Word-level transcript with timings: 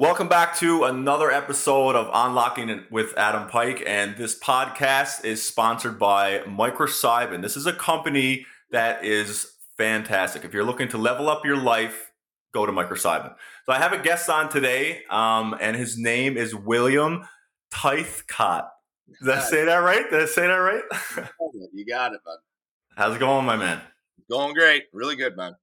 Welcome 0.00 0.28
back 0.28 0.56
to 0.58 0.84
another 0.84 1.28
episode 1.28 1.96
of 1.96 2.08
Unlocking 2.14 2.68
It 2.68 2.84
with 2.88 3.18
Adam 3.18 3.48
Pike. 3.48 3.82
And 3.84 4.16
this 4.16 4.38
podcast 4.38 5.24
is 5.24 5.44
sponsored 5.44 5.98
by 5.98 6.38
Microcybin. 6.46 7.42
This 7.42 7.56
is 7.56 7.66
a 7.66 7.72
company 7.72 8.46
that 8.70 9.04
is 9.04 9.54
fantastic. 9.76 10.44
If 10.44 10.54
you're 10.54 10.62
looking 10.62 10.86
to 10.90 10.98
level 10.98 11.28
up 11.28 11.44
your 11.44 11.56
life, 11.56 12.12
go 12.54 12.64
to 12.64 12.70
Microcybin. 12.70 13.34
So 13.66 13.72
I 13.72 13.78
have 13.78 13.92
a 13.92 13.98
guest 13.98 14.30
on 14.30 14.48
today, 14.48 15.02
um, 15.10 15.56
and 15.60 15.76
his 15.76 15.98
name 15.98 16.36
is 16.36 16.54
William 16.54 17.26
Tithecott. 17.74 18.68
Did 19.20 19.30
I 19.30 19.40
say 19.40 19.64
that 19.64 19.78
right? 19.78 20.08
Did 20.08 20.22
I 20.22 20.26
say 20.26 20.46
that 20.46 20.54
right? 20.54 20.82
You 21.74 21.84
got 21.84 22.12
it, 22.12 22.20
bud. 22.24 22.36
How's 22.96 23.16
it 23.16 23.18
going, 23.18 23.44
my 23.44 23.56
man? 23.56 23.80
Going 24.30 24.54
great. 24.54 24.84
Really 24.92 25.16
good, 25.16 25.36
man. 25.36 25.56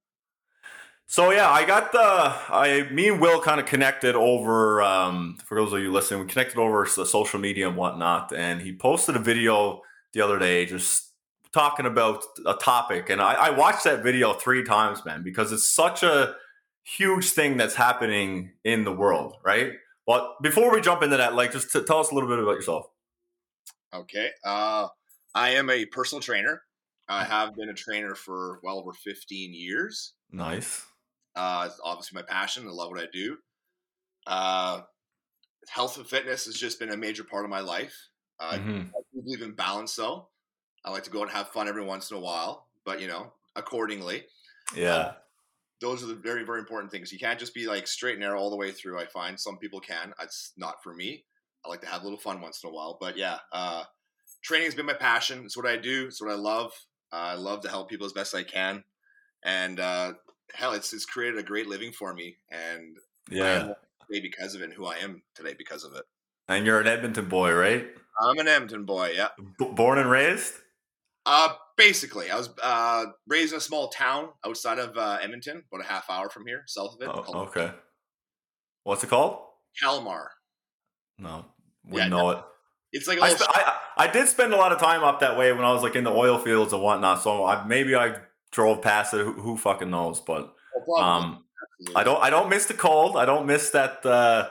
So 1.07 1.31
yeah, 1.31 1.49
I 1.49 1.65
got 1.65 1.91
the 1.91 1.99
I 1.99 2.87
me 2.91 3.09
and 3.09 3.21
Will 3.21 3.39
kind 3.41 3.59
of 3.59 3.65
connected 3.65 4.15
over 4.15 4.81
um, 4.81 5.37
for 5.45 5.55
those 5.55 5.71
of 5.71 5.79
you 5.79 5.91
listening, 5.91 6.21
we 6.21 6.27
connected 6.27 6.57
over 6.57 6.87
the 6.95 7.05
social 7.05 7.39
media 7.39 7.67
and 7.67 7.77
whatnot, 7.77 8.33
and 8.35 8.61
he 8.61 8.75
posted 8.75 9.15
a 9.15 9.19
video 9.19 9.81
the 10.13 10.21
other 10.21 10.39
day 10.39 10.65
just 10.65 11.11
talking 11.53 11.85
about 11.85 12.23
a 12.45 12.53
topic, 12.55 13.09
and 13.09 13.21
I, 13.21 13.33
I 13.33 13.49
watched 13.51 13.85
that 13.85 14.03
video 14.03 14.33
three 14.33 14.63
times, 14.63 15.05
man, 15.05 15.23
because 15.23 15.51
it's 15.51 15.67
such 15.67 16.03
a 16.03 16.35
huge 16.83 17.29
thing 17.29 17.57
that's 17.57 17.75
happening 17.75 18.51
in 18.63 18.83
the 18.83 18.91
world, 18.91 19.35
right? 19.43 19.73
But 20.05 20.35
before 20.41 20.71
we 20.71 20.81
jump 20.81 21.01
into 21.01 21.17
that, 21.17 21.33
like 21.33 21.51
just 21.51 21.71
to 21.71 21.81
tell 21.81 21.99
us 21.99 22.11
a 22.11 22.13
little 22.13 22.29
bit 22.29 22.39
about 22.39 22.55
yourself. 22.55 22.87
Okay. 23.93 24.29
Uh, 24.43 24.87
I 25.33 25.51
am 25.51 25.69
a 25.69 25.85
personal 25.85 26.21
trainer. 26.21 26.61
I 27.07 27.23
have 27.23 27.55
been 27.55 27.69
a 27.69 27.73
trainer 27.73 28.15
for 28.15 28.59
well 28.63 28.79
over 28.79 28.93
15 28.93 29.53
years. 29.53 30.13
Nice. 30.31 30.85
Uh, 31.35 31.67
it's 31.69 31.79
obviously 31.83 32.15
my 32.15 32.23
passion. 32.23 32.67
I 32.67 32.71
love 32.71 32.89
what 32.91 32.99
I 33.01 33.07
do. 33.11 33.37
Uh, 34.27 34.83
health 35.69 35.97
and 35.97 36.07
fitness 36.07 36.45
has 36.45 36.55
just 36.55 36.79
been 36.79 36.91
a 36.91 36.97
major 36.97 37.23
part 37.23 37.45
of 37.45 37.51
my 37.51 37.59
life. 37.59 38.09
Uh, 38.39 38.57
Mhm. 38.57 38.89
I 38.89 39.01
do 39.13 39.21
believe 39.21 39.41
in 39.41 39.53
balance, 39.55 39.95
though. 39.95 40.29
I 40.83 40.91
like 40.91 41.03
to 41.05 41.09
go 41.09 41.21
and 41.23 41.31
have 41.31 41.49
fun 41.49 41.67
every 41.67 41.83
once 41.83 42.11
in 42.11 42.17
a 42.17 42.19
while, 42.19 42.69
but 42.85 43.01
you 43.01 43.07
know, 43.07 43.33
accordingly. 43.55 44.27
Yeah. 44.75 45.15
Those 45.81 46.03
are 46.03 46.07
the 46.07 46.15
very, 46.15 46.43
very 46.43 46.59
important 46.59 46.91
things. 46.91 47.11
You 47.11 47.19
can't 47.19 47.39
just 47.39 47.53
be 47.53 47.67
like 47.67 47.87
straight 47.87 48.13
and 48.13 48.21
narrow 48.21 48.39
all 48.39 48.49
the 48.49 48.55
way 48.55 48.71
through. 48.71 48.99
I 48.99 49.05
find 49.07 49.39
some 49.39 49.57
people 49.57 49.79
can. 49.81 50.13
It's 50.21 50.53
not 50.57 50.81
for 50.83 50.93
me. 50.93 51.25
I 51.65 51.69
like 51.69 51.81
to 51.81 51.87
have 51.87 52.01
a 52.01 52.03
little 52.03 52.19
fun 52.19 52.41
once 52.41 52.63
in 52.63 52.69
a 52.69 52.73
while, 52.73 52.97
but 52.99 53.17
yeah, 53.17 53.39
uh, 53.51 53.85
training 54.43 54.65
has 54.67 54.75
been 54.75 54.85
my 54.85 54.93
passion. 54.93 55.45
It's 55.45 55.57
what 55.57 55.65
I 55.67 55.77
do. 55.77 56.07
It's 56.07 56.21
what 56.21 56.31
I 56.31 56.35
love. 56.35 56.73
Uh, 57.11 57.15
I 57.15 57.33
love 57.35 57.61
to 57.61 57.69
help 57.69 57.89
people 57.89 58.05
as 58.05 58.13
best 58.13 58.35
I 58.35 58.43
can, 58.43 58.83
and 59.43 59.79
uh, 59.79 60.13
hell, 60.53 60.73
it's 60.73 60.93
it's 60.93 61.05
created 61.05 61.39
a 61.39 61.43
great 61.43 61.67
living 61.67 61.91
for 61.91 62.13
me, 62.13 62.37
and 62.51 62.97
Yeah. 63.29 63.73
today 64.07 64.21
because 64.21 64.55
of 64.55 64.61
it, 64.61 64.65
and 64.65 64.73
who 64.73 64.85
I 64.85 64.97
am 64.97 65.23
today 65.35 65.55
because 65.57 65.83
of 65.83 65.93
it. 65.95 66.03
And 66.47 66.65
you're 66.65 66.79
an 66.79 66.87
Edmonton 66.87 67.27
boy, 67.27 67.53
right? 67.53 67.87
I'm 68.21 68.37
an 68.37 68.47
Edmonton 68.47 68.85
boy. 68.85 69.13
Yeah. 69.15 69.29
B- 69.59 69.71
born 69.73 69.97
and 69.97 70.09
raised. 70.09 70.53
Uh, 71.25 71.53
basically, 71.75 72.29
I 72.29 72.35
was 72.37 72.49
uh, 72.61 73.05
raised 73.27 73.51
in 73.53 73.57
a 73.57 73.61
small 73.61 73.89
town 73.89 74.29
outside 74.45 74.77
of 74.77 74.95
uh, 74.95 75.17
Edmonton, 75.21 75.63
about 75.71 75.83
a 75.83 75.87
half 75.87 76.07
hour 76.09 76.29
from 76.29 76.45
here, 76.45 76.63
south 76.67 76.93
of 76.93 77.01
it, 77.01 77.09
Oh, 77.11 77.45
okay. 77.47 77.71
What's 78.83 79.03
it 79.03 79.07
called? 79.07 79.39
Calmar. 79.81 80.31
No, 81.17 81.45
wouldn't 81.83 82.11
Yeah, 82.11 82.17
know 82.17 82.29
it. 82.29 82.43
It's 82.91 83.07
like 83.07 83.17
a 83.17 83.23
I, 83.23 83.29
sp- 83.33 83.49
I 83.49 83.79
I 83.97 84.07
did 84.07 84.27
spend 84.27 84.53
a 84.53 84.57
lot 84.57 84.71
of 84.71 84.79
time 84.79 85.03
up 85.03 85.19
that 85.21 85.37
way 85.37 85.51
when 85.51 85.65
I 85.65 85.71
was 85.71 85.81
like 85.81 85.95
in 85.95 86.03
the 86.03 86.11
oil 86.11 86.37
fields 86.37 86.71
and 86.73 86.81
whatnot. 86.83 87.23
So 87.23 87.43
I, 87.43 87.65
maybe 87.65 87.95
I 87.95 88.17
drove 88.55 88.81
past 88.81 89.13
it. 89.13 89.23
Who, 89.23 89.33
who 89.33 89.57
fucking 89.57 89.89
knows? 89.89 90.19
But 90.21 90.53
um, 90.97 91.43
I 91.95 92.03
don't 92.03 92.21
I 92.23 92.29
don't 92.29 92.49
miss 92.49 92.65
the 92.65 92.73
cold. 92.73 93.17
I 93.17 93.25
don't 93.25 93.45
miss 93.45 93.69
that 93.71 94.05
uh, 94.05 94.49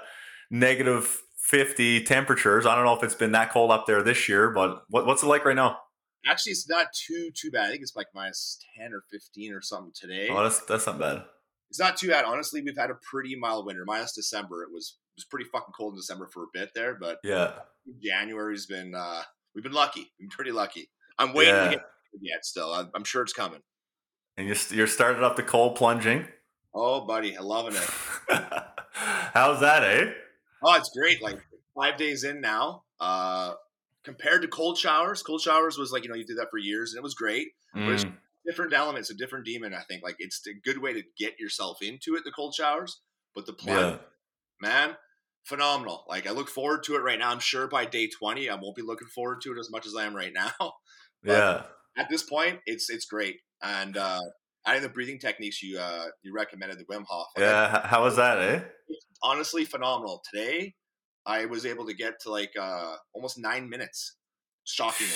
negative 0.51 1.23
fifty 1.39 2.03
temperatures. 2.05 2.67
I 2.67 2.75
don't 2.77 2.85
know 2.85 2.95
if 2.97 3.03
it's 3.03 3.15
been 3.15 3.33
that 3.33 3.51
cold 3.51 3.71
up 3.71 3.87
there 3.87 4.03
this 4.03 4.29
year, 4.29 4.51
but 4.51 4.85
what, 4.89 5.07
what's 5.07 5.23
it 5.23 5.27
like 5.27 5.45
right 5.45 5.57
now? 5.57 5.79
Actually, 6.27 6.53
it's 6.53 6.69
not 6.69 6.87
too 6.93 7.31
too 7.35 7.51
bad. 7.51 7.67
I 7.67 7.71
think 7.71 7.83
it's 7.83 7.97
like 7.97 8.07
minus 8.15 8.59
ten 8.79 8.93
or 8.93 9.03
fifteen 9.11 9.53
or 9.53 9.61
something 9.61 9.93
today. 9.95 10.29
Oh, 10.31 10.43
that's 10.43 10.61
that's 10.61 10.87
not 10.87 10.99
bad. 10.99 11.25
It's 11.71 11.81
not 11.81 11.97
too 11.97 12.09
bad, 12.09 12.25
honestly. 12.25 12.63
We've 12.63 12.77
had 12.77 12.91
a 12.91 12.95
pretty 13.11 13.35
mild 13.35 13.67
winter. 13.67 13.85
Minus 13.85 14.13
December, 14.15 14.63
it 14.63 14.71
was 14.73 14.99
it 15.17 15.21
was 15.21 15.25
pretty 15.25 15.47
fucking 15.51 15.73
cold 15.77 15.95
in 15.95 15.99
December 15.99 16.29
for 16.33 16.45
a 16.45 16.47
bit 16.53 16.71
there, 16.75 16.95
but 16.95 17.19
Yeah, 17.25 17.53
January's 18.03 18.67
been 18.67 18.95
uh 18.95 19.23
we've 19.55 19.65
been 19.65 19.73
lucky. 19.73 20.01
We've 20.19 20.29
been 20.29 20.35
pretty 20.35 20.53
lucky. 20.53 20.89
I'm 21.19 21.33
waiting 21.35 21.55
Yeah. 21.55 21.65
to 21.65 21.71
get 21.71 21.83
yet. 22.21 22.45
Still, 22.45 22.73
I'm, 22.73 22.91
I'm 22.95 23.05
sure 23.05 23.23
it's 23.23 23.33
coming. 23.33 23.61
And 24.37 24.47
you're 24.47 24.57
you're 24.71 24.87
started 24.87 25.23
up 25.23 25.37
the 25.37 25.43
cold 25.43 25.77
plunging. 25.77 26.27
Oh, 26.75 27.03
buddy, 27.07 27.35
I'm 27.37 27.45
loving 27.45 27.75
it. 27.77 27.89
How's 28.93 29.61
that, 29.61 29.85
eh? 29.85 30.13
Oh, 30.63 30.75
it's 30.75 30.91
great. 30.97 31.23
Like 31.23 31.39
five 31.75 31.97
days 31.97 32.25
in 32.25 32.41
now. 32.41 32.83
Uh, 33.01 33.55
compared 34.05 34.43
to 34.43 34.49
cold 34.49 34.79
showers, 34.79 35.23
cold 35.23 35.41
showers 35.41 35.79
was 35.79 35.93
like 35.93 36.03
you 36.05 36.09
know 36.09 36.15
you 36.17 36.25
did 36.25 36.39
that 36.39 36.49
for 36.51 36.59
years 36.59 36.93
and 36.93 36.99
it 36.99 37.03
was 37.03 37.15
great. 37.15 37.49
But 37.73 37.83
it's- 37.83 38.05
Mm, 38.05 38.19
Different 38.47 38.75
elements, 38.75 39.09
a 39.09 39.15
different 39.15 39.47
demon. 39.47 39.73
I 39.73 39.81
think 39.89 40.03
like 40.03 40.17
it's 40.19 40.47
a 40.47 40.53
good 40.53 40.77
way 40.77 40.93
to 40.93 41.03
get 41.17 41.41
yourself 41.41 41.79
into 41.81 42.15
it. 42.15 42.25
The 42.25 42.31
cold 42.31 42.55
showers, 42.55 43.01
but 43.35 43.47
the 43.47 43.55
plunge, 43.55 43.81
yeah, 43.81 43.97
man, 44.61 44.97
phenomenal. 45.45 46.05
Like 46.11 46.27
I 46.27 46.31
look 46.33 46.51
forward 46.51 46.83
to 46.85 46.95
it 46.97 46.99
right 46.99 47.19
now. 47.19 47.31
I'm 47.31 47.39
sure 47.39 47.67
by 47.69 47.87
day 47.87 48.07
20, 48.07 48.51
I 48.51 48.55
won't 48.57 48.77
be 48.77 48.83
looking 48.83 49.09
forward 49.09 49.41
to 49.45 49.53
it 49.53 49.59
as 49.59 49.71
much 49.71 49.87
as 49.87 49.95
I 49.97 50.05
am 50.05 50.15
right 50.15 50.33
now. 50.35 50.51
yeah. 51.25 51.63
At 51.97 52.11
this 52.11 52.23
point, 52.23 52.61
it's 52.67 52.91
it's 52.91 53.07
great. 53.07 53.37
And 53.63 53.97
uh, 53.97 54.21
adding 54.67 54.83
the 54.83 54.89
breathing 54.89 55.19
techniques 55.19 55.63
you 55.63 55.79
uh, 55.79 56.07
you 56.23 56.35
recommended, 56.35 56.79
the 56.79 56.85
Wim 56.85 57.05
Hof. 57.09 57.27
Yeah, 57.39 57.87
how 57.87 58.05
was 58.05 58.17
that, 58.17 58.39
eh? 58.41 58.61
honestly 59.23 59.65
phenomenal. 59.65 60.23
Today, 60.31 60.75
I 61.27 61.47
was 61.47 61.67
able 61.67 61.87
to 61.87 61.95
get 61.95 62.21
to 62.23 62.31
like 62.31 62.53
uh, 62.61 62.97
almost 63.13 63.39
nine 63.39 63.69
minutes, 63.69 64.17
shockingly. 64.65 65.13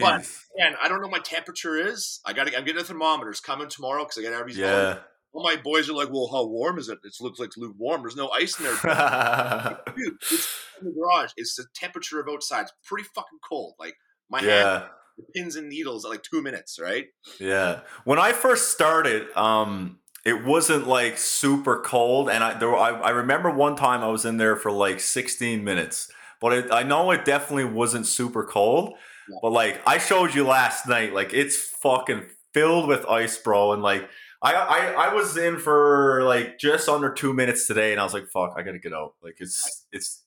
But- 0.00 0.22
Jeez. 0.22 0.40
And 0.58 0.74
I 0.82 0.88
don't 0.88 1.00
know 1.00 1.06
what 1.06 1.18
my 1.18 1.22
temperature 1.22 1.76
is. 1.76 2.20
I 2.26 2.32
got 2.32 2.48
to. 2.48 2.56
I'm 2.56 2.64
getting 2.64 2.78
the 2.78 2.84
thermometers 2.84 3.38
coming 3.38 3.68
tomorrow 3.68 4.02
because 4.02 4.18
I 4.18 4.22
got 4.28 4.32
everything. 4.38 4.64
Yeah. 4.64 4.98
All 5.32 5.44
my 5.44 5.54
boys 5.54 5.88
are 5.88 5.92
like, 5.92 6.10
"Well, 6.10 6.28
how 6.32 6.46
warm 6.46 6.78
is 6.78 6.88
it?" 6.88 6.98
It 7.04 7.12
looks 7.20 7.38
like 7.38 7.50
lukewarm. 7.56 8.02
There's 8.02 8.16
no 8.16 8.28
ice 8.30 8.58
in 8.58 8.64
there. 8.64 8.74
Dude, 9.96 10.14
it's 10.20 10.48
in 10.80 10.86
the 10.88 10.92
garage. 10.92 11.30
It's 11.36 11.54
the 11.54 11.66
temperature 11.76 12.18
of 12.18 12.28
outside. 12.28 12.62
It's 12.62 12.72
pretty 12.84 13.06
fucking 13.14 13.38
cold. 13.48 13.74
Like 13.78 13.94
my 14.28 14.40
hand, 14.40 14.50
yeah. 14.50 14.78
the 14.80 14.88
pins 15.34 15.56
and 15.56 15.68
needles 15.68 16.04
at 16.04 16.10
like 16.10 16.22
two 16.22 16.42
minutes. 16.42 16.78
Right? 16.80 17.06
Yeah. 17.40 17.80
When 18.04 18.18
I 18.18 18.32
first 18.32 18.70
started, 18.70 19.28
um, 19.36 19.98
it 20.24 20.44
wasn't 20.44 20.86
like 20.86 21.18
super 21.18 21.80
cold, 21.80 22.28
and 22.28 22.42
I 22.44 22.58
there 22.58 22.68
were, 22.68 22.76
I, 22.76 22.90
I 22.90 23.10
remember 23.10 23.50
one 23.50 23.76
time 23.76 24.02
I 24.02 24.08
was 24.08 24.24
in 24.24 24.36
there 24.36 24.56
for 24.56 24.70
like 24.70 25.00
16 25.00 25.64
minutes, 25.64 26.10
but 26.40 26.52
it, 26.52 26.72
I 26.72 26.82
know 26.82 27.10
it 27.10 27.24
definitely 27.24 27.64
wasn't 27.64 28.06
super 28.06 28.44
cold. 28.44 28.94
Yeah. 29.28 29.38
But 29.42 29.52
like 29.52 29.80
I 29.86 29.98
showed 29.98 30.34
you 30.34 30.44
last 30.44 30.86
night, 30.86 31.12
like 31.12 31.32
it's 31.32 31.56
fucking 31.56 32.26
filled 32.52 32.88
with 32.88 33.06
ice, 33.06 33.36
bro, 33.38 33.72
and 33.72 33.82
like. 33.82 34.08
I, 34.40 34.54
I 34.54 35.08
I 35.08 35.14
was 35.14 35.36
in 35.36 35.58
for 35.58 36.22
like 36.22 36.60
just 36.60 36.88
under 36.88 37.12
two 37.12 37.34
minutes 37.34 37.66
today, 37.66 37.90
and 37.90 38.00
I 38.00 38.04
was 38.04 38.14
like, 38.14 38.28
"Fuck, 38.28 38.54
I 38.56 38.62
gotta 38.62 38.78
get 38.78 38.92
out." 38.92 39.14
Like 39.20 39.34
it's 39.40 39.84
it's 39.90 40.22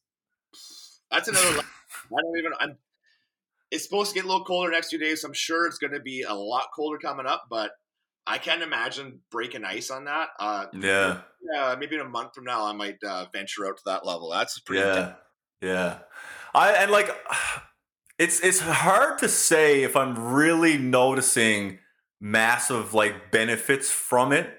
That's 1.09 1.29
another. 1.29 1.61
I 1.61 2.21
don't 2.21 2.37
even. 2.37 2.51
I'm. 2.59 2.77
It's 3.71 3.83
supposed 3.83 4.09
to 4.11 4.15
get 4.15 4.25
a 4.25 4.27
little 4.27 4.45
colder 4.45 4.69
next 4.71 4.89
few 4.89 4.99
days. 4.99 5.21
So 5.21 5.27
I'm 5.27 5.33
sure 5.33 5.65
it's 5.65 5.77
going 5.77 5.93
to 5.93 5.99
be 5.99 6.23
a 6.23 6.33
lot 6.33 6.67
colder 6.75 6.97
coming 6.97 7.25
up, 7.25 7.45
but 7.49 7.71
I 8.27 8.37
can't 8.37 8.61
imagine 8.61 9.21
breaking 9.31 9.63
ice 9.63 9.89
on 9.89 10.05
that. 10.05 10.29
Uh, 10.39 10.65
yeah 10.73 11.21
yeah, 11.53 11.75
maybe 11.79 11.95
in 11.95 12.01
a 12.01 12.07
month 12.07 12.35
from 12.35 12.43
now, 12.43 12.67
I 12.67 12.71
might 12.71 13.03
uh, 13.03 13.25
venture 13.33 13.65
out 13.65 13.77
to 13.77 13.83
that 13.87 14.05
level. 14.05 14.29
That's 14.29 14.59
pretty. 14.59 14.83
yeah 14.83 15.13
yeah 15.61 15.99
i 16.53 16.71
and 16.71 16.91
like 16.91 17.09
it's 18.19 18.39
it's 18.41 18.59
hard 18.59 19.17
to 19.19 19.29
say 19.29 19.83
if 19.83 19.95
i'm 19.95 20.33
really 20.33 20.77
noticing 20.77 21.79
massive 22.19 22.93
like 22.93 23.31
benefits 23.31 23.89
from 23.89 24.31
it 24.31 24.49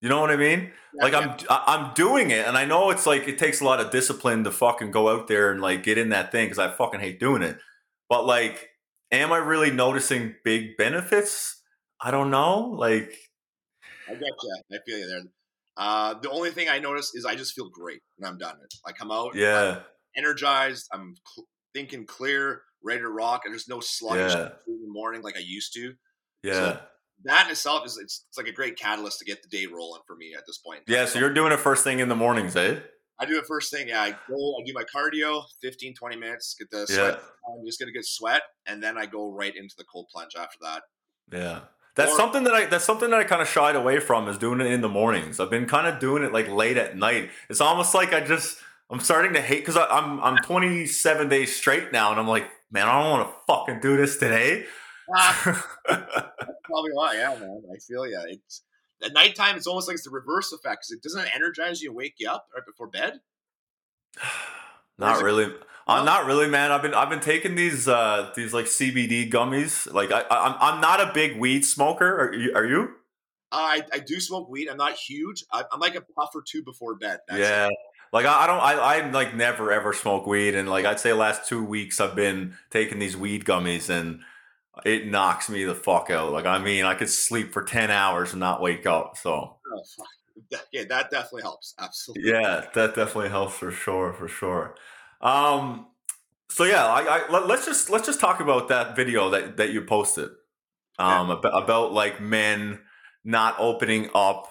you 0.00 0.08
know 0.08 0.20
what 0.20 0.30
i 0.30 0.36
mean 0.36 0.70
like 1.00 1.14
i'm 1.14 1.36
i'm 1.50 1.92
doing 1.94 2.30
it 2.30 2.46
and 2.46 2.56
i 2.56 2.64
know 2.64 2.90
it's 2.90 3.06
like 3.06 3.28
it 3.28 3.38
takes 3.38 3.60
a 3.60 3.64
lot 3.64 3.80
of 3.80 3.90
discipline 3.90 4.44
to 4.44 4.50
fucking 4.50 4.90
go 4.90 5.08
out 5.08 5.26
there 5.26 5.50
and 5.50 5.60
like 5.60 5.82
get 5.82 5.98
in 5.98 6.10
that 6.10 6.32
thing 6.32 6.46
because 6.46 6.58
i 6.58 6.68
fucking 6.68 7.00
hate 7.00 7.20
doing 7.20 7.42
it 7.42 7.58
but 8.12 8.26
like 8.26 8.56
am 9.10 9.32
i 9.32 9.38
really 9.52 9.70
noticing 9.70 10.34
big 10.44 10.76
benefits 10.76 11.62
i 12.00 12.10
don't 12.10 12.30
know 12.30 12.54
like 12.86 13.10
I 14.08 14.14
get 14.14 14.34
you. 14.42 14.56
I 14.72 14.78
feel 14.84 14.98
you 14.98 15.06
there. 15.12 15.22
Uh, 15.76 16.14
the 16.20 16.28
only 16.28 16.50
thing 16.50 16.68
I 16.68 16.78
notice 16.80 17.14
is 17.14 17.24
I 17.24 17.34
just 17.42 17.52
feel 17.54 17.68
great 17.70 18.00
when 18.16 18.28
I'm 18.30 18.36
done 18.36 18.56
it. 18.64 18.74
I 18.84 18.90
come 18.92 19.10
out, 19.18 19.34
yeah 19.34 19.80
energized. 20.16 20.88
I'm 20.92 21.14
cl- 21.34 21.46
thinking 21.74 22.04
clear, 22.04 22.62
ready 22.84 23.00
to 23.00 23.08
rock, 23.08 23.42
and 23.44 23.54
there's 23.54 23.68
no 23.68 23.80
sluggish 23.80 24.34
Yeah. 24.34 24.48
in 24.68 24.82
the 24.86 24.92
morning 25.00 25.22
like 25.22 25.36
I 25.36 25.44
used 25.58 25.72
to. 25.74 25.94
yeah 26.42 26.80
That 27.24 27.46
in 27.46 27.52
itself 27.52 27.86
is 27.86 27.96
it's, 27.96 28.26
it's 28.28 28.36
like 28.36 28.48
a 28.48 28.52
great 28.60 28.76
catalyst 28.76 29.20
to 29.20 29.24
get 29.24 29.38
the 29.42 29.48
day 29.56 29.66
rolling 29.66 30.02
for 30.06 30.16
me 30.16 30.34
at 30.36 30.44
this 30.46 30.58
point. 30.58 30.80
yeah 30.88 31.04
so 31.06 31.18
you're 31.20 31.32
doing 31.40 31.52
it 31.52 31.60
first 31.60 31.84
thing 31.84 32.00
in 32.00 32.08
the 32.08 32.16
mornings 32.24 32.54
eh 32.56 32.80
I 33.22 33.26
do 33.26 33.38
it 33.38 33.46
first 33.46 33.70
thing. 33.72 33.88
Yeah, 33.88 34.02
I 34.02 34.10
go, 34.10 34.56
I 34.60 34.64
do 34.66 34.72
my 34.74 34.84
cardio, 34.84 35.44
15, 35.62 35.94
20 35.94 36.16
minutes, 36.16 36.54
get 36.58 36.70
the 36.70 36.78
yeah 36.80 36.84
sweat. 36.96 37.20
I'm 37.48 37.64
just 37.64 37.78
gonna 37.78 37.92
get 37.92 38.04
sweat, 38.04 38.42
and 38.66 38.82
then 38.82 38.98
I 38.98 39.06
go 39.06 39.30
right 39.30 39.54
into 39.54 39.74
the 39.78 39.84
cold 39.84 40.08
plunge 40.12 40.32
after 40.36 40.58
that. 40.62 40.82
Yeah. 41.32 41.60
That's 41.94 42.12
Or- 42.12 42.16
something 42.16 42.44
that 42.44 42.54
I 42.54 42.66
that's 42.66 42.84
something 42.84 43.10
that 43.10 43.20
I 43.20 43.24
kind 43.24 43.42
of 43.42 43.48
shied 43.48 43.76
away 43.76 44.00
from 44.00 44.26
is 44.28 44.38
doing 44.38 44.60
it 44.60 44.66
in 44.66 44.80
the 44.80 44.88
mornings. 44.88 45.38
I've 45.38 45.50
been 45.50 45.66
kind 45.66 45.86
of 45.86 45.98
doing 46.00 46.24
it 46.24 46.32
like 46.32 46.48
late 46.48 46.76
at 46.78 46.96
night. 46.96 47.30
It's 47.48 47.60
almost 47.60 47.94
like 47.94 48.12
I 48.14 48.20
just 48.20 48.58
I'm 48.90 49.00
starting 49.00 49.34
to 49.34 49.40
hate 49.40 49.60
because 49.60 49.76
I'm 49.76 50.20
I'm 50.20 50.36
27 50.38 51.28
days 51.28 51.54
straight 51.54 51.92
now, 51.92 52.10
and 52.10 52.18
I'm 52.18 52.28
like, 52.28 52.48
man, 52.70 52.88
I 52.88 53.00
don't 53.02 53.10
want 53.10 53.28
to 53.28 53.34
fucking 53.46 53.80
do 53.80 53.96
this 53.96 54.16
today. 54.16 54.64
Ah, 55.14 55.64
probably 55.86 56.90
why. 56.92 57.14
Yeah, 57.16 57.36
man. 57.38 57.62
I 57.72 57.78
feel 57.78 58.06
yeah. 58.06 58.24
It's 58.26 58.62
at 59.04 59.12
nighttime. 59.12 59.56
It's 59.56 59.66
almost 59.66 59.88
like 59.88 59.94
it's 59.94 60.04
the 60.04 60.10
reverse 60.10 60.52
effect 60.52 60.82
because 60.82 60.90
it 60.92 61.02
doesn't 61.02 61.34
energize 61.34 61.82
you 61.82 61.90
and 61.90 61.96
wake 61.96 62.14
you 62.18 62.28
up 62.28 62.46
right 62.54 62.64
before 62.66 62.88
bed. 62.88 63.20
not 64.98 65.20
it- 65.20 65.24
really. 65.24 65.52
I'm 65.84 66.04
not 66.04 66.26
really, 66.26 66.46
man. 66.46 66.70
I've 66.70 66.80
been 66.80 66.94
I've 66.94 67.10
been 67.10 67.20
taking 67.20 67.56
these 67.56 67.88
uh 67.88 68.30
these 68.36 68.54
like 68.54 68.66
CBD 68.66 69.30
gummies. 69.30 69.92
Like 69.92 70.12
I, 70.12 70.24
I'm 70.30 70.54
I'm 70.60 70.80
not 70.80 71.00
a 71.00 71.12
big 71.12 71.38
weed 71.38 71.64
smoker. 71.64 72.20
Are 72.20 72.32
you? 72.32 72.52
Are 72.54 72.64
you? 72.64 72.90
I, 73.50 73.82
I 73.92 73.98
do 73.98 74.18
smoke 74.18 74.48
weed. 74.48 74.68
I'm 74.68 74.78
not 74.78 74.94
huge. 74.94 75.44
I, 75.52 75.64
I'm 75.70 75.80
like 75.80 75.94
a 75.94 76.00
puff 76.00 76.30
or 76.34 76.42
two 76.42 76.62
before 76.62 76.94
bed. 76.94 77.18
It. 77.28 77.40
yeah. 77.40 77.68
Like 78.12 78.26
I, 78.26 78.44
I 78.44 78.46
don't 78.46 78.60
I 78.60 78.72
I 78.74 79.10
like 79.10 79.34
never 79.34 79.72
ever 79.72 79.92
smoke 79.92 80.26
weed 80.26 80.54
and 80.54 80.68
like 80.68 80.84
I'd 80.84 81.00
say 81.00 81.12
last 81.12 81.48
two 81.48 81.64
weeks 81.64 82.00
I've 82.00 82.14
been 82.14 82.56
taking 82.70 82.98
these 82.98 83.16
weed 83.16 83.44
gummies 83.44 83.88
and 83.88 84.20
it 84.84 85.06
knocks 85.06 85.48
me 85.50 85.64
the 85.64 85.74
fuck 85.74 86.10
out. 86.10 86.32
Like 86.32 86.46
I 86.46 86.58
mean 86.58 86.84
I 86.84 86.94
could 86.94 87.10
sleep 87.10 87.52
for 87.52 87.62
ten 87.62 87.90
hours 87.90 88.32
and 88.32 88.40
not 88.40 88.60
wake 88.62 88.86
up. 88.86 89.16
So 89.16 89.56
Oh. 89.74 89.82
Yeah, 90.70 90.84
that 90.84 91.10
definitely 91.10 91.42
helps. 91.42 91.74
Absolutely. 91.78 92.30
yeah, 92.30 92.66
that 92.74 92.94
definitely 92.94 93.30
helps 93.30 93.54
for 93.56 93.70
sure, 93.70 94.12
for 94.12 94.28
sure. 94.28 94.74
Um 95.20 95.86
so 96.50 96.64
yeah, 96.64 96.84
I, 96.86 97.02
I 97.02 97.30
let, 97.30 97.46
let's 97.46 97.64
just 97.64 97.88
let's 97.90 98.06
just 98.06 98.20
talk 98.20 98.40
about 98.40 98.68
that 98.68 98.94
video 98.96 99.30
that 99.30 99.56
that 99.56 99.70
you 99.70 99.82
posted. 99.82 100.30
Um 100.98 101.30
about, 101.30 101.62
about 101.62 101.92
like 101.92 102.20
men 102.20 102.80
not 103.24 103.56
opening 103.58 104.10
up. 104.14 104.48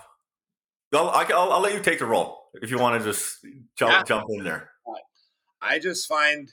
I'll, 0.93 1.09
I'll, 1.09 1.51
I'll 1.53 1.61
let 1.61 1.73
you 1.73 1.79
take 1.81 1.99
the 1.99 2.05
role 2.05 2.49
if 2.61 2.69
you 2.71 2.77
want 2.79 2.99
to 3.01 3.09
just 3.09 3.37
jump 3.77 3.91
Yeah. 3.91 4.03
jump 4.03 4.25
in 4.29 4.43
there. 4.43 4.69
I 5.61 5.77
just 5.79 6.07
find 6.07 6.51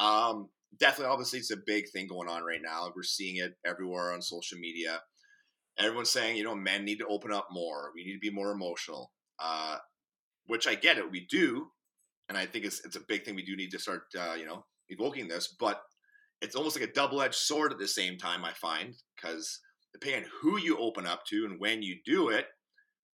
um, 0.00 0.48
definitely, 0.78 1.12
obviously, 1.12 1.38
it's 1.38 1.50
a 1.50 1.58
big 1.66 1.88
thing 1.90 2.06
going 2.06 2.28
on 2.28 2.42
right 2.42 2.60
now. 2.62 2.90
We're 2.94 3.02
seeing 3.02 3.36
it 3.36 3.54
everywhere 3.64 4.12
on 4.12 4.22
social 4.22 4.58
media. 4.58 5.00
Everyone's 5.78 6.10
saying, 6.10 6.36
you 6.36 6.44
know, 6.44 6.54
men 6.54 6.84
need 6.84 6.98
to 6.98 7.06
open 7.06 7.32
up 7.32 7.48
more. 7.50 7.92
We 7.94 8.04
need 8.04 8.14
to 8.14 8.18
be 8.18 8.30
more 8.30 8.50
emotional, 8.50 9.12
uh, 9.38 9.76
which 10.46 10.66
I 10.66 10.74
get 10.74 10.98
it. 10.98 11.10
We 11.10 11.26
do, 11.30 11.68
and 12.28 12.36
I 12.36 12.46
think 12.46 12.64
it's 12.64 12.84
it's 12.84 12.96
a 12.96 13.04
big 13.06 13.24
thing. 13.24 13.36
We 13.36 13.44
do 13.44 13.56
need 13.56 13.70
to 13.70 13.78
start, 13.78 14.02
uh, 14.18 14.34
you 14.34 14.44
know, 14.44 14.64
evoking 14.88 15.28
this, 15.28 15.54
but 15.58 15.80
it's 16.40 16.56
almost 16.56 16.78
like 16.78 16.88
a 16.88 16.92
double 16.92 17.22
edged 17.22 17.34
sword 17.34 17.72
at 17.72 17.78
the 17.78 17.88
same 17.88 18.18
time. 18.18 18.44
I 18.44 18.52
find 18.52 18.94
because 19.16 19.60
depending 19.92 20.24
on 20.24 20.30
who 20.40 20.58
you 20.58 20.78
open 20.78 21.06
up 21.06 21.24
to 21.26 21.44
and 21.44 21.60
when 21.60 21.82
you 21.82 21.96
do 22.04 22.28
it, 22.28 22.46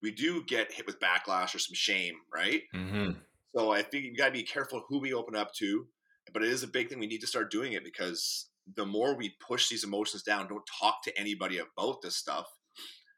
we 0.02 0.10
do 0.10 0.44
get 0.46 0.72
hit 0.72 0.86
with 0.86 1.00
backlash 1.00 1.54
or 1.54 1.58
some 1.58 1.74
shame, 1.74 2.14
right? 2.32 2.62
Mm-hmm. 2.74 3.12
So 3.56 3.72
I 3.72 3.82
think 3.82 4.04
you 4.04 4.14
got 4.14 4.26
to 4.26 4.32
be 4.32 4.42
careful 4.42 4.84
who 4.88 5.00
we 5.00 5.14
open 5.14 5.36
up 5.36 5.52
to, 5.54 5.86
but 6.32 6.42
it 6.42 6.48
is 6.48 6.62
a 6.62 6.68
big 6.68 6.88
thing. 6.88 6.98
We 6.98 7.06
need 7.06 7.20
to 7.20 7.26
start 7.26 7.50
doing 7.50 7.72
it 7.72 7.84
because 7.84 8.48
the 8.76 8.86
more 8.86 9.16
we 9.16 9.36
push 9.46 9.68
these 9.68 9.84
emotions 9.84 10.22
down, 10.22 10.48
don't 10.48 10.68
talk 10.80 11.02
to 11.04 11.18
anybody 11.18 11.58
about 11.58 12.02
this 12.02 12.16
stuff, 12.16 12.46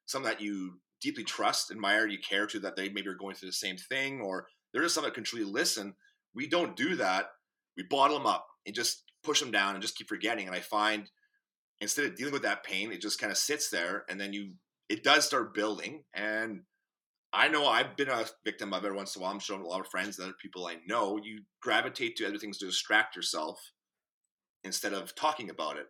some 0.06 0.24
that 0.24 0.40
you 0.40 0.80
deeply 1.00 1.24
trust, 1.24 1.70
admire, 1.70 2.06
you 2.06 2.18
care 2.18 2.46
to, 2.46 2.58
that 2.60 2.76
they 2.76 2.88
maybe 2.88 3.08
are 3.08 3.14
going 3.14 3.34
through 3.34 3.48
the 3.48 3.52
same 3.52 3.76
thing, 3.76 4.20
or 4.20 4.46
they're 4.72 4.82
just 4.82 4.94
someone 4.94 5.10
that 5.10 5.14
can 5.14 5.24
truly 5.24 5.44
listen. 5.44 5.94
We 6.34 6.48
don't 6.48 6.76
do 6.76 6.96
that. 6.96 7.26
We 7.76 7.84
bottle 7.84 8.18
them 8.18 8.26
up 8.26 8.46
and 8.66 8.74
just 8.74 9.04
push 9.22 9.40
them 9.40 9.50
down 9.50 9.74
and 9.74 9.82
just 9.82 9.96
keep 9.96 10.08
forgetting. 10.08 10.46
And 10.46 10.56
I 10.56 10.60
find 10.60 11.10
instead 11.80 12.06
of 12.06 12.16
dealing 12.16 12.32
with 12.32 12.42
that 12.42 12.64
pain, 12.64 12.92
it 12.92 13.00
just 13.00 13.20
kind 13.20 13.30
of 13.30 13.38
sits 13.38 13.70
there, 13.70 14.04
and 14.08 14.20
then 14.20 14.32
you 14.32 14.54
it 14.88 15.02
does 15.02 15.26
start 15.26 15.54
building 15.54 16.04
and 16.14 16.62
I 17.36 17.48
know 17.48 17.66
I've 17.66 17.96
been 17.96 18.08
a 18.08 18.24
victim 18.44 18.72
of 18.72 18.86
it 18.86 18.94
once 18.94 19.14
in 19.14 19.20
a 19.20 19.22
while. 19.22 19.32
I'm 19.32 19.38
showing 19.38 19.60
a 19.60 19.66
lot 19.66 19.80
of 19.80 19.88
friends 19.88 20.18
and 20.18 20.24
other 20.24 20.36
people 20.40 20.66
I 20.66 20.76
know. 20.86 21.18
You 21.22 21.42
gravitate 21.60 22.16
to 22.16 22.26
other 22.26 22.38
things 22.38 22.56
to 22.58 22.66
distract 22.66 23.14
yourself 23.14 23.72
instead 24.64 24.94
of 24.94 25.14
talking 25.14 25.50
about 25.50 25.76
it. 25.76 25.86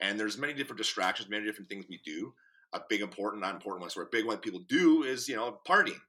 And 0.00 0.18
there's 0.18 0.38
many 0.38 0.54
different 0.54 0.78
distractions, 0.78 1.28
many 1.28 1.44
different 1.44 1.68
things 1.68 1.84
we 1.86 2.00
do. 2.02 2.32
A 2.72 2.80
big 2.88 3.02
important, 3.02 3.42
not 3.42 3.54
important 3.54 3.82
one. 3.82 3.90
So 3.90 4.00
a 4.00 4.06
big 4.10 4.24
one 4.24 4.38
people 4.38 4.60
do 4.66 5.02
is, 5.02 5.28
you 5.28 5.36
know, 5.36 5.58
partying. 5.68 6.00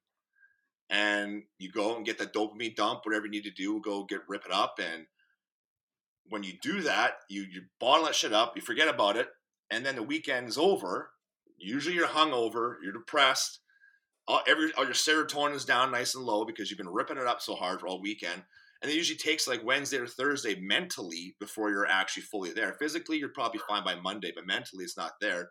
And 0.89 1.44
you 1.60 1.69
go 1.69 1.98
and 1.98 2.06
get 2.06 2.18
that 2.19 2.34
dopamine 2.34 2.78
dump, 2.78 3.01
whatever 3.04 3.25
you 3.25 3.31
need 3.31 3.44
to 3.44 3.51
do, 3.51 3.81
go 3.81 4.06
get 4.06 4.22
rip 4.30 4.45
it 4.45 4.54
up. 4.54 4.80
And 4.80 5.06
when 6.30 6.44
you 6.44 6.54
do 6.62 6.81
that, 6.81 7.16
you 7.30 7.44
you 7.44 7.63
bottle 7.80 8.06
that 8.06 8.16
shit 8.16 8.31
up, 8.31 8.56
you 8.56 8.62
forget 8.62 8.88
about 8.88 9.18
it, 9.18 9.28
and 9.69 9.86
then 9.86 9.95
the 9.95 10.04
weekend 10.04 10.48
is 10.48 10.57
over. 10.57 11.12
Usually 11.57 11.95
you're 11.95 12.07
hungover, 12.07 12.75
you're 12.81 12.94
depressed, 12.94 13.60
all, 14.27 14.41
every 14.47 14.74
all 14.74 14.83
your 14.83 14.94
serotonin 14.94 15.56
is 15.56 15.65
down 15.65 15.91
nice 15.91 16.15
and 16.15 16.25
low 16.25 16.45
because 16.45 16.69
you've 16.69 16.77
been 16.77 16.89
ripping 16.89 17.18
it 17.18 17.27
up 17.27 17.41
so 17.41 17.56
hard 17.56 17.79
for 17.79 17.88
all 17.88 18.01
weekend. 18.01 18.44
And 18.81 18.91
it 18.91 18.95
usually 18.95 19.18
takes 19.18 19.47
like 19.47 19.63
Wednesday 19.65 19.97
or 19.97 20.07
Thursday 20.07 20.56
mentally 20.59 21.35
before 21.39 21.71
you're 21.71 21.88
actually 21.88 22.24
fully 22.24 22.51
there. 22.51 22.74
Physically, 22.74 23.18
you're 23.18 23.29
probably 23.29 23.59
fine 23.68 23.83
by 23.83 23.95
Monday, 23.95 24.31
but 24.35 24.45
mentally, 24.45 24.83
it's 24.83 24.97
not 24.97 25.13
there. 25.19 25.50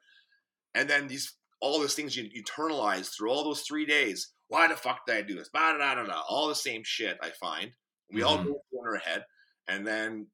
And 0.74 0.88
then 0.88 1.08
these 1.08 1.32
all 1.60 1.80
those 1.80 1.94
things 1.94 2.16
you 2.16 2.28
internalize 2.30 3.08
through 3.16 3.30
all 3.30 3.42
those 3.42 3.62
three 3.62 3.86
days. 3.86 4.32
Why 4.48 4.68
the 4.68 4.76
fuck 4.76 5.06
did 5.06 5.16
I 5.16 5.22
do 5.22 5.34
this? 5.34 5.48
Bah, 5.52 5.72
da, 5.72 5.94
da, 5.94 6.04
da. 6.04 6.22
All 6.28 6.48
the 6.48 6.54
same 6.54 6.82
shit. 6.84 7.18
I 7.22 7.30
find 7.30 7.72
we 8.12 8.22
all 8.22 8.38
Mhm. 8.38 8.44
go 8.44 8.62
in 8.72 8.86
our 8.86 8.96
head, 8.96 9.24
and 9.66 9.84
then 9.86 10.30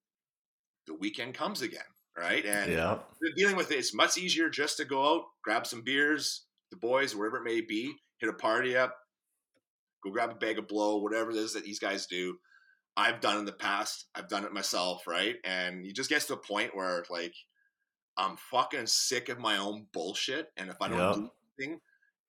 the 0.87 0.95
weekend 0.95 1.35
comes 1.35 1.63
again, 1.63 1.85
right? 2.17 2.45
And 2.45 2.71
Yeah. 2.71 2.99
dealing 3.37 3.57
with 3.57 3.71
it, 3.71 3.79
it's 3.79 3.95
much 3.95 4.19
easier 4.19 4.51
just 4.51 4.77
to 4.79 4.85
go 4.85 5.15
out, 5.15 5.25
grab 5.43 5.67
some 5.67 5.83
beers, 5.83 6.47
the 6.71 6.77
boys, 6.77 7.15
wherever 7.15 7.39
it 7.39 7.45
may 7.45 7.61
be, 7.61 7.97
hit 8.23 8.31
a 8.31 8.35
party 8.35 8.77
up, 8.77 8.97
go 10.03 10.11
grab 10.11 10.31
a 10.31 10.35
bag 10.35 10.59
of 10.59 10.69
blow, 10.69 10.97
whatever 10.99 11.31
it 11.31 11.37
is 11.37 11.53
that 11.53 11.65
these 11.65 11.79
guys 11.79 12.07
do. 12.07 12.39
I've 12.97 13.21
done 13.21 13.39
in 13.39 13.45
the 13.45 13.53
past. 13.53 14.07
I've 14.15 14.29
done 14.29 14.45
it 14.45 14.53
myself, 14.53 15.07
right? 15.07 15.37
And 15.45 15.85
you 15.85 15.93
just 15.93 16.09
get 16.11 16.23
to 16.23 16.35
a 16.35 16.37
point 16.37 16.75
where 16.77 17.05
like 17.11 17.35
I'm 18.17 18.37
fucking 18.37 18.87
sick 18.87 19.29
of 19.29 19.39
my 19.39 19.57
own 19.59 19.87
bullshit, 19.93 20.49
and 20.57 20.71
if 20.71 20.77
I 20.81 20.89
don't 20.89 20.99
Yeah. 20.99 21.13
do 21.15 21.31
anything, 21.59 21.81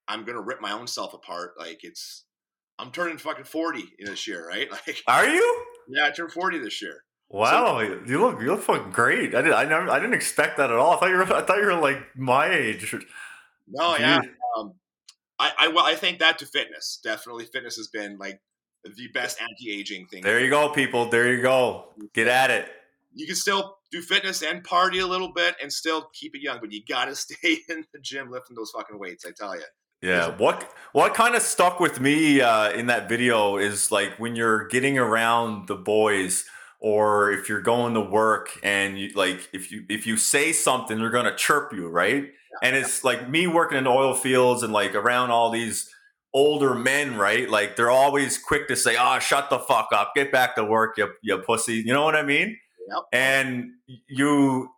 I'm 0.08 0.24
gonna 0.24 0.40
rip 0.42 0.60
my 0.60 0.72
own 0.72 0.86
self 0.86 1.14
apart. 1.14 1.52
Like 1.58 1.80
it's, 1.84 2.24
I'm 2.78 2.90
turning 2.90 3.18
fucking 3.18 3.44
forty 3.44 3.84
this 3.98 4.26
year, 4.26 4.46
right? 4.48 4.68
Like 4.86 5.02
Are 5.06 5.26
you? 5.26 5.66
yeah, 5.88 6.06
I 6.06 6.10
turned 6.10 6.32
forty 6.32 6.58
this 6.58 6.80
year. 6.82 7.04
Wow, 7.28 7.80
you 7.80 8.20
look 8.20 8.40
you 8.40 8.46
look 8.48 8.62
fucking 8.62 8.92
great. 8.92 9.34
I 9.34 9.42
did 9.42 9.52
I 9.52 9.64
never 9.64 9.90
I 9.90 9.98
didn't 9.98 10.14
expect 10.14 10.56
that 10.56 10.70
at 10.70 10.76
all. 10.76 10.92
I 10.96 11.00
thought 11.00 11.10
you 11.10 11.16
were 11.16 11.24
I 11.24 11.42
thought 11.42 11.58
you 11.58 11.66
were 11.66 11.74
like 11.74 12.16
my 12.16 12.48
age. 12.50 12.94
No, 13.68 13.96
yeah. 13.96 14.20
Um, 14.56 14.74
I, 15.38 15.52
I 15.58 15.68
well, 15.68 15.84
I 15.84 15.94
think 15.94 16.18
that 16.20 16.38
to 16.38 16.46
fitness. 16.46 17.00
Definitely, 17.02 17.46
fitness 17.46 17.76
has 17.76 17.88
been 17.88 18.18
like 18.18 18.40
the 18.84 19.08
best 19.12 19.40
anti-aging 19.40 20.06
thing. 20.06 20.22
There 20.22 20.40
you 20.40 20.50
go, 20.50 20.68
people. 20.68 21.08
There 21.08 21.32
you 21.32 21.42
go. 21.42 21.88
Get 22.12 22.28
at 22.28 22.50
it. 22.50 22.68
You 23.14 23.26
can 23.26 23.36
still 23.36 23.78
do 23.90 24.02
fitness 24.02 24.42
and 24.42 24.62
party 24.64 24.98
a 24.98 25.06
little 25.06 25.32
bit 25.32 25.54
and 25.62 25.72
still 25.72 26.08
keep 26.12 26.34
it 26.34 26.42
young, 26.42 26.58
but 26.60 26.72
you 26.72 26.82
got 26.86 27.06
to 27.06 27.14
stay 27.14 27.58
in 27.68 27.84
the 27.92 28.00
gym 28.00 28.30
lifting 28.30 28.56
those 28.56 28.70
fucking 28.70 28.98
weights. 28.98 29.24
I 29.26 29.30
tell 29.30 29.56
you. 29.56 29.64
Yeah. 30.02 30.36
What 30.36 30.70
what 30.92 31.14
kind 31.14 31.34
of 31.34 31.42
stuck 31.42 31.80
with 31.80 32.00
me 32.00 32.40
uh, 32.40 32.70
in 32.72 32.86
that 32.86 33.08
video 33.08 33.56
is 33.56 33.90
like 33.90 34.18
when 34.18 34.36
you're 34.36 34.68
getting 34.68 34.98
around 34.98 35.66
the 35.66 35.76
boys 35.76 36.44
or 36.84 37.32
if 37.32 37.48
you're 37.48 37.62
going 37.62 37.94
to 37.94 38.00
work 38.00 38.60
and 38.62 38.98
you 38.98 39.08
like 39.14 39.48
if 39.54 39.72
you 39.72 39.86
if 39.88 40.06
you 40.06 40.18
say 40.18 40.52
something 40.52 40.98
they're 40.98 41.08
gonna 41.08 41.34
chirp 41.34 41.72
you, 41.72 41.88
right? 41.88 42.26
And 42.62 42.76
it's 42.76 43.02
like 43.02 43.26
me 43.26 43.46
working 43.46 43.78
in 43.78 43.86
oil 43.86 44.12
fields 44.12 44.62
and 44.62 44.70
like 44.70 44.94
around 44.94 45.30
all 45.30 45.50
these 45.50 45.90
older 46.34 46.74
men, 46.74 47.16
right? 47.16 47.48
Like 47.48 47.76
they're 47.76 47.90
always 47.90 48.36
quick 48.36 48.68
to 48.68 48.76
say, 48.76 48.96
"Ah, 48.96 49.18
shut 49.18 49.48
the 49.48 49.58
fuck 49.60 49.88
up, 49.92 50.12
get 50.14 50.30
back 50.30 50.56
to 50.56 50.64
work, 50.64 50.98
you 50.98 51.10
you 51.22 51.38
pussy." 51.38 51.76
You 51.76 51.94
know 51.94 52.04
what 52.04 52.16
I 52.16 52.22
mean? 52.22 52.58
Yep. 52.90 53.02
And 53.14 53.70
you, 54.06 54.68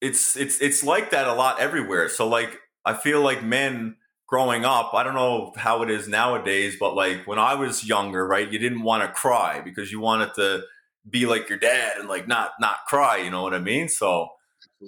it's 0.00 0.36
it's 0.36 0.60
it's 0.60 0.82
like 0.82 1.10
that 1.12 1.28
a 1.28 1.32
lot 1.32 1.60
everywhere. 1.60 2.08
So 2.08 2.26
like 2.26 2.58
I 2.84 2.94
feel 2.94 3.20
like 3.22 3.44
men 3.44 3.94
growing 4.26 4.64
up, 4.64 4.94
I 4.94 5.04
don't 5.04 5.14
know 5.14 5.52
how 5.56 5.84
it 5.84 5.90
is 5.90 6.08
nowadays, 6.08 6.76
but 6.80 6.96
like 6.96 7.24
when 7.28 7.38
I 7.38 7.54
was 7.54 7.84
younger, 7.84 8.26
right, 8.26 8.50
you 8.50 8.58
didn't 8.58 8.82
want 8.82 9.04
to 9.04 9.08
cry 9.08 9.60
because 9.60 9.92
you 9.92 10.00
wanted 10.00 10.34
to 10.34 10.64
be 11.08 11.26
like 11.26 11.48
your 11.48 11.58
dad 11.58 11.98
and 11.98 12.08
like 12.08 12.26
not 12.26 12.52
not 12.60 12.76
cry. 12.86 13.18
You 13.18 13.30
know 13.30 13.42
what 13.42 13.54
I 13.54 13.58
mean? 13.58 13.88
So 13.88 14.28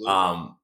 um 0.06 0.56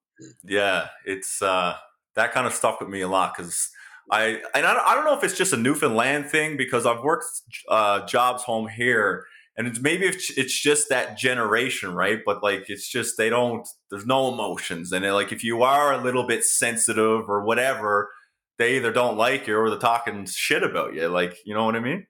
yeah 0.43 0.87
it's 1.05 1.41
uh 1.41 1.75
that 2.15 2.31
kind 2.31 2.47
of 2.47 2.53
stuck 2.53 2.79
with 2.79 2.89
me 2.89 3.01
a 3.01 3.07
lot 3.07 3.35
because 3.35 3.69
i 4.11 4.39
and 4.53 4.65
I 4.65 4.73
don't, 4.73 4.87
I 4.87 4.95
don't 4.95 5.05
know 5.05 5.17
if 5.17 5.23
it's 5.23 5.37
just 5.37 5.53
a 5.53 5.57
newfoundland 5.57 6.27
thing 6.27 6.57
because 6.57 6.85
i've 6.85 7.03
worked 7.03 7.25
uh 7.69 8.05
jobs 8.05 8.43
home 8.43 8.67
here 8.67 9.25
and 9.57 9.67
it's 9.67 9.79
maybe 9.79 10.05
it's, 10.05 10.31
it's 10.37 10.57
just 10.57 10.89
that 10.89 11.17
generation 11.17 11.93
right 11.93 12.19
but 12.25 12.43
like 12.43 12.65
it's 12.69 12.87
just 12.87 13.17
they 13.17 13.29
don't 13.29 13.67
there's 13.89 14.05
no 14.05 14.31
emotions 14.31 14.91
and 14.91 15.03
like 15.13 15.31
if 15.31 15.43
you 15.43 15.63
are 15.63 15.93
a 15.93 16.01
little 16.01 16.25
bit 16.25 16.43
sensitive 16.43 17.27
or 17.27 17.43
whatever 17.43 18.11
they 18.57 18.77
either 18.77 18.93
don't 18.93 19.17
like 19.17 19.47
you 19.47 19.57
or 19.57 19.69
they're 19.69 19.79
talking 19.79 20.25
shit 20.25 20.63
about 20.63 20.93
you 20.93 21.07
like 21.07 21.35
you 21.45 21.53
know 21.53 21.65
what 21.65 21.75
i 21.75 21.79
mean 21.79 22.05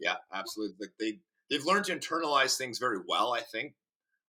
yeah, 0.00 0.16
absolutely. 0.32 0.76
Like 0.80 0.92
they 0.98 1.18
they've 1.50 1.64
learned 1.64 1.86
to 1.86 1.96
internalize 1.98 2.56
things 2.56 2.78
very 2.78 3.00
well. 3.08 3.34
I 3.34 3.40
think 3.42 3.74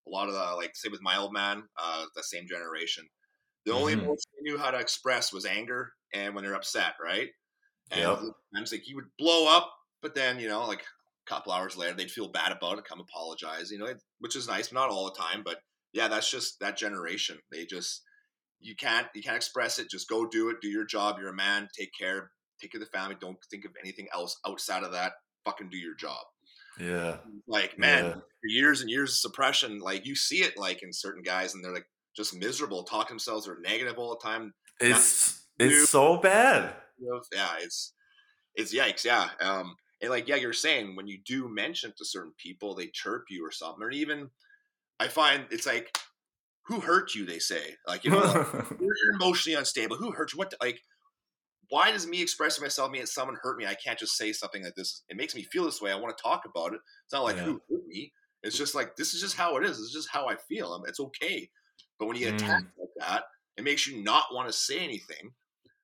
a 0.08 0.10
lot 0.12 0.28
of 0.30 0.34
the 0.36 0.56
like 0.58 0.76
say 0.76 0.90
with 0.90 1.02
my 1.02 1.18
old 1.18 1.34
man, 1.34 1.68
uh, 1.78 2.06
the 2.16 2.24
same 2.24 2.48
generation. 2.48 3.08
The 3.66 3.74
only 3.74 3.94
Mhm. 3.94 3.96
emotion 3.96 4.32
he 4.40 4.44
knew 4.52 4.58
how 4.60 4.72
to 4.72 4.80
express 4.80 5.34
was 5.34 5.46
anger 5.46 5.94
and 6.14 6.36
when 6.36 6.44
they're 6.44 6.56
upset, 6.56 6.96
right? 7.04 7.32
And 7.92 8.18
Yep. 8.18 8.32
sometimes 8.54 8.72
like 8.72 8.82
he 8.84 8.96
would 8.96 9.10
blow 9.18 9.48
up, 9.56 9.74
but 10.02 10.16
then 10.16 10.40
you 10.40 10.48
know, 10.50 10.66
like 10.68 10.82
a 10.82 11.30
couple 11.30 11.52
hours 11.52 11.78
later, 11.78 11.96
they'd 11.96 12.12
feel 12.12 12.30
bad 12.30 12.52
about 12.52 12.80
it, 12.80 12.86
come 12.86 13.00
apologize, 13.02 13.72
you 13.72 13.78
know, 13.80 13.94
which 14.20 14.36
is 14.36 14.48
nice, 14.48 14.72
not 14.72 14.90
all 14.90 15.06
the 15.06 15.18
time, 15.20 15.44
but 15.44 15.62
yeah, 15.94 16.08
that's 16.08 16.30
just 16.32 16.60
that 16.60 16.78
generation. 16.78 17.40
They 17.52 17.66
just 17.66 18.04
you 18.60 18.76
can't 18.76 19.08
you 19.16 19.24
can't 19.24 19.36
express 19.36 19.80
it. 19.80 19.90
Just 19.90 20.10
go 20.10 20.28
do 20.28 20.50
it. 20.50 20.58
Do 20.62 20.70
your 20.70 20.86
job. 20.86 21.18
You're 21.20 21.30
a 21.30 21.34
man. 21.36 21.68
Take 21.78 21.92
care. 21.98 22.32
Take 22.62 22.72
care 22.72 22.82
of 22.82 22.86
the 22.88 22.92
family. 22.98 23.16
Don't 23.20 23.38
think 23.50 23.66
of 23.66 23.76
anything 23.82 24.08
else 24.14 24.40
outside 24.46 24.84
of 24.84 24.92
that. 24.94 25.14
Fucking 25.46 25.70
do 25.70 25.78
your 25.78 25.96
job. 25.96 26.26
Yeah. 26.80 27.18
Like 27.48 27.78
man, 27.78 28.06
Yeah. 28.06 28.16
years 28.44 28.82
and 28.82 28.90
years 28.90 29.12
of 29.12 29.18
suppression, 29.18 29.80
like 29.80 30.06
you 30.06 30.16
see 30.16 30.38
it 30.44 30.58
like 30.58 30.84
in 30.84 30.92
certain 30.94 31.24
guys, 31.24 31.54
and 31.54 31.64
they're 31.64 31.74
like 31.74 31.88
just 32.16 32.36
miserable, 32.36 32.84
talk 32.84 33.08
themselves, 33.10 33.48
or 33.48 33.60
negative 33.62 33.98
all 33.98 34.18
the 34.20 34.28
time. 34.28 34.54
It's 34.80 35.46
it's 35.60 35.90
so 35.90 36.18
bad. 36.18 36.74
Yeah, 37.34 37.56
it's 37.60 37.94
it's 38.56 38.74
yikes, 38.74 39.04
yeah. 39.06 39.30
Um, 39.40 39.76
and 40.02 40.10
like 40.10 40.28
yeah, 40.28 40.36
you're 40.36 40.54
saying 40.54 40.96
when 40.96 41.08
you 41.08 41.20
do 41.26 41.48
mention 41.50 41.94
to 41.98 42.06
certain 42.06 42.34
people, 42.38 42.74
they 42.76 42.88
chirp 42.88 43.26
you 43.30 43.46
or 43.46 43.52
something, 43.52 43.84
or 43.84 43.92
even 43.92 44.30
I 45.00 45.08
find 45.08 45.46
it's 45.52 45.66
like, 45.66 45.98
who 46.66 46.80
hurt 46.80 47.14
you? 47.16 47.26
They 47.26 47.40
say 47.40 47.76
like 47.88 48.04
you 48.04 48.12
know. 48.12 48.24
you're, 48.80 48.96
you're 49.04 49.16
emotionally 49.16 49.58
unstable. 49.58 49.98
Who 49.98 50.12
hurt 50.12 50.34
you? 50.34 50.38
What? 50.40 50.50
the- 50.52 50.58
Like, 50.62 50.80
why 51.72 51.92
does 51.92 52.06
me 52.08 52.22
expressing 52.22 52.64
myself 52.64 52.92
mean 52.92 53.06
someone 53.08 53.38
hurt 53.42 53.58
me? 53.58 53.66
I 53.66 53.74
can't 53.76 53.98
just 54.00 54.16
say 54.18 54.32
something 54.34 54.64
like 54.64 54.76
this. 54.76 55.04
It 55.10 55.18
makes 55.18 55.34
me 55.36 55.44
feel 55.44 55.66
this 55.66 55.82
way. 55.82 55.92
I 55.92 55.96
want 55.96 56.16
to 56.16 56.22
talk 56.24 56.44
about 56.46 56.74
it. 56.74 56.82
It's 57.06 57.14
not 57.14 57.24
like 57.24 57.38
Yeah. 57.38 57.46
who 57.46 57.62
hurt 57.70 57.88
me. 57.88 58.14
It's 58.44 58.58
just 58.58 58.76
like 58.76 58.96
this 58.96 59.14
is 59.16 59.22
just 59.22 59.36
how 59.38 59.58
it 59.58 59.66
is. 59.66 59.80
It's 59.80 59.94
just 59.94 60.10
how 60.12 60.28
I 60.28 60.36
feel. 60.36 60.84
It's 60.88 61.00
okay. 61.00 61.50
But 62.00 62.08
when 62.08 62.18
you 62.18 62.26
get 62.26 62.36
Mm. 62.36 62.44
attacked 62.44 62.78
like 62.80 62.90
that, 63.00 63.24
it 63.58 63.64
makes 63.64 63.88
you 63.88 64.04
not 64.04 64.26
want 64.34 64.48
to 64.48 64.54
say 64.54 64.80
anything. 64.80 65.34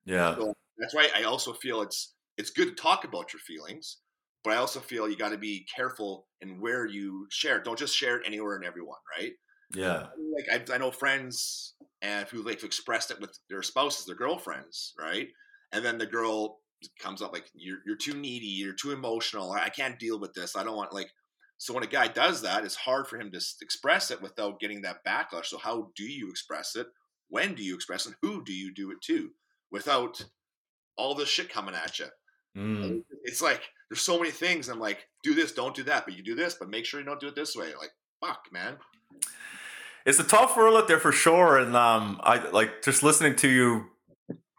yeah. 0.04 0.34
So 0.36 0.54
that's 0.78 0.94
why 0.94 1.08
I 1.14 1.24
also 1.24 1.52
feel 1.54 1.82
it's 1.82 2.14
it's 2.36 2.50
good 2.50 2.68
to 2.76 2.82
talk 2.82 3.04
about 3.04 3.32
your 3.32 3.40
feelings, 3.40 3.98
but 4.44 4.52
I 4.52 4.56
also 4.56 4.80
feel 4.80 5.08
you 5.08 5.16
got 5.16 5.30
to 5.30 5.38
be 5.38 5.66
careful 5.74 6.28
in 6.40 6.60
where 6.60 6.86
you 6.86 7.26
share. 7.30 7.58
it. 7.58 7.64
Don't 7.64 7.78
just 7.78 7.96
share 7.96 8.16
it 8.18 8.26
anywhere 8.26 8.56
and 8.56 8.64
everyone, 8.64 8.98
right? 9.18 9.32
Yeah. 9.74 10.08
like 10.36 10.70
I, 10.70 10.74
I 10.74 10.78
know 10.78 10.90
friends 10.90 11.74
and 12.00 12.26
who 12.28 12.42
like 12.42 12.62
expressed 12.64 13.10
it 13.10 13.20
with 13.20 13.38
their 13.50 13.62
spouses, 13.62 14.06
their 14.06 14.16
girlfriends, 14.16 14.94
right? 14.98 15.28
And 15.72 15.84
then 15.84 15.98
the 15.98 16.06
girl 16.06 16.58
comes 17.00 17.22
up 17.22 17.32
like, 17.32 17.50
"You're 17.54 17.78
you're 17.86 17.96
too 17.96 18.14
needy, 18.14 18.46
you're 18.46 18.74
too 18.74 18.92
emotional. 18.92 19.52
I 19.52 19.68
can't 19.68 19.98
deal 19.98 20.18
with 20.18 20.34
this. 20.34 20.56
I 20.56 20.64
don't 20.64 20.76
want 20.76 20.92
like." 20.92 21.10
So 21.58 21.74
when 21.74 21.82
a 21.82 21.88
guy 21.88 22.06
does 22.06 22.42
that, 22.42 22.64
it's 22.64 22.76
hard 22.76 23.08
for 23.08 23.18
him 23.18 23.32
to 23.32 23.38
s- 23.38 23.56
express 23.60 24.12
it 24.12 24.22
without 24.22 24.60
getting 24.60 24.82
that 24.82 25.04
backlash. 25.04 25.46
So 25.46 25.58
how 25.58 25.90
do 25.96 26.04
you 26.04 26.30
express 26.30 26.76
it? 26.76 26.86
When 27.28 27.54
do 27.54 27.64
you 27.64 27.74
express 27.74 28.06
it? 28.06 28.14
Who 28.22 28.44
do 28.44 28.52
you 28.52 28.72
do 28.72 28.92
it 28.92 29.00
to? 29.06 29.30
Without 29.72 30.24
all 30.96 31.14
this 31.14 31.28
shit 31.28 31.48
coming 31.48 31.74
at 31.74 31.98
you. 31.98 32.06
Mm. 32.56 33.02
It's 33.24 33.42
like 33.42 33.60
there's 33.90 34.00
so 34.00 34.18
many 34.18 34.30
things. 34.30 34.68
I'm 34.68 34.80
like, 34.80 35.06
do 35.22 35.34
this, 35.34 35.52
don't 35.52 35.74
do 35.74 35.82
that, 35.84 36.06
but 36.06 36.16
you 36.16 36.22
do 36.22 36.34
this, 36.34 36.54
but 36.58 36.70
make 36.70 36.86
sure 36.86 36.98
you 37.00 37.04
don't 37.04 37.20
do 37.20 37.28
it 37.28 37.34
this 37.34 37.54
way. 37.54 37.74
Like, 37.78 37.90
fuck, 38.24 38.44
man. 38.50 38.78
It's 40.06 40.18
a 40.18 40.24
tough 40.24 40.56
world 40.56 40.76
out 40.76 40.88
there 40.88 40.98
for 40.98 41.12
sure, 41.12 41.58
and 41.58 41.76
um, 41.76 42.18
I 42.22 42.48
like 42.48 42.82
just 42.82 43.02
listening 43.02 43.36
to 43.36 43.48
you 43.48 43.86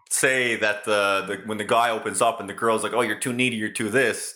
say 0.10 0.56
that 0.58 0.84
the, 0.86 1.24
the 1.28 1.36
when 1.46 1.58
the 1.58 1.66
guy 1.66 1.90
opens 1.90 2.22
up 2.22 2.40
and 2.40 2.50
the 2.50 2.54
girl's 2.54 2.84
like, 2.84 2.94
"Oh, 2.94 3.02
you're 3.02 3.20
too 3.20 3.34
needy, 3.34 3.56
you're 3.56 3.70
too 3.70 3.90
this." 3.90 4.36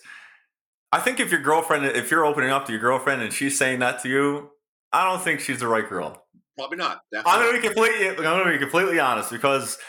I 0.92 1.00
think 1.00 1.20
if 1.20 1.32
your 1.32 1.42
girlfriend, 1.42 1.86
if 1.86 2.12
you're 2.12 2.26
opening 2.26 2.52
up 2.52 2.68
to 2.68 2.72
your 2.72 2.82
girlfriend 2.82 3.22
and 3.24 3.34
she's 3.34 3.58
saying 3.58 3.80
that 3.80 4.04
to 4.04 4.10
you, 4.10 4.52
I 4.92 5.10
don't 5.10 5.22
think 5.24 5.40
she's 5.40 5.60
the 5.60 5.68
right 5.68 5.88
girl. 5.90 6.24
Probably 6.56 6.78
not. 6.78 7.02
I'm 7.26 7.44
gonna 7.44 7.60
be 7.60 7.68
completely, 7.68 8.10
I'm 8.10 8.16
gonna 8.16 8.52
be 8.52 8.60
completely 8.60 9.00
honest 9.00 9.32
because 9.32 9.80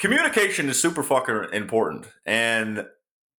communication 0.00 0.70
is 0.70 0.80
super 0.80 1.02
fucking 1.02 1.48
important, 1.52 2.06
and 2.24 2.86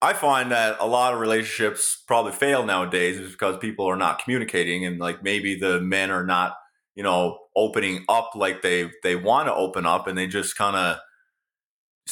I 0.03 0.13
find 0.13 0.51
that 0.51 0.77
a 0.79 0.85
lot 0.85 1.15
of 1.15 1.19
relationships 1.19 2.03
probably 2.07 2.31
fail 2.31 2.63
nowadays 2.63 3.17
is 3.17 3.31
because 3.31 3.57
people 3.57 3.87
are 3.87 3.95
not 3.95 4.23
communicating, 4.23 4.85
and 4.85 4.99
like 4.99 5.23
maybe 5.23 5.55
the 5.55 5.81
men 5.81 6.11
are 6.11 6.25
not, 6.25 6.57
you 6.93 7.01
know, 7.01 7.39
opening 7.55 8.05
up 8.07 8.31
like 8.35 8.61
they 8.61 8.91
they 9.01 9.15
want 9.15 9.47
to 9.47 9.55
open 9.55 9.87
up, 9.87 10.05
and 10.05 10.15
they 10.15 10.27
just 10.27 10.55
kind 10.55 10.75
of 10.75 10.99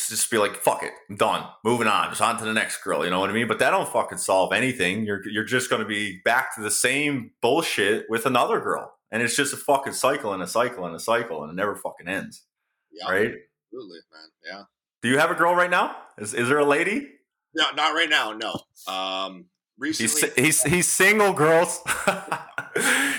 just 0.10 0.30
be 0.32 0.38
like, 0.38 0.56
"Fuck 0.58 0.84
it, 0.84 0.92
I'm 1.10 1.16
done, 1.16 1.46
moving 1.64 1.88
on, 1.88 2.10
just 2.10 2.22
on 2.22 2.38
to 2.40 2.46
the 2.46 2.54
next 2.54 2.84
girl." 2.84 3.04
You 3.04 3.10
know 3.12 3.20
what 3.20 3.30
I 3.30 3.34
mean? 3.34 3.48
But 3.48 3.60
that 3.60 3.72
don't 3.72 3.88
fucking 3.90 4.18
solve 4.20 4.54
anything. 4.54 5.06
You're 5.06 5.22
you're 5.28 5.44
just 5.46 5.70
gonna 5.70 5.86
be 5.86 6.20
back 6.24 6.56
to 6.56 6.62
the 6.62 6.72
same 6.72 7.32
bullshit 7.42 8.06
with 8.10 8.26
another 8.26 8.60
girl, 8.60 8.94
and 9.12 9.22
it's 9.24 9.36
just 9.36 9.54
a 9.54 9.58
fucking 9.58 9.94
cycle 9.94 10.34
and 10.34 10.42
a 10.44 10.48
cycle 10.48 10.86
and 10.86 10.96
a 10.96 11.00
cycle, 11.00 11.44
and 11.44 11.52
it 11.52 11.56
never 11.56 11.76
fucking 11.76 12.08
ends, 12.08 12.44
Yeah, 12.92 13.06
right? 13.12 13.34
absolutely, 13.68 14.00
man. 14.14 14.30
Yeah. 14.46 14.64
Do 15.02 15.10
you 15.10 15.18
have 15.20 15.32
a 15.32 15.36
girl 15.36 15.56
right 15.56 15.70
now? 15.72 15.96
Is 16.18 16.34
is 16.34 16.48
there 16.50 16.60
a 16.60 16.66
lady? 16.66 17.10
No, 17.54 17.66
not 17.76 17.94
right 17.94 18.10
now. 18.10 18.34
No. 18.34 18.60
Um, 18.94 19.46
He's 19.84 20.00
recently, 20.02 20.44
he's 20.44 20.64
he's 20.64 20.88
single, 20.88 21.34
girls. 21.34 21.82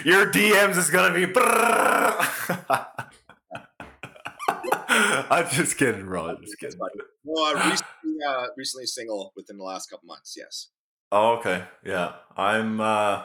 Your 0.04 0.26
DMs 0.32 0.76
is 0.76 0.90
gonna 0.90 1.14
be. 1.14 1.24
I'm 5.30 5.48
just 5.50 5.76
kidding, 5.76 6.06
bro. 6.06 6.28
I'm 6.30 6.42
just 6.42 6.58
kidding. 6.58 6.78
well, 7.24 7.44
uh, 7.56 7.70
recently, 7.70 8.24
uh, 8.26 8.46
recently 8.56 8.86
single 8.86 9.32
within 9.36 9.56
the 9.58 9.64
last 9.64 9.88
couple 9.90 10.06
months. 10.06 10.34
Yes. 10.36 10.68
Oh, 11.12 11.36
okay. 11.38 11.64
Yeah, 11.84 12.12
I'm. 12.36 12.80
uh 12.80 13.22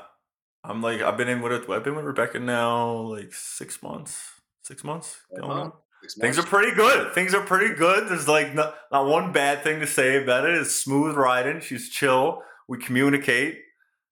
I'm 0.66 0.82
like 0.82 1.02
I've 1.02 1.18
been 1.18 1.28
in 1.28 1.42
with 1.42 1.52
it. 1.52 1.70
I've 1.70 1.84
been 1.84 1.96
with 1.96 2.06
Rebecca 2.06 2.40
now 2.40 2.94
like 2.94 3.34
six 3.34 3.84
months. 3.84 4.32
Six 4.62 4.82
months 4.84 5.18
going 5.36 5.52
Uh-huh. 5.52 5.62
on. 5.64 5.74
Six 6.04 6.16
Things 6.16 6.40
are 6.40 6.44
pretty 6.44 6.74
good. 6.74 7.14
Things 7.14 7.34
are 7.34 7.42
pretty 7.46 7.76
good. 7.76 8.08
There's 8.08 8.30
like 8.30 8.54
not, 8.54 8.76
not 8.92 9.06
one 9.08 9.34
bad 9.34 9.62
thing 9.64 9.82
to 9.82 9.88
say 9.88 10.24
about 10.24 10.46
it. 10.46 10.56
It's 10.56 10.74
smooth 10.74 11.16
riding. 11.18 11.60
She's 11.60 11.90
chill. 11.90 12.42
We 12.70 12.78
communicate, 12.78 13.60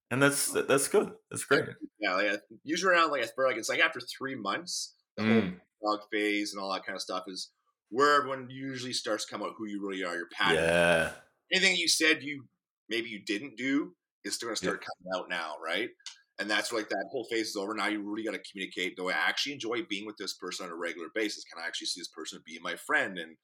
and 0.10 0.22
that's 0.22 0.52
that's 0.52 0.90
good. 0.90 1.14
That's 1.30 1.46
great. 1.46 1.64
Yeah, 2.02 2.16
like, 2.16 2.42
usually 2.66 2.96
around 2.96 3.12
like 3.12 3.24
I 3.24 3.28
feel 3.28 3.46
like 3.46 3.56
it's 3.56 3.70
like 3.70 3.80
after 3.80 4.02
three 4.02 4.36
months, 4.36 4.96
the 5.16 5.24
whole 5.24 5.32
Mm, 5.32 5.60
dog 5.84 6.02
phase 6.12 6.54
and 6.54 6.62
all 6.62 6.72
that 6.74 6.86
kind 6.86 6.96
of 6.96 7.02
stuff 7.02 7.24
is 7.28 7.50
where 7.90 8.18
everyone 8.18 8.48
usually 8.50 8.94
starts 8.94 9.26
to 9.26 9.32
come 9.32 9.44
out 9.44 9.54
who 9.58 9.68
you 9.68 9.86
really 9.86 10.04
are, 10.04 10.16
your 10.16 10.28
pattern. 10.32 10.64
yeah. 10.64 11.12
Anything 11.54 11.76
you 11.76 11.88
said 11.88 12.24
you 12.24 12.46
maybe 12.90 13.10
you 13.10 13.20
didn't 13.26 13.58
do 13.58 13.94
is 14.24 14.36
still 14.36 14.50
to 14.50 14.56
start 14.56 14.84
coming 14.84 15.20
out 15.20 15.30
now, 15.30 15.56
right? 15.64 15.90
And 16.40 16.50
that's 16.50 16.72
like 16.72 16.90
that 16.90 17.06
whole 17.12 17.26
phase 17.26 17.50
is 17.50 17.56
over. 17.56 17.74
Now 17.74 17.88
you 17.88 18.02
really 18.02 18.24
got 18.24 18.32
to 18.34 18.52
communicate. 18.52 18.96
Do 18.96 19.10
I 19.10 19.14
actually 19.14 19.54
enjoy 19.54 19.84
being 19.90 20.06
with 20.06 20.18
this 20.18 20.34
person 20.34 20.66
on 20.66 20.72
a 20.72 20.76
regular 20.76 21.10
basis? 21.14 21.44
Can 21.44 21.62
I 21.62 21.68
actually 21.68 21.88
see 21.88 22.02
this 22.02 22.08
person 22.08 22.40
being 22.46 22.62
my 22.64 22.76
friend 22.76 23.18
and 23.18 23.36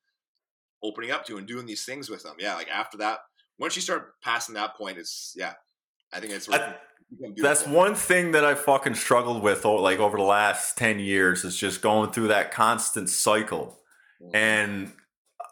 opening 0.83 1.11
up 1.11 1.25
to 1.25 1.37
and 1.37 1.47
doing 1.47 1.65
these 1.65 1.85
things 1.85 2.09
with 2.09 2.23
them? 2.23 2.35
Yeah, 2.39 2.55
like 2.55 2.69
after 2.69 2.97
that, 2.99 3.19
once 3.59 3.75
you 3.75 3.81
start 3.81 4.13
passing 4.23 4.55
that 4.55 4.75
point, 4.75 4.97
it's 4.97 5.33
yeah. 5.35 5.53
I 6.13 6.19
think 6.19 6.33
it's 6.33 6.49
I- 6.49 6.75
That's 7.37 7.65
one 7.65 7.95
thing 7.95 8.31
that 8.31 8.43
I 8.43 8.53
fucking 8.55 8.95
struggled 8.95 9.41
with, 9.41 9.63
like 9.63 9.99
over 9.99 10.17
the 10.17 10.23
last 10.23 10.77
ten 10.77 10.99
years, 10.99 11.45
is 11.45 11.55
just 11.57 11.81
going 11.81 12.11
through 12.11 12.27
that 12.29 12.51
constant 12.51 13.09
cycle. 13.09 13.79
Mhm. 14.21 14.35
And 14.35 14.91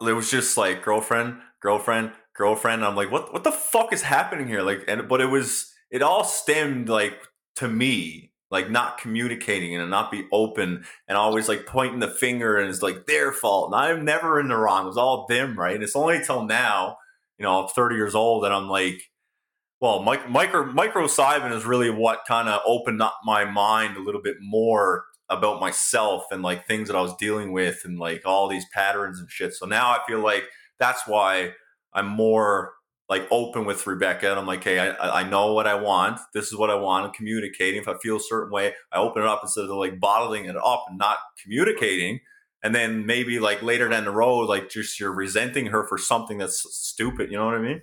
it 0.06 0.12
was 0.14 0.30
just 0.30 0.58
like 0.58 0.84
girlfriend, 0.84 1.38
girlfriend, 1.62 2.12
girlfriend. 2.36 2.84
I'm 2.84 2.96
like, 2.98 3.10
what 3.12 3.32
what 3.32 3.44
the 3.46 3.52
fuck 3.54 3.94
is 3.94 4.02
happening 4.02 4.48
here? 4.48 4.62
Like, 4.64 4.84
and 4.88 5.08
but 5.08 5.22
it 5.22 5.28
was 5.28 5.72
it 5.92 6.02
all 6.02 6.26
stemmed 6.26 6.90
like 6.90 7.18
to 7.58 7.70
me, 7.70 8.34
like 8.52 8.70
not 8.70 8.98
communicating 8.98 9.76
and 9.76 9.90
not 9.90 10.12
be 10.12 10.28
open 10.34 10.84
and 11.08 11.18
always 11.18 11.48
like 11.48 11.66
pointing 11.66 12.00
the 12.02 12.10
finger 12.10 12.58
and 12.58 12.70
it's 12.70 12.82
like 12.82 13.06
their 13.06 13.32
fault. 13.32 13.68
And 13.72 13.76
I'm 13.82 14.04
never 14.04 14.42
in 14.42 14.50
the 14.50 14.58
wrong. 14.58 14.84
It 14.84 14.88
was 14.88 14.98
all 14.98 15.26
them, 15.30 15.58
right? 15.58 15.76
And 15.76 15.84
it's 15.84 15.96
only 15.96 16.22
till 16.22 16.44
now, 16.44 16.98
you 17.38 17.44
know, 17.44 17.62
I'm 17.64 17.70
30 17.70 17.96
years 17.96 18.14
old 18.16 18.44
and 18.44 18.54
I'm 18.54 18.68
like, 18.68 19.02
well, 19.82 20.04
mic- 20.04 20.30
micro 20.30 20.66
micro 20.72 21.06
is 21.06 21.66
really 21.66 21.90
what 21.90 22.22
kind 22.28 22.50
of 22.50 22.62
opened 22.66 23.02
up 23.02 23.20
my 23.24 23.46
mind 23.46 23.98
a 23.98 24.02
little 24.02 24.22
bit 24.22 24.38
more 24.40 25.06
about 25.30 25.60
myself 25.60 26.26
and 26.32 26.42
like 26.42 26.68
things 26.68 26.88
that 26.88 26.96
I 26.96 27.02
was 27.02 27.16
dealing 27.18 27.52
with 27.52 27.82
and 27.84 28.00
like 28.00 28.22
all 28.26 28.48
these 28.48 28.66
patterns 28.74 29.20
and 29.20 29.30
shit. 29.30 29.54
So 29.54 29.66
now 29.66 29.90
I 29.90 30.00
feel 30.08 30.20
like 30.20 30.44
that's 30.80 31.08
why 31.08 31.54
I'm 31.94 32.08
more 32.08 32.74
like 33.10 33.28
open 33.32 33.66
with 33.66 33.86
Rebecca 33.86 34.30
and 34.30 34.40
I'm 34.40 34.48
like, 34.48 34.64
hey, 34.64 34.80
I, 34.80 35.22
I 35.22 35.30
know 35.30 35.54
what 35.54 35.68
I 35.68 35.76
want. 35.76 36.20
This 36.34 36.48
is 36.48 36.58
what 36.58 36.70
I 36.70 36.76
want. 36.76 37.06
I'm 37.06 37.14
communicating. 37.14 37.82
If 37.82 37.88
I 37.88 37.96
feel 37.98 38.18
a 38.18 38.22
certain 38.22 38.52
way, 38.52 38.74
I 38.92 38.98
open 38.98 39.24
it 39.24 39.28
up 39.28 39.42
instead 39.44 39.66
of 39.66 39.70
like 39.72 40.00
bottling 40.00 40.46
it 40.46 40.56
up 40.56 40.86
and 40.90 40.98
not 40.98 41.18
communicating. 41.42 42.20
And 42.64 42.74
then 42.74 43.06
maybe 43.06 43.40
like 43.40 43.62
later 43.62 43.88
down 43.90 44.06
the 44.06 44.12
road, 44.12 44.50
like 44.50 44.70
just 44.70 45.00
you're 45.00 45.14
resenting 45.14 45.68
her 45.68 45.88
for 45.88 46.00
something 46.00 46.40
that's 46.40 46.66
stupid. 46.76 47.32
You 47.32 47.38
know 47.38 47.46
what 47.46 47.56
I 47.56 47.60
mean? 47.62 47.82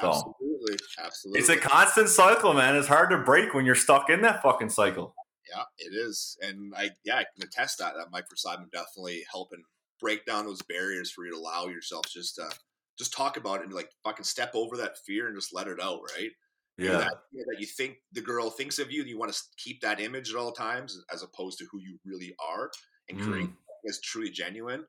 So- 0.00 0.08
Absolutely, 0.10 0.76
absolutely. 0.98 1.40
It's 1.40 1.48
a 1.48 1.56
constant 1.56 2.08
cycle, 2.08 2.52
man. 2.54 2.76
It's 2.76 2.88
hard 2.88 3.10
to 3.10 3.18
break 3.18 3.54
when 3.54 3.64
you're 3.64 3.74
stuck 3.74 4.10
in 4.10 4.22
that 4.22 4.42
fucking 4.42 4.70
cycle. 4.70 5.14
Yeah, 5.48 5.62
it 5.78 5.94
is, 5.94 6.36
and 6.42 6.74
I 6.76 6.90
yeah 7.04 7.16
I 7.16 7.24
can 7.34 7.42
attest 7.46 7.78
that 7.78 7.94
that 7.94 8.10
Microcybin 8.12 8.70
definitely 8.70 9.24
helping 9.30 9.62
break 10.00 10.26
down 10.26 10.44
those 10.44 10.60
barriers 10.62 11.10
for 11.10 11.24
you 11.24 11.32
to 11.32 11.38
allow 11.38 11.66
yourself 11.66 12.04
just 12.12 12.34
to 12.36 12.50
just 12.98 13.12
talk 13.12 13.36
about 13.36 13.60
it 13.60 13.64
and 13.66 13.72
like 13.72 13.90
fucking 14.04 14.24
step 14.24 14.50
over 14.54 14.76
that 14.76 14.98
fear 15.06 15.26
and 15.28 15.36
just 15.36 15.54
let 15.54 15.68
it 15.68 15.80
out, 15.80 16.00
right? 16.16 16.30
You 16.76 16.86
know, 16.88 16.92
Yeah. 16.92 16.98
that, 16.98 17.12
idea 17.32 17.44
that 17.50 17.60
you 17.60 17.66
think 17.66 17.96
the 18.12 18.20
girl 18.20 18.50
thinks 18.50 18.78
of 18.78 18.90
you, 18.92 19.00
and 19.00 19.08
you 19.08 19.18
want 19.18 19.32
to 19.32 19.40
keep 19.56 19.80
that 19.80 20.00
image 20.00 20.30
at 20.30 20.36
all 20.36 20.52
times, 20.52 21.00
as 21.12 21.22
opposed 21.22 21.58
to 21.58 21.64
who 21.70 21.78
you 21.80 21.98
really 22.04 22.34
are, 22.46 22.70
and 23.08 23.20
create 23.20 23.46
Mm. 23.48 23.56
is 23.84 24.00
truly 24.00 24.30
genuine, 24.30 24.84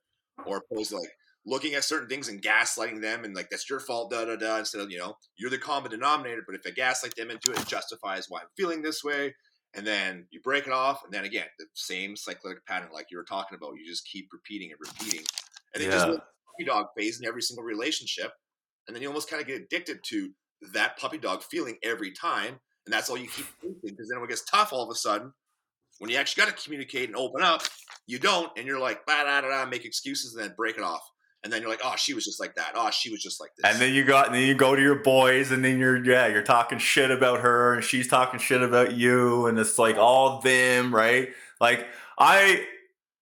or 0.45 0.57
opposed 0.57 0.89
to 0.89 0.97
like 0.97 1.09
looking 1.49 1.73
at 1.73 1.83
certain 1.83 2.07
things 2.07 2.29
and 2.29 2.41
gaslighting 2.41 3.01
them 3.01 3.23
and 3.25 3.35
like 3.35 3.49
that's 3.49 3.69
your 3.69 3.79
fault, 3.79 4.11
da 4.11 4.25
da 4.25 4.35
da. 4.35 4.57
Instead 4.57 4.81
of 4.81 4.91
you 4.91 4.99
know 4.99 5.15
you're 5.37 5.49
the 5.49 5.57
common 5.57 5.91
denominator, 5.91 6.43
but 6.45 6.55
if 6.55 6.61
I 6.65 6.69
gaslight 6.71 7.15
them 7.15 7.31
into 7.31 7.51
it, 7.51 7.59
it 7.59 7.67
justifies 7.67 8.27
why 8.29 8.41
I'm 8.41 8.47
feeling 8.55 8.81
this 8.81 9.03
way. 9.03 9.33
And 9.75 9.85
then 9.85 10.27
you 10.31 10.41
break 10.41 10.65
it 10.67 10.73
off, 10.73 11.03
and 11.03 11.13
then 11.13 11.25
again 11.25 11.45
the 11.59 11.65
same 11.73 12.15
cyclic 12.15 12.65
pattern 12.65 12.89
like 12.93 13.07
you 13.11 13.17
were 13.17 13.23
talking 13.23 13.57
about. 13.57 13.73
You 13.77 13.85
just 13.85 14.07
keep 14.07 14.27
repeating 14.31 14.71
and 14.71 14.79
repeating, 14.79 15.25
and 15.73 15.83
it 15.83 15.87
Yeah. 15.87 15.91
just 15.91 16.07
puppy 16.07 16.65
dog 16.65 16.87
phase 16.97 17.19
in 17.19 17.27
every 17.27 17.41
single 17.41 17.63
relationship, 17.63 18.31
and 18.87 18.95
then 18.95 19.01
you 19.01 19.07
almost 19.09 19.29
kind 19.29 19.41
of 19.41 19.47
get 19.47 19.61
addicted 19.61 19.99
to 20.05 20.31
that 20.73 20.97
puppy 20.97 21.17
dog 21.17 21.43
feeling 21.43 21.77
every 21.83 22.11
time, 22.11 22.59
and 22.85 22.93
that's 22.93 23.09
all 23.09 23.17
you 23.17 23.27
keep 23.27 23.45
thinking. 23.61 23.79
Because 23.83 24.09
then 24.09 24.19
when 24.19 24.27
it 24.27 24.31
gets 24.31 24.43
tough, 24.45 24.73
all 24.73 24.83
of 24.83 24.89
a 24.89 24.95
sudden, 24.95 25.31
when 25.99 26.09
you 26.09 26.17
actually 26.17 26.43
got 26.45 26.55
to 26.57 26.63
communicate 26.63 27.07
and 27.09 27.15
open 27.15 27.43
up, 27.43 27.61
you 28.07 28.17
don't, 28.19 28.51
and 28.57 28.65
you're 28.65 28.79
like, 28.79 29.05
da 29.05 29.23
da 29.23 29.41
da, 29.41 29.65
make 29.65 29.85
excuses, 29.85 30.33
and 30.33 30.43
then 30.43 30.53
break 30.57 30.77
it 30.77 30.83
off, 30.83 31.01
and 31.43 31.53
then 31.53 31.61
you're 31.61 31.69
like, 31.69 31.81
oh, 31.83 31.95
she 31.95 32.13
was 32.13 32.25
just 32.25 32.39
like 32.39 32.55
that. 32.55 32.73
Oh, 32.75 32.89
she 32.91 33.09
was 33.09 33.23
just 33.23 33.39
like 33.39 33.51
this. 33.55 33.71
And 33.71 33.81
then 33.81 33.93
you 33.93 34.03
got, 34.03 34.27
and 34.27 34.35
then 34.35 34.47
you 34.47 34.55
go 34.55 34.75
to 34.75 34.81
your 34.81 35.01
boys, 35.01 35.51
and 35.51 35.63
then 35.63 35.79
you're, 35.79 36.03
yeah, 36.03 36.27
you're 36.27 36.43
talking 36.43 36.79
shit 36.79 37.11
about 37.11 37.39
her, 37.41 37.73
and 37.73 37.83
she's 37.83 38.07
talking 38.07 38.39
shit 38.39 38.61
about 38.61 38.93
you, 38.93 39.45
and 39.47 39.57
it's 39.57 39.79
like 39.79 39.97
all 39.97 40.41
them, 40.41 40.93
right? 40.93 41.29
Like 41.61 41.87
I, 42.17 42.65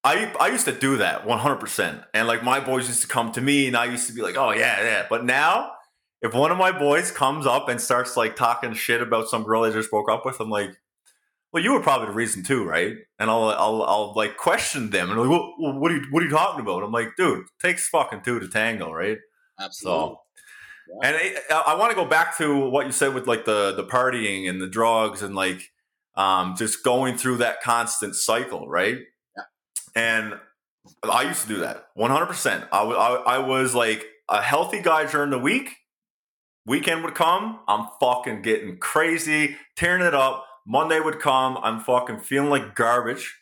I, 0.03 0.33
I 0.39 0.47
used 0.47 0.65
to 0.65 0.71
do 0.71 0.97
that 0.97 1.25
100, 1.25 1.55
percent 1.57 2.01
and 2.13 2.27
like 2.27 2.43
my 2.43 2.59
boys 2.59 2.87
used 2.87 3.01
to 3.01 3.07
come 3.07 3.31
to 3.33 3.41
me, 3.41 3.67
and 3.67 3.77
I 3.77 3.85
used 3.85 4.07
to 4.07 4.13
be 4.13 4.21
like, 4.21 4.37
oh 4.37 4.51
yeah, 4.51 4.81
yeah. 4.83 5.05
But 5.09 5.25
now, 5.25 5.73
if 6.21 6.33
one 6.33 6.51
of 6.51 6.57
my 6.57 6.71
boys 6.71 7.11
comes 7.11 7.45
up 7.45 7.69
and 7.69 7.79
starts 7.79 8.17
like 8.17 8.35
talking 8.35 8.73
shit 8.73 9.01
about 9.01 9.27
some 9.27 9.43
girl 9.43 9.63
I 9.63 9.71
just 9.71 9.91
broke 9.91 10.09
up 10.09 10.25
with, 10.25 10.39
I'm 10.39 10.49
like. 10.49 10.71
Well, 11.53 11.63
you 11.63 11.73
were 11.73 11.79
probably 11.81 12.07
the 12.07 12.13
reason 12.13 12.43
too, 12.43 12.63
right? 12.65 12.95
And 13.19 13.29
I'll, 13.29 13.45
I'll, 13.49 13.83
I'll 13.83 14.13
like 14.15 14.37
question 14.37 14.89
them 14.89 15.09
and 15.09 15.19
like, 15.19 15.29
what, 15.29 15.53
what 15.79 15.91
are 15.91 15.95
you, 15.95 16.05
what 16.11 16.21
are 16.21 16.25
you 16.25 16.31
talking 16.31 16.59
about? 16.59 16.83
I'm 16.83 16.91
like, 16.91 17.15
dude, 17.17 17.45
takes 17.61 17.87
fucking 17.87 18.21
two 18.23 18.39
to 18.39 18.47
tango, 18.47 18.91
right? 18.91 19.17
absolutely. 19.59 19.99
So, 19.99 20.19
and 21.03 21.15
it, 21.19 21.43
I 21.49 21.75
want 21.75 21.91
to 21.91 21.95
go 21.95 22.05
back 22.05 22.37
to 22.37 22.69
what 22.69 22.85
you 22.85 22.91
said 22.91 23.13
with 23.13 23.27
like 23.27 23.43
the 23.43 23.73
the 23.75 23.83
partying 23.83 24.49
and 24.49 24.61
the 24.61 24.67
drugs 24.69 25.21
and 25.21 25.35
like 25.35 25.69
um, 26.15 26.55
just 26.57 26.83
going 26.83 27.17
through 27.17 27.37
that 27.37 27.61
constant 27.61 28.15
cycle, 28.15 28.69
right? 28.69 28.97
Yeah. 29.35 29.43
And 29.95 30.33
I 31.03 31.23
used 31.23 31.41
to 31.41 31.47
do 31.49 31.57
that 31.57 31.87
100. 31.95 32.25
percent 32.27 32.65
I 32.71 32.83
wa- 32.83 32.93
I 32.93 33.35
I 33.35 33.37
was 33.39 33.75
like 33.75 34.05
a 34.29 34.41
healthy 34.41 34.81
guy 34.81 35.05
during 35.09 35.29
the 35.29 35.39
week. 35.39 35.75
Weekend 36.65 37.03
would 37.03 37.15
come, 37.15 37.59
I'm 37.67 37.87
fucking 37.99 38.41
getting 38.41 38.77
crazy, 38.77 39.55
tearing 39.75 40.05
it 40.05 40.13
up. 40.13 40.45
Monday 40.67 40.99
would 40.99 41.19
come, 41.19 41.57
I'm 41.63 41.79
fucking 41.79 42.19
feeling 42.19 42.49
like 42.49 42.75
garbage. 42.75 43.39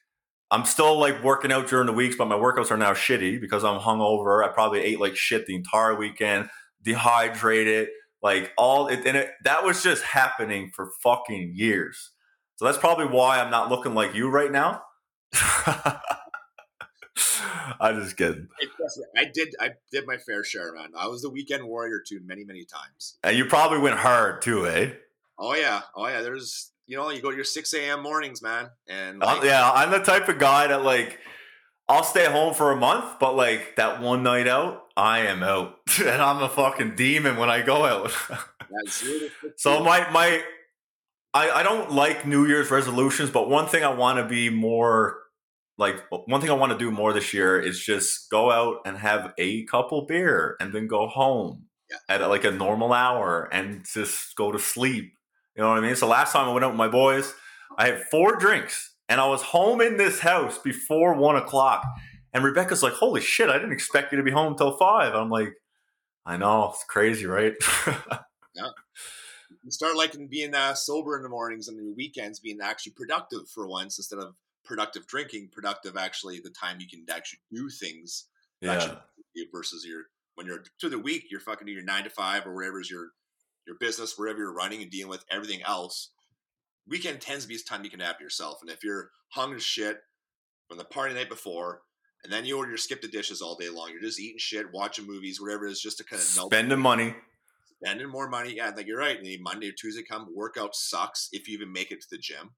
I'm 0.51 0.63
still 0.63 0.99
like 0.99 1.23
working 1.23 1.51
out 1.51 1.67
during 1.67 1.87
the 1.87 1.93
weeks, 1.93 2.15
but 2.15 2.27
my 2.27 2.35
workouts 2.35 2.69
are 2.69 2.77
now 2.77 2.93
shitty 2.93 3.41
because 3.41 3.63
I'm 3.63 3.79
hungover. 3.79 4.47
I 4.47 4.53
probably 4.53 4.81
ate 4.81 4.99
like 4.99 5.15
shit 5.15 5.47
the 5.47 5.55
entire 5.55 5.95
weekend, 5.95 6.49
dehydrated, 6.83 7.89
like 8.21 8.53
all 8.57 8.87
it, 8.87 9.07
and 9.07 9.17
it, 9.17 9.31
that 9.43 9.63
was 9.63 9.81
just 9.81 10.03
happening 10.03 10.69
for 10.73 10.91
fucking 11.01 11.53
years. 11.55 12.11
So 12.57 12.65
that's 12.65 12.77
probably 12.77 13.07
why 13.07 13.39
I'm 13.39 13.49
not 13.49 13.69
looking 13.69 13.95
like 13.95 14.13
you 14.13 14.29
right 14.29 14.51
now. 14.51 14.83
I'm 17.79 18.01
just 18.03 18.17
kidding. 18.17 18.47
It- 18.59 18.69
trust 18.77 18.99
me, 18.99 19.05
I 19.17 19.25
did. 19.33 19.55
I 19.59 19.71
did 19.91 20.05
my 20.05 20.17
fair 20.17 20.43
share, 20.43 20.73
man. 20.73 20.89
I 20.95 21.07
was 21.07 21.23
the 21.23 21.31
weekend 21.31 21.65
warrior 21.65 22.01
too, 22.07 22.21
many, 22.23 22.43
many 22.43 22.65
times. 22.65 23.17
And 23.23 23.35
you 23.35 23.45
probably 23.45 23.79
went 23.79 23.97
hard 23.97 24.43
too, 24.43 24.67
eh? 24.67 24.91
Oh 25.39 25.55
yeah, 25.55 25.81
oh 25.95 26.07
yeah. 26.07 26.21
There's, 26.21 26.71
you 26.87 26.97
know, 26.97 27.09
you 27.09 27.21
go 27.21 27.29
to 27.31 27.35
your 27.35 27.45
six 27.45 27.73
a.m. 27.73 28.01
mornings, 28.03 28.41
man, 28.41 28.69
and 28.87 29.23
I'm- 29.23 29.43
yeah, 29.45 29.71
I'm 29.71 29.91
the 29.91 29.99
type 29.99 30.27
of 30.29 30.39
guy 30.39 30.67
that 30.67 30.83
like 30.83 31.19
I'll 31.87 32.03
stay 32.03 32.25
home 32.25 32.53
for 32.53 32.71
a 32.71 32.75
month, 32.75 33.19
but 33.19 33.35
like 33.35 33.75
that 33.75 34.01
one 34.01 34.23
night 34.23 34.47
out, 34.47 34.83
I 34.97 35.19
am 35.27 35.43
out, 35.43 35.77
and 35.99 36.21
I'm 36.21 36.41
a 36.41 36.49
fucking 36.49 36.95
demon 36.95 37.37
when 37.37 37.49
I 37.49 37.61
go 37.61 37.85
out. 37.85 38.11
so 39.57 39.83
my 39.83 40.09
my, 40.11 40.41
I 41.33 41.49
I 41.51 41.63
don't 41.63 41.91
like 41.91 42.25
New 42.25 42.45
Year's 42.47 42.71
resolutions, 42.71 43.29
but 43.29 43.49
one 43.49 43.67
thing 43.67 43.83
I 43.83 43.93
want 43.93 44.17
to 44.19 44.25
be 44.25 44.49
more 44.49 45.19
like 45.77 46.01
one 46.09 46.39
thing 46.41 46.49
I 46.49 46.53
want 46.53 46.71
to 46.71 46.77
do 46.77 46.89
more 46.91 47.11
this 47.13 47.33
year 47.33 47.59
is 47.59 47.79
just 47.83 48.29
go 48.31 48.49
out 48.51 48.77
and 48.85 48.97
have 48.97 49.33
a 49.37 49.65
couple 49.65 50.05
beer 50.05 50.55
and 50.59 50.71
then 50.73 50.87
go 50.87 51.07
home 51.07 51.65
Yeah. 51.91 51.97
at 52.07 52.21
like 52.29 52.45
a 52.45 52.51
normal 52.51 52.93
hour 52.93 53.49
and 53.51 53.85
just 53.85 54.35
go 54.37 54.51
to 54.53 54.59
sleep. 54.59 55.11
You 55.55 55.63
know 55.63 55.69
what 55.69 55.77
I 55.77 55.81
mean? 55.81 55.95
So 55.95 56.07
last 56.07 56.33
time 56.33 56.49
I 56.49 56.51
went 56.51 56.65
out 56.65 56.71
with 56.71 56.77
my 56.77 56.87
boys, 56.87 57.33
I 57.77 57.87
had 57.87 58.03
four 58.11 58.35
drinks 58.35 58.95
and 59.07 59.21
I 59.21 59.27
was 59.27 59.41
home 59.41 59.81
in 59.81 59.97
this 59.97 60.19
house 60.19 60.57
before 60.57 61.13
one 61.13 61.35
o'clock. 61.35 61.85
And 62.33 62.43
Rebecca's 62.43 62.83
like, 62.83 62.93
"Holy 62.93 63.21
shit! 63.21 63.49
I 63.49 63.53
didn't 63.53 63.71
expect 63.71 64.11
you 64.11 64.17
to 64.17 64.23
be 64.23 64.31
home 64.31 64.51
until 64.51 64.75
5. 64.77 65.13
I'm 65.13 65.29
like, 65.29 65.53
"I 66.25 66.35
know 66.35 66.69
it's 66.69 66.83
crazy, 66.83 67.25
right?" 67.25 67.53
Yeah. 68.55 68.69
You 69.63 69.71
start 69.71 69.97
liking 69.97 70.27
being 70.27 70.55
uh, 70.55 70.73
sober 70.73 71.17
in 71.17 71.23
the 71.23 71.29
mornings 71.29 71.67
and 71.67 71.77
the 71.77 71.93
weekends 71.93 72.39
being 72.39 72.59
actually 72.61 72.93
productive 72.93 73.49
for 73.53 73.67
once 73.67 73.97
instead 73.97 74.19
of 74.19 74.33
productive 74.63 75.05
drinking. 75.07 75.49
Productive, 75.51 75.97
actually, 75.97 76.39
the 76.39 76.51
time 76.51 76.79
you 76.79 76.87
can 76.87 77.05
actually 77.13 77.39
do 77.51 77.69
things 77.69 78.27
yeah, 78.61 78.95
versus 79.53 79.85
your 79.85 80.03
when 80.35 80.47
you're 80.47 80.63
through 80.79 80.91
the 80.91 80.99
week, 80.99 81.25
you're 81.29 81.39
fucking 81.39 81.65
do 81.65 81.73
your 81.73 81.83
nine 81.83 82.03
to 82.03 82.09
five 82.09 82.45
or 82.45 82.53
whatever's 82.53 82.89
your 82.89 83.09
your 83.65 83.77
business, 83.79 84.17
wherever 84.17 84.39
you're 84.39 84.53
running 84.53 84.81
and 84.81 84.91
dealing 84.91 85.09
with 85.09 85.25
everything 85.31 85.61
else. 85.63 86.11
Weekend 86.87 87.19
tends 87.21 87.45
to 87.45 87.49
be 87.49 87.57
time 87.57 87.83
you 87.83 87.89
can 87.89 87.99
nap 87.99 88.21
yourself, 88.21 88.59
and 88.61 88.69
if 88.69 88.83
you're 88.83 89.09
hung 89.29 89.55
as 89.55 89.63
shit 89.63 89.97
from 90.67 90.77
the 90.77 90.85
party 90.85 91.15
night 91.15 91.29
before, 91.29 91.81
and 92.23 92.31
then 92.31 92.45
you 92.45 92.57
order 92.57 92.69
your 92.71 92.77
skip 92.77 93.01
the 93.01 93.07
dishes 93.07 93.41
all 93.41 93.55
day 93.55 93.69
long, 93.69 93.89
you're 93.91 94.01
just 94.01 94.19
eating 94.19 94.39
shit, 94.39 94.73
watching 94.73 95.05
movies, 95.05 95.39
whatever 95.39 95.67
it 95.67 95.71
is, 95.71 95.81
just 95.81 95.97
to 95.97 96.03
kind 96.03 96.19
of 96.19 96.27
spending 96.27 96.79
money. 96.79 97.15
spending 97.83 98.09
more 98.09 98.27
money. 98.27 98.55
Yeah, 98.55 98.71
like 98.75 98.87
you're 98.87 98.99
right. 98.99 99.17
And 99.17 99.25
then 99.25 99.41
Monday 99.41 99.69
or 99.69 99.73
Tuesday 99.73 100.03
come, 100.03 100.27
workout 100.33 100.75
sucks 100.75 101.29
if 101.31 101.47
you 101.47 101.55
even 101.55 101.71
make 101.71 101.91
it 101.91 102.01
to 102.01 102.07
the 102.09 102.17
gym. 102.17 102.51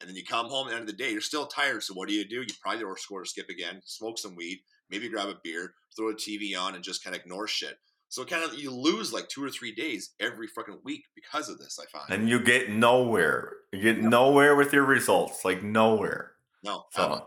And 0.00 0.08
then 0.08 0.16
you 0.16 0.24
come 0.24 0.46
home 0.46 0.66
at 0.66 0.70
the 0.70 0.76
end 0.76 0.88
of 0.88 0.96
the 0.96 1.02
day, 1.02 1.10
you're 1.10 1.20
still 1.20 1.46
tired. 1.46 1.82
So 1.82 1.94
what 1.94 2.08
do 2.08 2.14
you 2.14 2.26
do? 2.26 2.40
You 2.42 2.54
probably 2.60 2.82
or 2.82 2.98
score 2.98 3.22
to 3.22 3.28
skip 3.28 3.48
again, 3.48 3.80
smoke 3.84 4.18
some 4.18 4.36
weed, 4.36 4.60
maybe 4.90 5.08
grab 5.08 5.28
a 5.28 5.36
beer, 5.42 5.72
throw 5.96 6.10
a 6.10 6.14
TV 6.14 6.58
on, 6.58 6.74
and 6.74 6.84
just 6.84 7.02
kind 7.02 7.16
of 7.16 7.22
ignore 7.22 7.46
shit. 7.48 7.78
So 8.08 8.24
kind 8.24 8.44
of 8.44 8.54
you 8.58 8.70
lose 8.70 9.12
like 9.12 9.28
two 9.28 9.42
or 9.44 9.50
three 9.50 9.74
days 9.74 10.10
every 10.20 10.46
fucking 10.46 10.78
week 10.84 11.04
because 11.14 11.48
of 11.48 11.58
this. 11.58 11.78
I 11.82 11.86
find. 11.98 12.10
and 12.20 12.28
you 12.28 12.38
get 12.40 12.70
nowhere. 12.70 13.52
You 13.72 13.80
get 13.80 14.00
nowhere 14.02 14.54
with 14.54 14.72
your 14.72 14.84
results, 14.84 15.44
like 15.44 15.62
nowhere. 15.62 16.32
no, 16.62 16.84
So- 16.92 17.26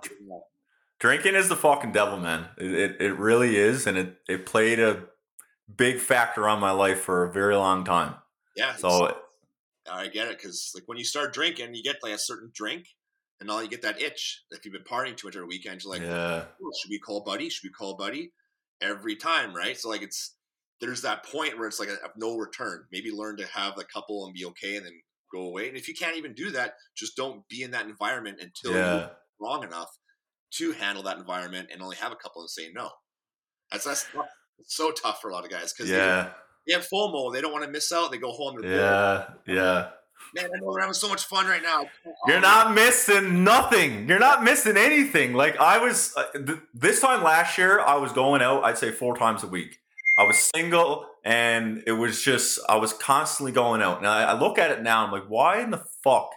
Drinking 0.99 1.35
is 1.35 1.47
the 1.47 1.55
fucking 1.55 1.91
devil, 1.91 2.17
man. 2.17 2.47
It, 2.57 2.73
it, 2.73 3.01
it 3.01 3.13
really 3.19 3.55
is, 3.55 3.85
and 3.85 3.97
it, 3.99 4.15
it 4.27 4.45
played 4.47 4.79
a 4.79 5.03
big 5.75 5.99
factor 5.99 6.47
on 6.49 6.59
my 6.59 6.71
life 6.71 7.01
for 7.01 7.23
a 7.23 7.31
very 7.31 7.55
long 7.55 7.83
time. 7.83 8.15
yeah. 8.55 8.75
So 8.75 9.15
I 9.91 10.07
get 10.07 10.27
it 10.27 10.37
because 10.39 10.71
like 10.73 10.83
when 10.87 10.97
you 10.97 11.03
start 11.03 11.33
drinking, 11.33 11.75
you 11.75 11.83
get 11.83 11.97
like 12.01 12.13
a 12.13 12.17
certain 12.17 12.49
drink, 12.53 12.87
and 13.39 13.51
all 13.51 13.61
you 13.61 13.69
get 13.69 13.83
that 13.83 14.01
itch. 14.01 14.43
If 14.49 14.65
you've 14.65 14.73
been 14.73 14.83
partying 14.83 15.15
too 15.15 15.27
much 15.27 15.35
every 15.35 15.47
weekend, 15.47 15.83
you're 15.83 15.93
like, 15.93 16.01
yeah, 16.01 16.45
"Oh, 16.63 16.71
should 16.81 16.89
we 16.89 16.97
call 16.97 17.21
buddy? 17.23 17.49
Should 17.49 17.63
we 17.65 17.69
call 17.71 17.95
buddy? 17.95 18.31
Every 18.81 19.15
time, 19.15 19.53
right? 19.55 19.77
So 19.77 19.89
like 19.89 20.01
it's 20.01 20.35
there's 20.81 21.01
that 21.01 21.25
point 21.25 21.57
where 21.57 21.67
it's 21.67 21.79
like 21.79 21.89
a, 21.89 21.93
of 22.05 22.11
no 22.17 22.37
return. 22.37 22.85
Maybe 22.91 23.11
learn 23.11 23.37
to 23.37 23.47
have 23.47 23.77
a 23.77 23.83
couple 23.83 24.25
and 24.25 24.33
be 24.33 24.45
okay, 24.45 24.75
and 24.75 24.85
then 24.85 24.93
go 25.33 25.41
away. 25.41 25.67
And 25.67 25.77
if 25.77 25.87
you 25.87 25.93
can't 25.93 26.17
even 26.17 26.33
do 26.33 26.51
that, 26.51 26.73
just 26.95 27.15
don't 27.15 27.47
be 27.49 27.63
in 27.63 27.71
that 27.71 27.85
environment 27.85 28.39
until 28.41 28.77
yeah, 28.77 28.95
you're 28.95 29.11
strong 29.35 29.63
enough 29.63 29.89
to 30.53 30.71
handle 30.73 31.03
that 31.03 31.17
environment 31.17 31.69
and 31.71 31.81
only 31.81 31.97
have 31.97 32.11
a 32.11 32.15
couple 32.15 32.41
and 32.41 32.49
say 32.49 32.69
no. 32.73 32.89
That's 33.71 33.85
that's 33.85 34.05
tough. 34.13 34.27
So 34.65 34.91
tough 34.91 35.21
for 35.21 35.29
a 35.29 35.33
lot 35.33 35.45
of 35.45 35.51
guys 35.51 35.73
because 35.73 35.89
yeah, 35.91 36.29
they, 36.65 36.73
have 36.73 36.87
FOMO. 36.87 37.33
They 37.33 37.41
don't 37.41 37.51
want 37.51 37.63
to 37.65 37.69
miss 37.69 37.91
out. 37.91 38.11
They 38.11 38.17
go 38.17 38.31
home. 38.31 38.55
Bored. 38.55 38.65
yeah, 38.65 39.25
yeah. 39.45 39.89
Man, 40.33 40.45
I 40.45 40.59
know 40.59 40.67
we're 40.67 40.79
having 40.79 40.93
so 40.93 41.07
much 41.07 41.25
fun 41.25 41.45
right 41.45 41.61
now. 41.61 41.85
You're 42.25 42.41
not 42.41 42.73
missing 42.73 43.43
nothing. 43.43 44.09
You're 44.09 44.19
not 44.19 44.43
missing 44.43 44.75
anything. 44.75 45.33
Like 45.33 45.57
I 45.57 45.77
was 45.77 46.13
uh, 46.17 46.25
th- 46.33 46.59
this 46.73 47.01
time 47.01 47.23
last 47.23 47.57
year, 47.57 47.79
I 47.79 47.95
was 47.97 48.11
going 48.11 48.41
out. 48.41 48.63
I'd 48.63 48.77
say 48.77 48.91
four 48.91 49.15
times 49.15 49.43
a 49.43 49.47
week. 49.47 49.77
I 50.17 50.23
was 50.23 50.37
single, 50.55 51.05
and 51.23 51.83
it 51.85 51.91
was 51.91 52.21
just 52.23 52.59
I 52.67 52.77
was 52.77 52.93
constantly 52.93 53.51
going 53.51 53.81
out. 53.81 53.99
And 53.99 54.07
I, 54.07 54.23
I 54.23 54.39
look 54.39 54.57
at 54.57 54.71
it 54.71 54.81
now. 54.81 55.05
I'm 55.05 55.11
like, 55.11 55.25
why 55.27 55.61
in 55.61 55.71
the 55.71 55.83
fuck 56.03 56.31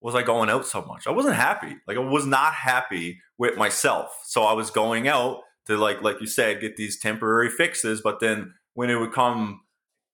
was 0.00 0.14
I 0.14 0.22
going 0.22 0.50
out 0.50 0.66
so 0.66 0.82
much? 0.82 1.06
I 1.06 1.10
wasn't 1.10 1.36
happy. 1.36 1.76
Like 1.86 1.96
I 1.96 2.00
was 2.00 2.26
not 2.26 2.54
happy 2.54 3.20
with 3.38 3.56
myself. 3.56 4.18
So 4.24 4.42
I 4.42 4.52
was 4.54 4.70
going 4.70 5.06
out 5.06 5.42
to 5.66 5.76
like 5.76 6.02
like 6.02 6.20
you 6.20 6.26
said, 6.26 6.60
get 6.60 6.76
these 6.76 6.98
temporary 6.98 7.50
fixes. 7.50 8.00
But 8.00 8.18
then 8.20 8.54
when 8.74 8.90
it 8.90 8.96
would 8.96 9.12
come 9.12 9.60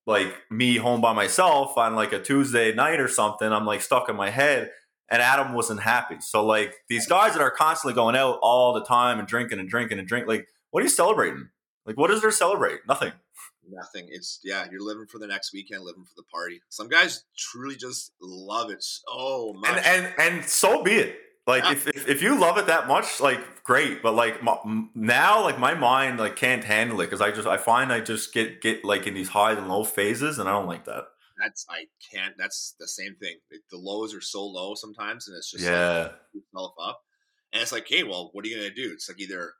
like 0.07 0.35
me 0.51 0.77
home 0.77 1.01
by 1.01 1.13
myself 1.13 1.77
on 1.79 1.95
like 1.95 2.13
a 2.13 2.21
Tuesday 2.23 2.75
night 2.75 3.01
or 3.01 3.09
something, 3.09 3.51
I'm 3.51 3.65
like 3.65 3.81
stuck 3.81 4.09
in 4.09 4.17
my 4.17 4.31
head. 4.31 4.71
And 5.09 5.23
Adam 5.23 5.55
wasn't 5.55 5.83
happy. 5.83 6.17
So 6.19 6.45
like 6.45 6.75
these 6.89 7.07
guys 7.07 7.35
that 7.35 7.41
are 7.41 7.51
constantly 7.51 7.95
going 7.95 8.17
out 8.17 8.41
all 8.43 8.75
the 8.75 8.85
time 8.85 9.21
and 9.21 9.29
drinking 9.29 9.61
and 9.61 9.69
drinking 9.69 10.01
and 10.01 10.09
drink, 10.09 10.27
like 10.27 10.49
what 10.71 10.81
are 10.81 10.85
you 10.85 10.91
celebrating? 10.91 11.49
Like 11.87 11.97
what 11.97 12.11
is 12.11 12.21
there 12.21 12.31
to 12.31 12.37
celebrate? 12.37 12.81
Nothing. 12.89 13.13
Nothing. 13.69 14.09
It's 14.11 14.41
yeah, 14.45 14.67
you're 14.71 14.83
living 14.83 15.07
for 15.07 15.19
the 15.19 15.27
next 15.27 15.53
weekend, 15.53 15.83
living 15.85 16.05
for 16.05 16.15
the 16.17 16.23
party. 16.33 16.61
Some 16.69 16.89
guys 16.89 17.25
truly 17.37 17.77
just 17.77 18.13
love 18.21 18.71
it 18.71 18.83
so 18.83 19.55
much. 19.57 19.71
And 19.71 20.07
and 20.07 20.15
and 20.19 20.45
so 20.45 20.83
be 20.83 20.93
it. 20.93 21.17
Like 21.47 21.65
Yeah. 21.65 21.73
if, 21.73 21.87
if 21.89 22.09
if 22.09 22.23
you 22.23 22.39
love 22.39 22.59
it 22.59 22.67
that 22.67 22.89
much, 22.89 23.21
like 23.21 23.63
great. 23.65 24.03
But 24.03 24.15
like 24.15 24.43
my, 24.43 24.57
now, 24.95 25.43
like 25.43 25.59
my 25.59 25.75
mind 25.75 26.19
like 26.19 26.37
can't 26.37 26.65
handle 26.65 27.01
it 27.01 27.07
because 27.07 27.21
I 27.21 27.31
just 27.31 27.47
I 27.47 27.57
find 27.57 27.93
I 27.93 28.01
just 28.01 28.33
get 28.33 28.61
get 28.61 28.85
like 28.85 29.07
in 29.07 29.15
these 29.15 29.29
high 29.29 29.53
and 29.53 29.69
low 29.69 29.85
phases, 29.85 30.39
and 30.39 30.49
I 30.49 30.53
don't 30.53 30.67
like 30.67 30.85
that. 30.87 31.05
That's 31.41 31.67
I 31.69 31.87
can't. 32.13 32.35
That's 32.39 32.75
the 32.81 32.89
same 32.89 33.15
thing. 33.17 33.37
The 33.71 33.79
lows 33.79 34.15
are 34.15 34.21
so 34.21 34.45
low 34.45 34.75
sometimes, 34.75 35.29
and 35.29 35.37
it's 35.37 35.51
just 35.51 35.65
like, 35.65 35.71
yeah, 35.73 36.09
beat 36.33 36.43
yourself 36.53 36.75
up. 36.83 37.01
And 37.53 37.63
it's 37.63 37.73
like, 37.73 37.87
hey, 37.89 38.03
well, 38.03 38.31
what 38.33 38.45
are 38.45 38.49
you 38.49 38.57
gonna 38.57 38.71
do? 38.71 38.91
It's 38.93 39.09
like 39.09 39.21
either 39.21 39.53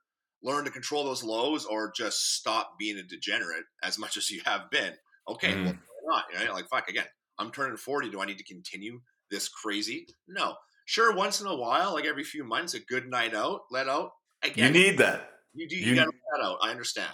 learn 0.47 0.65
to 0.65 0.71
control 0.71 1.05
those 1.05 1.25
lows 1.25 1.65
or 1.67 1.93
just 1.97 2.35
stop 2.37 2.79
being 2.79 2.97
a 2.99 3.03
degenerate 3.03 3.65
as 3.83 3.99
much 3.99 4.17
as 4.17 4.31
you 4.31 4.41
have 4.47 4.71
been. 4.71 4.95
Okay, 5.29 5.55
well, 5.63 5.73
Mm. 5.75 5.79
why 6.03 6.17
not? 6.17 6.25
You 6.41 6.47
know, 6.47 6.55
like 6.55 6.69
fuck 6.69 6.89
again. 6.89 7.07
I'm 7.39 7.51
turning 7.51 7.77
40. 7.77 8.09
Do 8.11 8.21
I 8.21 8.27
need 8.27 8.39
to 8.39 8.45
continue 8.45 9.01
this 9.31 9.49
crazy? 9.49 10.07
No. 10.29 10.57
Sure, 10.87 11.13
once 11.15 11.41
in 11.41 11.49
a 11.49 11.55
while, 11.57 11.93
like 11.95 12.05
every 12.07 12.23
few 12.25 12.45
months, 12.45 12.75
a 12.75 12.81
good 12.81 13.09
night 13.09 13.35
out, 13.35 13.63
let 13.73 13.89
out. 13.89 14.13
Again, 14.43 14.73
you 14.73 14.81
need 14.83 14.99
that. 14.99 15.31
you 15.53 15.67
do. 15.69 15.77
You, 15.77 15.87
You- 15.91 15.95
got 15.97 16.05
to 16.05 16.13
let 16.37 16.45
out. 16.47 16.59
I 16.63 16.71
understand. 16.71 17.13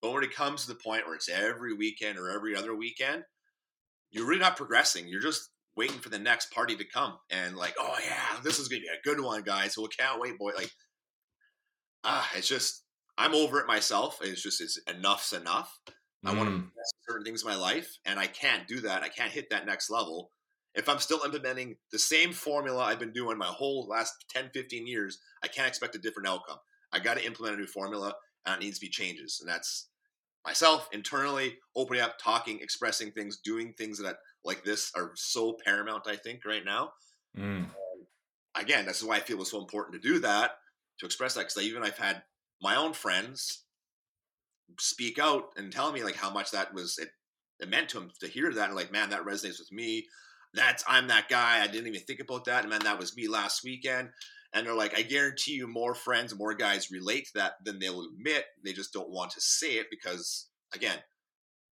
But 0.00 0.12
when 0.12 0.24
it 0.24 0.34
comes 0.34 0.62
to 0.62 0.68
the 0.68 0.80
point 0.82 1.06
where 1.06 1.14
it's 1.14 1.28
every 1.28 1.74
weekend 1.74 2.18
or 2.18 2.30
every 2.30 2.56
other 2.56 2.74
weekend, 2.74 3.22
you're 4.10 4.26
really 4.26 4.40
not 4.40 4.56
progressing. 4.56 5.06
You're 5.06 5.20
just 5.20 5.50
waiting 5.76 5.98
for 6.00 6.08
the 6.08 6.18
next 6.18 6.50
party 6.52 6.74
to 6.76 6.84
come 6.84 7.16
and 7.30 7.56
like, 7.56 7.74
oh 7.78 7.96
yeah, 8.04 8.40
this 8.42 8.58
is 8.58 8.66
gonna 8.68 8.80
be 8.80 8.88
a 8.88 9.00
good 9.04 9.20
one, 9.20 9.42
guys. 9.42 9.74
So 9.74 9.82
we 9.82 9.88
can't 9.88 10.20
wait, 10.20 10.36
boy. 10.38 10.50
Like, 10.56 10.70
ah, 12.04 12.30
it's 12.34 12.48
just 12.48 12.84
I'm 13.18 13.34
over 13.34 13.60
it 13.60 13.66
myself. 13.66 14.18
It's 14.22 14.42
just 14.42 14.60
it's 14.60 14.78
enough's 14.88 15.32
enough. 15.32 15.78
I 16.24 16.32
want 16.34 16.50
to 16.50 16.54
Mm. 16.54 16.72
certain 17.08 17.24
things 17.24 17.42
in 17.42 17.48
my 17.48 17.56
life, 17.56 17.96
and 18.04 18.18
I 18.18 18.26
can't 18.26 18.66
do 18.68 18.80
that. 18.80 19.02
I 19.02 19.08
can't 19.08 19.32
hit 19.32 19.50
that 19.50 19.66
next 19.66 19.90
level 19.90 20.32
if 20.74 20.88
I'm 20.88 20.98
still 20.98 21.22
implementing 21.24 21.76
the 21.90 21.98
same 21.98 22.32
formula 22.32 22.82
I've 22.84 22.98
been 22.98 23.12
doing 23.12 23.36
my 23.38 23.46
whole 23.46 23.86
last 23.86 24.12
10, 24.30 24.50
15 24.54 24.86
years. 24.86 25.20
I 25.42 25.48
can't 25.48 25.68
expect 25.68 25.94
a 25.96 25.98
different 25.98 26.28
outcome. 26.28 26.58
I 26.92 26.98
got 27.00 27.14
to 27.18 27.24
implement 27.26 27.56
a 27.56 27.58
new 27.58 27.66
formula, 27.66 28.14
and 28.46 28.56
it 28.62 28.64
needs 28.64 28.78
to 28.78 28.86
be 28.86 28.90
changes, 28.90 29.38
and 29.40 29.48
that's 29.48 29.90
myself 30.46 30.88
internally 30.92 31.58
opening 31.76 32.02
up, 32.02 32.18
talking, 32.18 32.60
expressing 32.60 33.12
things, 33.12 33.40
doing 33.44 33.74
things 33.74 33.98
that 34.00 34.18
like 34.44 34.64
this 34.64 34.92
are 34.96 35.12
so 35.16 35.56
paramount. 35.64 36.06
I 36.08 36.16
think 36.16 36.44
right 36.44 36.64
now 36.64 36.92
Mm. 37.36 37.72
again, 38.54 38.86
this 38.86 38.98
is 39.00 39.04
why 39.04 39.16
I 39.16 39.20
feel 39.20 39.40
it's 39.40 39.50
so 39.50 39.60
important 39.60 40.00
to 40.00 40.08
do 40.08 40.18
that, 40.20 40.52
to 40.98 41.06
express 41.06 41.34
that. 41.34 41.40
Because 41.42 41.62
even 41.62 41.82
I've 41.82 41.98
had 41.98 42.22
my 42.60 42.76
own 42.76 42.92
friends 42.92 43.64
speak 44.78 45.18
out 45.18 45.50
and 45.56 45.72
tell 45.72 45.92
me 45.92 46.02
like 46.02 46.16
how 46.16 46.30
much 46.30 46.50
that 46.52 46.72
was 46.72 46.98
it, 46.98 47.10
it 47.60 47.68
meant 47.68 47.90
to 47.90 48.00
them 48.00 48.10
to 48.20 48.26
hear 48.26 48.52
that 48.52 48.68
and 48.68 48.76
like, 48.76 48.92
man, 48.92 49.10
that 49.10 49.24
resonates 49.24 49.58
with 49.58 49.72
me. 49.72 50.06
That's 50.54 50.84
I'm 50.86 51.08
that 51.08 51.28
guy. 51.28 51.62
I 51.62 51.66
didn't 51.66 51.86
even 51.88 52.00
think 52.00 52.20
about 52.20 52.44
that, 52.44 52.62
and 52.62 52.70
man, 52.70 52.84
that 52.84 52.98
was 52.98 53.16
me 53.16 53.26
last 53.28 53.64
weekend. 53.64 54.10
And 54.54 54.66
they're 54.66 54.74
like, 54.74 54.96
I 54.96 55.00
guarantee 55.00 55.52
you, 55.52 55.66
more 55.66 55.94
friends, 55.94 56.36
more 56.36 56.52
guys 56.54 56.90
relate 56.90 57.24
to 57.26 57.32
that 57.36 57.52
than 57.64 57.78
they'll 57.78 58.04
admit. 58.04 58.44
They 58.62 58.74
just 58.74 58.92
don't 58.92 59.08
want 59.08 59.30
to 59.30 59.40
say 59.40 59.76
it 59.78 59.86
because, 59.90 60.48
again, 60.74 60.98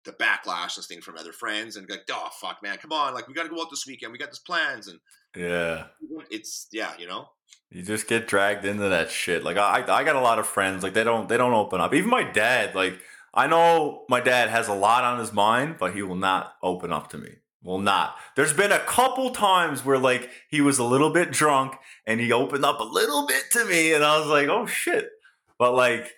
the 0.06 0.14
backlash 0.14 0.78
and 0.78 0.86
thing 0.86 1.02
from 1.02 1.18
other 1.18 1.34
friends 1.34 1.76
and 1.76 1.90
like, 1.90 2.04
oh 2.10 2.30
fuck, 2.40 2.64
man, 2.64 2.78
come 2.78 2.94
on, 2.94 3.14
like 3.14 3.28
we 3.28 3.34
got 3.34 3.44
to 3.44 3.50
go 3.50 3.62
out 3.62 3.70
this 3.70 3.86
weekend. 3.86 4.14
We 4.14 4.18
got 4.18 4.30
this 4.30 4.40
plans, 4.40 4.88
and 4.88 5.00
Yeah. 5.36 5.88
it's 6.32 6.68
yeah, 6.72 6.94
you 6.98 7.08
know, 7.08 7.28
You 7.72 7.84
just 7.84 8.08
get 8.08 8.28
dragged 8.28 8.66
into 8.66 8.90
that 8.90 9.12
shit. 9.12 9.44
Like 9.44 9.58
I, 9.58 9.84
I 9.88 10.04
got 10.04 10.16
a 10.16 10.22
lot 10.22 10.40
of 10.40 10.48
friends. 10.48 10.84
Like 10.84 10.94
they 10.94 11.04
don't, 11.04 11.30
they 11.30 11.38
don't 11.38 11.54
open 11.54 11.80
up. 11.82 11.94
Even 11.94 12.10
my 12.10 12.24
dad. 12.24 12.74
Like 12.74 13.00
I 13.34 13.48
know 13.48 14.06
my 14.10 14.20
dad 14.20 14.50
has 14.50 14.68
a 14.68 14.74
lot 14.74 15.04
on 15.04 15.20
his 15.20 15.32
mind, 15.32 15.76
but 15.80 15.94
he 15.94 16.02
will 16.02 16.16
not 16.16 16.54
open 16.64 16.92
up 16.92 17.10
to 17.12 17.18
me. 17.18 17.30
Will 17.62 17.80
not. 17.80 18.16
There's 18.36 18.54
been 18.54 18.72
a 18.72 18.80
couple 18.80 19.32
times 19.32 19.84
where 19.84 19.98
like 19.98 20.30
he 20.50 20.62
was 20.62 20.80
a 20.80 20.84
little 20.84 21.12
bit 21.12 21.32
drunk 21.32 21.76
and 22.08 22.20
he 22.20 22.32
opened 22.32 22.66
up 22.66 22.80
a 22.80 22.84
little 22.84 23.28
bit 23.28 23.44
to 23.52 23.66
me, 23.66 23.94
and 23.94 24.04
I 24.04 24.18
was 24.18 24.28
like, 24.28 24.48
oh 24.48 24.66
shit. 24.66 25.10
But 25.58 25.76
like, 25.76 26.14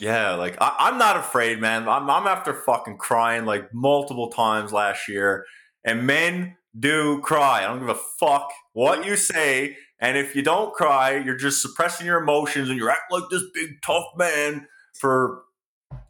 yeah, 0.00 0.32
like 0.34 0.56
I, 0.60 0.74
I'm 0.80 0.98
not 0.98 1.16
afraid, 1.16 1.60
man. 1.60 1.88
I'm, 1.88 2.10
I'm 2.10 2.26
after 2.26 2.52
fucking 2.52 2.98
crying 2.98 3.46
like 3.46 3.72
multiple 3.72 4.30
times 4.30 4.72
last 4.72 5.08
year, 5.08 5.46
and 5.84 6.06
men 6.06 6.56
do 6.78 7.20
cry. 7.20 7.60
I 7.60 7.68
don't 7.68 7.80
give 7.80 7.88
a 7.88 7.94
fuck 7.94 8.50
what 8.72 9.06
you 9.06 9.16
say. 9.16 9.76
And 10.00 10.16
if 10.16 10.34
you 10.34 10.42
don't 10.42 10.72
cry, 10.72 11.18
you're 11.18 11.36
just 11.36 11.60
suppressing 11.60 12.06
your 12.06 12.22
emotions 12.22 12.68
and 12.68 12.78
you're 12.78 12.90
acting 12.90 13.20
like 13.20 13.30
this 13.30 13.42
big 13.52 13.82
tough 13.84 14.06
man 14.16 14.66
for 14.94 15.42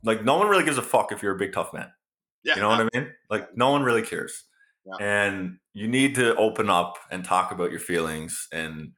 like 0.02 0.24
no 0.24 0.36
one 0.36 0.48
really 0.48 0.64
gives 0.64 0.78
a 0.78 0.82
fuck 0.82 1.12
if 1.12 1.22
you're 1.22 1.34
a 1.34 1.38
big 1.38 1.52
tough 1.52 1.72
man. 1.72 1.90
yeah, 2.44 2.54
You 2.54 2.62
know 2.62 2.68
what 2.68 2.80
I 2.80 2.98
mean? 2.98 3.10
Like 3.28 3.56
no 3.56 3.70
one 3.70 3.82
really 3.82 4.02
cares. 4.02 4.44
Yeah. 4.86 4.94
And 5.00 5.58
you 5.74 5.88
need 5.88 6.14
to 6.14 6.34
open 6.36 6.70
up 6.70 6.98
and 7.10 7.24
talk 7.24 7.52
about 7.52 7.70
your 7.70 7.80
feelings 7.80 8.48
and 8.52 8.92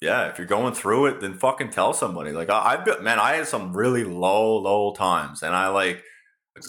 yeah, 0.00 0.28
if 0.28 0.38
you're 0.38 0.46
going 0.46 0.74
through 0.74 1.06
it, 1.06 1.20
then 1.20 1.34
fucking 1.34 1.70
tell 1.70 1.92
somebody. 1.92 2.30
Like 2.32 2.50
I, 2.50 2.72
I've 2.72 2.84
been, 2.84 3.02
man, 3.02 3.18
I 3.18 3.34
had 3.34 3.48
some 3.48 3.76
really 3.76 4.04
low, 4.04 4.56
low 4.58 4.94
times, 4.94 5.42
and 5.42 5.54
I 5.54 5.68
like, 5.68 6.02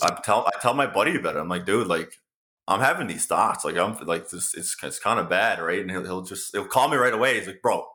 I 0.02 0.20
tell, 0.24 0.48
I 0.48 0.60
tell 0.60 0.74
my 0.74 0.88
buddy 0.88 1.16
about 1.16 1.36
it. 1.36 1.40
I'm 1.40 1.50
like, 1.50 1.66
dude, 1.66 1.88
like, 1.88 2.12
I'm 2.70 2.80
having 2.82 3.08
these 3.08 3.26
thoughts. 3.26 3.66
Like, 3.66 3.78
I'm 3.78 3.98
like, 4.06 4.30
this, 4.30 4.54
it's, 4.56 4.76
it's 4.84 5.00
kind 5.00 5.20
of 5.20 5.30
bad, 5.30 5.60
right? 5.60 5.82
And 5.82 5.90
he'll, 5.92 6.04
he'll 6.04 6.22
just, 6.22 6.52
he'll 6.54 6.66
call 6.66 6.88
me 6.88 6.98
right 6.98 7.14
away. 7.14 7.38
He's 7.38 7.48
like, 7.48 7.62
bro, 7.62 7.86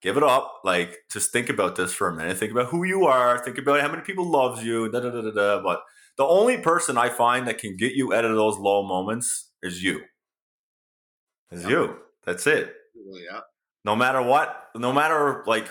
give 0.00 0.16
it 0.16 0.22
up. 0.22 0.60
Like, 0.64 0.96
just 1.10 1.32
think 1.32 1.48
about 1.48 1.76
this 1.76 1.92
for 1.92 2.08
a 2.08 2.14
minute. 2.14 2.38
Think 2.38 2.52
about 2.52 2.68
who 2.68 2.84
you 2.84 3.04
are. 3.06 3.38
Think 3.44 3.58
about 3.58 3.80
how 3.80 3.90
many 3.90 4.02
people 4.02 4.28
loves 4.28 4.64
you. 4.64 4.90
Da 4.90 5.00
da 5.00 5.10
da 5.10 5.20
da 5.20 5.30
da. 5.30 5.62
But 5.62 5.82
the 6.16 6.24
only 6.24 6.58
person 6.58 6.96
I 6.98 7.08
find 7.10 7.46
that 7.46 7.58
can 7.58 7.76
get 7.76 7.92
you 7.92 8.12
out 8.14 8.24
of 8.24 8.34
those 8.34 8.58
low 8.58 8.82
moments 8.86 9.50
is 9.62 9.82
you. 9.82 10.00
Is 11.50 11.62
Yeah. 11.62 11.68
you. 11.68 11.96
That's 12.24 12.46
it 12.46 12.74
yeah. 12.94 13.40
no 13.84 13.96
matter 13.96 14.22
what, 14.22 14.70
no 14.76 14.92
matter 14.92 15.42
like 15.46 15.68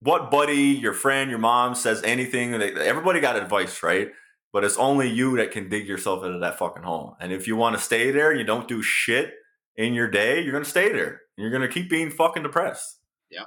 what 0.00 0.30
buddy, 0.30 0.62
your 0.62 0.92
friend, 0.92 1.30
your 1.30 1.38
mom 1.38 1.74
says 1.74 2.02
anything, 2.02 2.52
they, 2.52 2.72
everybody 2.74 3.20
got 3.20 3.36
advice, 3.36 3.82
right? 3.82 4.08
But 4.54 4.62
it's 4.62 4.76
only 4.76 5.10
you 5.10 5.36
that 5.38 5.50
can 5.50 5.68
dig 5.68 5.88
yourself 5.88 6.22
into 6.24 6.38
that 6.38 6.60
fucking 6.60 6.84
hole. 6.84 7.16
And 7.18 7.32
if 7.32 7.48
you 7.48 7.56
want 7.56 7.76
to 7.76 7.82
stay 7.82 8.12
there 8.12 8.30
and 8.30 8.38
you 8.38 8.46
don't 8.46 8.68
do 8.68 8.82
shit 8.82 9.34
in 9.76 9.94
your 9.94 10.06
day, 10.06 10.40
you're 10.40 10.52
gonna 10.52 10.64
stay 10.64 10.92
there. 10.92 11.22
You're 11.36 11.50
gonna 11.50 11.66
keep 11.66 11.90
being 11.90 12.08
fucking 12.08 12.44
depressed. 12.44 13.00
Yeah, 13.30 13.46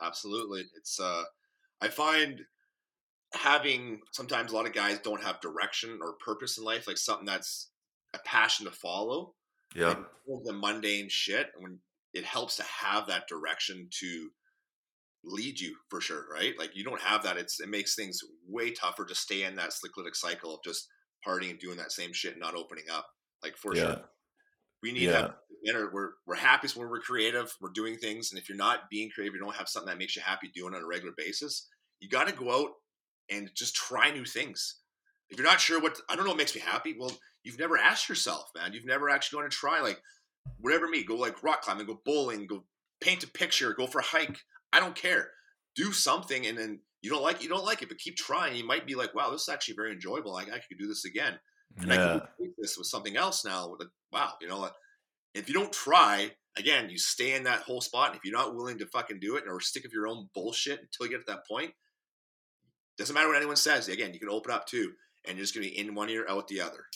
absolutely. 0.00 0.64
It's 0.74 0.98
uh 0.98 1.24
I 1.82 1.88
find 1.88 2.40
having 3.34 4.00
sometimes 4.12 4.50
a 4.50 4.54
lot 4.54 4.64
of 4.64 4.72
guys 4.72 4.98
don't 5.00 5.22
have 5.22 5.38
direction 5.42 5.98
or 6.00 6.14
purpose 6.14 6.56
in 6.56 6.64
life, 6.64 6.88
like 6.88 6.96
something 6.96 7.26
that's 7.26 7.68
a 8.14 8.18
passion 8.20 8.64
to 8.64 8.72
follow. 8.72 9.34
Yeah, 9.76 9.96
the 10.44 10.54
mundane 10.54 11.10
shit 11.10 11.50
when 11.58 11.78
it 12.14 12.24
helps 12.24 12.56
to 12.56 12.62
have 12.62 13.06
that 13.08 13.28
direction 13.28 13.86
to 14.00 14.30
lead 15.24 15.58
you 15.60 15.76
for 15.90 16.00
sure, 16.00 16.24
right? 16.32 16.54
Like 16.58 16.76
you 16.76 16.84
don't 16.84 17.00
have 17.00 17.22
that. 17.24 17.36
It's 17.36 17.60
it 17.60 17.68
makes 17.68 17.94
things 17.94 18.20
way 18.46 18.70
tougher 18.72 19.04
to 19.04 19.14
stay 19.14 19.44
in 19.44 19.56
that 19.56 19.72
cyclic 19.72 20.14
cycle 20.14 20.54
of 20.54 20.60
just 20.64 20.88
partying 21.26 21.50
and 21.50 21.58
doing 21.58 21.76
that 21.78 21.92
same 21.92 22.12
shit 22.12 22.32
and 22.32 22.40
not 22.40 22.54
opening 22.54 22.84
up. 22.92 23.06
Like 23.42 23.56
for 23.56 23.74
yeah, 23.74 23.82
sure. 23.82 24.00
We 24.82 24.92
need 24.92 25.02
Yeah. 25.02 25.12
that 25.12 25.36
inner 25.66 25.90
we're 25.92 26.10
we're 26.26 26.36
happiest 26.36 26.76
when 26.76 26.88
we're 26.88 27.00
creative, 27.00 27.52
we're 27.60 27.70
doing 27.70 27.96
things, 27.96 28.30
and 28.30 28.40
if 28.40 28.48
you're 28.48 28.56
not 28.58 28.88
being 28.90 29.10
creative, 29.10 29.34
you 29.34 29.40
don't 29.40 29.56
have 29.56 29.68
something 29.68 29.88
that 29.88 29.98
makes 29.98 30.14
you 30.16 30.22
happy 30.22 30.50
doing 30.54 30.74
on 30.74 30.82
a 30.82 30.86
regular 30.86 31.14
basis, 31.16 31.68
you 32.00 32.08
gotta 32.08 32.32
go 32.32 32.50
out 32.64 32.70
and 33.30 33.50
just 33.56 33.74
try 33.74 34.10
new 34.10 34.24
things. 34.24 34.80
If 35.30 35.38
you're 35.38 35.46
not 35.46 35.60
sure 35.60 35.80
what 35.80 36.00
I 36.08 36.14
don't 36.16 36.24
know 36.24 36.30
what 36.30 36.38
makes 36.38 36.54
me 36.54 36.60
happy, 36.60 36.96
well, 36.98 37.12
you've 37.42 37.58
never 37.58 37.76
asked 37.76 38.08
yourself, 38.08 38.50
man. 38.56 38.72
You've 38.72 38.86
never 38.86 39.10
actually 39.10 39.38
gone 39.40 39.50
to 39.50 39.56
try 39.56 39.80
like 39.80 40.00
whatever 40.58 40.88
me, 40.88 41.04
go 41.04 41.16
like 41.16 41.42
rock 41.42 41.62
climbing, 41.62 41.86
go 41.86 42.00
bowling, 42.04 42.46
go 42.46 42.64
paint 43.00 43.24
a 43.24 43.28
picture, 43.28 43.74
go 43.74 43.86
for 43.86 43.98
a 43.98 44.04
hike. 44.04 44.38
I 44.72 44.80
don't 44.80 44.94
care. 44.94 45.30
Do 45.76 45.92
something 45.92 46.46
and 46.46 46.58
then 46.58 46.80
you 47.02 47.10
don't 47.10 47.22
like 47.22 47.36
it, 47.36 47.42
you 47.42 47.48
don't 47.48 47.64
like 47.64 47.82
it, 47.82 47.88
but 47.88 47.98
keep 47.98 48.16
trying. 48.16 48.56
You 48.56 48.66
might 48.66 48.86
be 48.86 48.94
like, 48.94 49.14
wow, 49.14 49.30
this 49.30 49.42
is 49.42 49.48
actually 49.48 49.74
very 49.74 49.92
enjoyable. 49.92 50.32
Like 50.32 50.48
I 50.48 50.58
could 50.58 50.78
do 50.78 50.88
this 50.88 51.04
again 51.04 51.38
and 51.76 51.92
I 51.92 51.96
yeah. 51.96 52.06
can 52.06 52.20
replace 52.38 52.54
this 52.58 52.78
with 52.78 52.86
something 52.86 53.16
else 53.16 53.44
now. 53.44 53.74
Like, 53.78 53.88
wow, 54.12 54.32
you 54.40 54.48
know, 54.48 54.68
if 55.34 55.48
you 55.48 55.54
don't 55.54 55.72
try, 55.72 56.32
again, 56.56 56.90
you 56.90 56.98
stay 56.98 57.34
in 57.34 57.44
that 57.44 57.60
whole 57.60 57.80
spot. 57.80 58.08
And 58.08 58.16
if 58.16 58.24
you're 58.24 58.36
not 58.36 58.54
willing 58.54 58.78
to 58.78 58.86
fucking 58.86 59.20
do 59.20 59.36
it 59.36 59.44
or 59.46 59.60
stick 59.60 59.84
with 59.84 59.92
your 59.92 60.08
own 60.08 60.28
bullshit 60.34 60.80
until 60.80 61.06
you 61.06 61.10
get 61.10 61.26
to 61.26 61.32
that 61.32 61.46
point, 61.46 61.72
doesn't 62.96 63.14
matter 63.14 63.28
what 63.28 63.36
anyone 63.36 63.56
says. 63.56 63.88
Again, 63.88 64.12
you 64.12 64.20
can 64.20 64.28
open 64.28 64.50
up 64.50 64.66
too, 64.66 64.92
and 65.24 65.36
you're 65.36 65.44
just 65.44 65.54
gonna 65.54 65.66
be 65.66 65.78
in 65.78 65.94
one 65.94 66.10
ear, 66.10 66.26
out 66.28 66.48
the 66.48 66.60
other. 66.60 66.86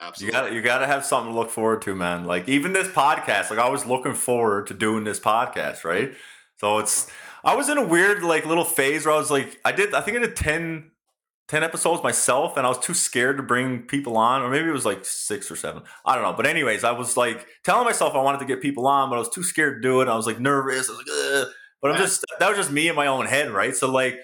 Absolutely. 0.00 0.32
You 0.32 0.38
Absolutely. 0.38 0.50
got 0.50 0.52
you 0.52 0.62
got 0.62 0.78
to 0.78 0.86
have 0.86 1.04
something 1.04 1.32
to 1.32 1.38
look 1.38 1.50
forward 1.50 1.82
to, 1.82 1.94
man. 1.96 2.24
Like 2.24 2.48
even 2.48 2.72
this 2.72 2.86
podcast, 2.86 3.50
like 3.50 3.58
I 3.58 3.68
was 3.68 3.84
looking 3.84 4.14
forward 4.14 4.68
to 4.68 4.74
doing 4.74 5.02
this 5.02 5.18
podcast, 5.18 5.82
right? 5.82 6.12
So 6.58 6.78
it's 6.78 7.10
I 7.44 7.56
was 7.56 7.68
in 7.68 7.78
a 7.78 7.86
weird 7.86 8.22
like 8.22 8.44
little 8.46 8.64
phase 8.64 9.06
where 9.06 9.14
I 9.14 9.18
was 9.18 9.30
like 9.30 9.58
I 9.64 9.72
did 9.72 9.94
I 9.94 10.00
think 10.00 10.16
I 10.16 10.20
did 10.20 10.36
10, 10.36 10.90
10 11.48 11.62
episodes 11.64 12.02
myself 12.02 12.56
and 12.56 12.66
I 12.66 12.68
was 12.68 12.78
too 12.78 12.94
scared 12.94 13.36
to 13.38 13.42
bring 13.42 13.82
people 13.82 14.16
on 14.16 14.42
or 14.42 14.50
maybe 14.50 14.68
it 14.68 14.72
was 14.72 14.84
like 14.84 15.04
6 15.04 15.50
or 15.50 15.56
7. 15.56 15.82
I 16.04 16.14
don't 16.14 16.24
know. 16.24 16.34
But 16.34 16.46
anyways, 16.46 16.84
I 16.84 16.92
was 16.92 17.16
like 17.16 17.46
telling 17.64 17.84
myself 17.84 18.14
I 18.14 18.22
wanted 18.22 18.38
to 18.40 18.44
get 18.46 18.60
people 18.60 18.86
on, 18.86 19.08
but 19.08 19.16
I 19.16 19.20
was 19.20 19.30
too 19.30 19.42
scared 19.42 19.82
to 19.82 19.88
do 19.88 20.00
it. 20.00 20.08
I 20.08 20.16
was 20.16 20.26
like 20.26 20.40
nervous. 20.40 20.88
I 20.88 20.92
was 20.92 20.98
like 20.98 21.06
Ugh. 21.10 21.48
but 21.80 21.92
I'm 21.92 21.98
just 21.98 22.24
that 22.38 22.48
was 22.48 22.58
just 22.58 22.72
me 22.72 22.88
in 22.88 22.94
my 22.94 23.06
own 23.06 23.26
head, 23.26 23.50
right? 23.50 23.74
So 23.74 23.90
like 23.90 24.18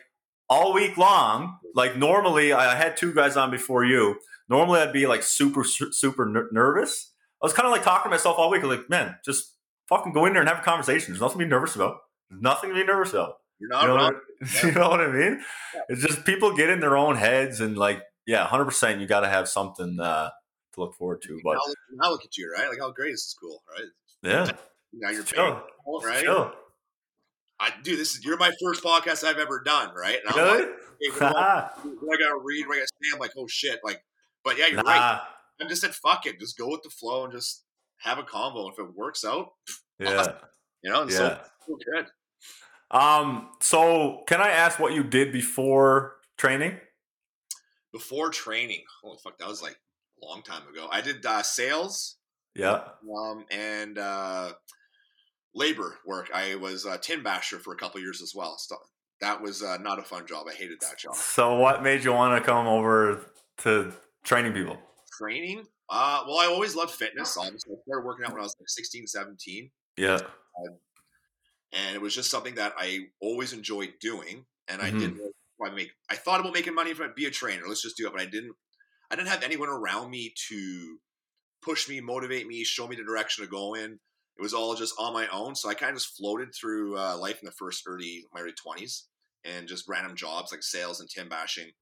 all 0.48 0.74
week 0.74 0.96
long, 0.96 1.58
like 1.74 1.96
normally 1.96 2.52
I 2.52 2.74
had 2.74 2.96
two 2.96 3.14
guys 3.14 3.36
on 3.36 3.50
before 3.50 3.84
you. 3.84 4.16
Normally 4.48 4.80
I'd 4.80 4.92
be 4.92 5.06
like 5.06 5.22
super 5.22 5.64
super 5.64 6.26
ner- 6.26 6.48
nervous. 6.52 7.12
I 7.42 7.46
was 7.46 7.52
kind 7.52 7.66
of 7.66 7.72
like 7.72 7.82
talking 7.82 8.04
to 8.04 8.10
myself 8.10 8.38
all 8.38 8.50
week. 8.50 8.62
Like, 8.62 8.88
man, 8.88 9.16
just 9.24 9.54
fucking 9.88 10.12
go 10.12 10.24
in 10.24 10.32
there 10.32 10.40
and 10.40 10.48
have 10.48 10.60
a 10.60 10.62
conversation. 10.62 11.12
There's 11.12 11.20
nothing 11.20 11.38
to 11.38 11.44
be 11.44 11.48
nervous 11.50 11.76
about. 11.76 11.96
Nothing 12.40 12.70
to 12.70 12.74
be 12.76 12.84
nervous 12.84 13.12
about. 13.12 13.34
You're 13.58 13.70
not 13.70 13.82
You 13.82 13.88
know, 13.88 13.96
wrong. 13.96 14.14
what, 14.40 14.62
you 14.64 14.72
know 14.72 14.88
what 14.90 15.00
I 15.00 15.06
mean? 15.08 15.44
It's 15.88 16.02
just 16.02 16.24
people 16.24 16.54
get 16.56 16.70
in 16.70 16.80
their 16.80 16.96
own 16.96 17.16
heads 17.16 17.60
and 17.60 17.76
like, 17.78 18.02
yeah, 18.26 18.46
hundred 18.46 18.66
percent. 18.66 19.00
You 19.00 19.06
got 19.06 19.20
to 19.20 19.28
have 19.28 19.48
something 19.48 19.98
uh, 20.00 20.30
to 20.74 20.80
look 20.80 20.94
forward 20.94 21.22
to. 21.22 21.40
But 21.44 21.58
now, 21.92 22.10
look, 22.10 22.24
at 22.24 22.36
you, 22.36 22.52
right? 22.56 22.68
Like 22.68 22.78
how 22.80 22.90
great 22.90 23.12
is 23.12 23.22
this 23.24 23.36
cool, 23.40 23.62
right? 23.70 23.88
yeah, 24.22 24.50
Now 24.92 25.10
you're 25.10 25.22
chill, 25.24 25.44
paying, 25.86 26.00
right? 26.04 26.22
chill. 26.22 26.52
I 27.60 27.70
do 27.82 27.96
this 27.96 28.16
is 28.16 28.24
you're 28.24 28.36
my 28.36 28.50
first 28.62 28.82
podcast 28.82 29.24
I've 29.24 29.38
ever 29.38 29.62
done, 29.64 29.94
right? 29.94 30.18
And 30.24 30.34
I'm 30.34 30.44
Really? 30.44 30.58
like, 30.64 30.70
hey, 31.00 31.10
what, 31.10 31.18
do 31.32 31.36
I, 31.38 31.70
what 32.00 32.18
do 32.18 32.24
I 32.24 32.28
gotta 32.28 32.40
read? 32.42 32.66
What 32.66 32.74
I 32.74 32.78
gotta 32.78 32.88
say? 32.88 33.10
I'm 33.14 33.20
like, 33.20 33.30
oh 33.38 33.46
shit, 33.46 33.80
like, 33.84 34.02
but 34.44 34.58
yeah, 34.58 34.66
you're 34.66 34.82
right. 34.82 35.20
I'm 35.60 35.68
just 35.68 35.80
said 35.82 35.94
fuck 35.94 36.26
it, 36.26 36.40
just 36.40 36.58
go 36.58 36.68
with 36.68 36.82
the 36.82 36.90
flow 36.90 37.24
and 37.24 37.32
just 37.32 37.64
have 37.98 38.18
a 38.18 38.22
convo. 38.24 38.72
If 38.72 38.78
it 38.80 38.94
works 38.96 39.24
out, 39.24 39.50
yeah, 40.00 40.32
you 40.82 40.90
know, 40.90 41.02
and 41.02 41.10
yeah. 41.10 41.16
so 41.16 41.38
so 41.68 41.78
good. 41.94 42.06
Um. 42.94 43.48
So, 43.60 44.22
can 44.26 44.40
I 44.40 44.48
ask 44.50 44.78
what 44.78 44.94
you 44.94 45.02
did 45.02 45.32
before 45.32 46.16
training? 46.38 46.78
Before 47.92 48.30
training, 48.30 48.82
holy 49.02 49.18
fuck, 49.22 49.38
that 49.38 49.48
was 49.48 49.62
like 49.62 49.76
a 50.22 50.26
long 50.26 50.42
time 50.42 50.62
ago. 50.68 50.88
I 50.90 51.00
did 51.00 51.24
uh, 51.24 51.42
sales 51.42 52.16
Yeah. 52.56 52.80
um, 53.16 53.44
and 53.52 53.98
uh, 53.98 54.52
labor 55.54 55.98
work. 56.04 56.28
I 56.34 56.56
was 56.56 56.86
a 56.86 56.98
tin 56.98 57.22
basher 57.22 57.58
for 57.58 57.72
a 57.72 57.76
couple 57.76 58.00
years 58.00 58.20
as 58.22 58.32
well. 58.34 58.56
So 58.58 58.76
that 59.20 59.40
was 59.40 59.62
uh, 59.62 59.76
not 59.78 59.98
a 60.00 60.02
fun 60.02 60.26
job. 60.26 60.46
I 60.50 60.54
hated 60.54 60.80
that 60.80 60.98
job. 60.98 61.14
So, 61.14 61.54
what 61.56 61.82
made 61.84 62.02
you 62.04 62.12
want 62.12 62.40
to 62.42 62.44
come 62.44 62.66
over 62.66 63.20
to 63.58 63.92
training 64.24 64.52
people? 64.54 64.76
Training, 65.16 65.62
uh, 65.88 66.24
well, 66.26 66.38
I 66.38 66.46
always 66.46 66.74
loved 66.74 66.90
fitness. 66.92 67.36
Obviously, 67.36 67.74
I 67.74 67.78
started 67.86 68.04
working 68.06 68.24
out 68.24 68.32
when 68.32 68.40
I 68.40 68.44
was 68.44 68.56
like 68.58 68.68
16, 68.68 69.06
17. 69.06 69.70
Yeah. 69.96 70.18
And 71.74 71.94
it 71.94 72.00
was 72.02 72.14
just 72.14 72.30
something 72.30 72.54
that 72.56 72.74
I 72.78 73.08
always 73.20 73.52
enjoyed 73.52 73.94
doing. 74.00 74.46
And 74.68 74.80
I 74.82 74.90
Mhm. 74.90 75.00
didn't 75.00 75.20
I 75.64 75.70
make. 75.70 75.92
I 76.10 76.16
thought 76.16 76.40
about 76.40 76.54
making 76.54 76.74
money 76.74 76.94
from 76.94 77.06
I'd 77.06 77.14
be 77.14 77.26
a 77.26 77.30
trainer. 77.30 77.64
Let's 77.66 77.82
just 77.82 77.96
do 77.96 78.06
it, 78.06 78.12
but 78.12 78.20
I 78.20 78.26
didn't. 78.26 78.54
I 79.10 79.16
didn't 79.16 79.28
have 79.28 79.42
anyone 79.42 79.68
around 79.68 80.10
me 80.10 80.34
to 80.48 80.98
push 81.62 81.88
me, 81.88 82.00
motivate 82.00 82.46
me, 82.46 82.64
show 82.64 82.88
me 82.88 82.96
the 82.96 83.04
direction 83.04 83.44
to 83.44 83.50
go 83.50 83.74
in. 83.74 84.00
It 84.38 84.42
was 84.42 84.54
all 84.54 84.74
just 84.74 84.94
on 84.98 85.12
my 85.12 85.28
own. 85.28 85.54
So 85.54 85.68
I 85.68 85.74
kind 85.74 85.92
of 85.92 85.98
just 85.98 86.16
floated 86.16 86.54
through 86.54 86.98
uh, 86.98 87.16
life 87.18 87.40
in 87.40 87.46
the 87.46 87.52
first 87.52 87.84
early 87.86 88.24
my 88.32 88.40
early 88.40 88.52
twenties 88.52 89.08
and 89.44 89.68
just 89.68 89.88
random 89.88 90.16
jobs 90.16 90.52
like 90.52 90.62
sales 90.62 91.00
and 91.00 91.08
tin 91.08 91.28
bashing. 91.28 91.72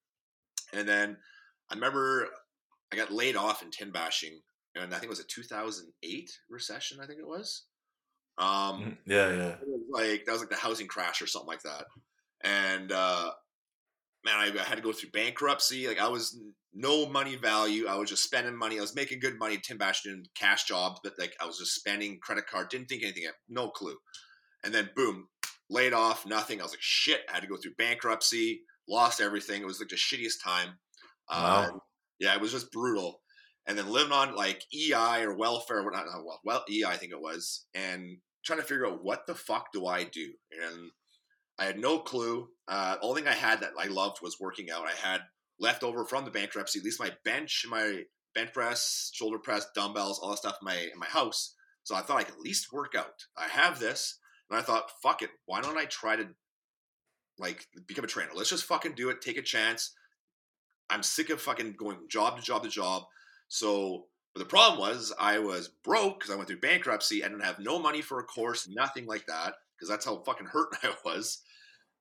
And 0.73 0.89
then 0.89 1.19
I 1.71 1.75
remember 1.75 2.29
I 2.93 2.97
got 2.97 3.13
laid 3.13 3.37
off 3.37 3.63
in 3.63 3.71
tin 3.71 3.91
bashing, 3.93 4.41
and 4.75 4.95
I 4.95 4.99
think 4.99 5.05
it 5.05 5.11
was 5.11 5.21
a 5.21 5.25
2008 5.25 6.39
recession. 6.51 7.01
I 7.01 7.07
think 7.07 7.21
it 7.21 7.27
was. 7.27 7.67
Um, 8.39 8.97
Yeah. 9.07 9.31
Yeah. 9.31 9.57
was 9.67 9.81
like 9.91 10.25
that 10.25 10.33
was 10.33 10.41
like 10.41 10.51
the 10.51 10.57
housing 10.57 10.87
crash 10.89 11.21
or 11.23 11.27
something 11.27 11.49
like 11.49 11.63
that 11.63 11.85
and 12.43 12.91
uh 12.91 13.31
man 14.25 14.37
I, 14.37 14.53
I 14.59 14.65
had 14.65 14.77
to 14.77 14.83
go 14.83 14.93
through 14.93 15.11
bankruptcy 15.11 15.87
like 15.87 16.01
i 16.01 16.09
was 16.09 16.41
no 16.75 17.07
money 17.07 17.37
value 17.37 17.87
i 17.87 17.95
was 17.95 18.09
just 18.11 18.25
spending 18.25 18.57
money 18.57 18.79
i 18.79 18.81
was 18.81 18.95
making 18.97 19.21
good 19.21 19.39
money 19.39 19.59
tin 19.59 19.77
bashing 19.79 20.25
cash 20.35 20.65
jobs 20.65 21.01
but 21.05 21.13
like 21.19 21.35
i 21.41 21.47
was 21.47 21.59
just 21.59 21.75
spending 21.75 22.19
credit 22.21 22.47
card 22.47 22.69
didn't 22.69 22.89
think 22.89 23.03
anything 23.03 23.25
no 23.49 23.69
clue 23.71 23.97
and 24.65 24.75
then 24.75 24.91
boom 24.97 25.29
laid 25.71 25.93
off 25.93 26.27
nothing 26.27 26.59
i 26.61 26.63
was 26.65 26.73
like 26.73 26.81
shit 26.83 27.21
i 27.31 27.35
had 27.35 27.43
to 27.43 27.49
go 27.49 27.57
through 27.57 27.75
bankruptcy 27.79 28.63
lost 28.89 29.21
everything 29.21 29.63
it 29.63 29.67
was 29.67 29.79
like 29.79 29.89
the 29.89 29.97
shittiest 29.97 30.43
time 30.43 30.71
uh, 31.29 31.69
Wow. 31.71 31.83
yeah 32.19 32.35
it 32.35 32.41
was 32.41 32.51
just 32.53 32.73
brutal 32.73 33.21
and 33.67 33.79
then 33.79 33.91
living 33.91 34.13
on 34.13 34.35
like 34.35 34.65
ei 34.75 35.23
or 35.23 35.37
welfare 35.37 35.81
or 35.81 35.91
not, 35.91 36.07
not 36.07 36.25
well, 36.25 36.41
well 36.45 36.65
ei 36.71 36.85
i 36.85 36.97
think 36.97 37.13
it 37.13 37.21
was 37.21 37.67
and 37.75 38.19
trying 38.45 38.59
to 38.59 38.65
figure 38.65 38.87
out 38.87 39.05
what 39.05 39.27
the 39.27 39.35
fuck 39.35 39.73
do 39.73 39.87
I 39.87 40.05
do? 40.05 40.33
And 40.63 40.91
I 41.59 41.65
had 41.65 41.79
no 41.79 41.99
clue. 41.99 42.49
Uh, 42.69 42.97
only 43.03 43.23
thing 43.23 43.29
I 43.29 43.35
had 43.35 43.61
that 43.61 43.73
I 43.79 43.87
loved 43.87 44.19
was 44.23 44.41
working 44.41 44.71
out. 44.71 44.87
I 44.87 45.09
had 45.09 45.23
left 45.61 45.83
over 45.83 46.05
from 46.05 46.25
the 46.25 46.31
bankruptcy, 46.31 46.79
at 46.79 46.85
least 46.85 47.01
my 47.01 47.13
bench, 47.25 47.65
my 47.69 48.03
bench 48.35 48.53
press, 48.53 49.11
shoulder 49.15 49.39
press, 49.39 49.67
dumbbells, 49.75 50.19
all 50.19 50.31
that 50.31 50.39
stuff 50.39 50.59
in 50.61 50.67
my 50.67 50.77
in 50.77 50.99
my 50.99 51.07
house. 51.07 51.55
So 51.85 51.95
I 51.95 52.01
thought 52.01 52.19
I 52.19 52.25
could 52.25 52.35
at 52.35 52.41
least 52.41 52.73
work 52.73 52.95
out. 52.97 53.27
I 53.37 53.49
have 53.49 53.79
this, 53.79 54.19
and 54.51 54.59
I 54.59 54.63
thought, 54.63 54.91
fuck 55.03 55.23
it, 55.23 55.31
why 55.47 55.61
don't 55.61 55.79
I 55.79 55.85
try 55.85 56.17
to 56.17 56.29
like 57.39 57.67
become 57.87 58.05
a 58.05 58.09
trainer? 58.09 58.31
Let's 58.35 58.51
just 58.51 58.65
fucking 58.65 58.95
do 58.95 59.11
it. 59.11 59.21
Take 59.21 59.39
a 59.39 59.43
chance. 59.43 59.93
I'm 60.91 61.03
sick 61.03 61.31
of 61.31 61.41
fucking 61.41 61.75
going 61.79 61.99
job 62.09 62.37
to 62.37 62.43
job 62.43 62.65
to 62.65 62.69
job. 62.69 63.05
So 63.53 64.07
but 64.35 64.39
the 64.39 64.47
problem 64.47 64.81
was 64.81 65.13
I 65.21 65.39
was 65.41 65.69
broke 65.85 66.19
because 66.19 66.33
I 66.33 66.37
went 66.37 66.49
through 66.49 66.61
bankruptcy. 66.61 67.23
I 67.23 67.29
didn't 67.29 67.45
have 67.45 67.59
no 67.59 67.79
money 67.79 68.01
for 68.01 68.19
a 68.19 68.25
course, 68.25 68.67
nothing 68.67 69.05
like 69.05 69.27
that, 69.27 69.55
because 69.77 69.91
that's 69.91 70.07
how 70.07 70.23
fucking 70.25 70.47
hurt 70.47 70.69
I 70.83 70.95
was. 71.05 71.43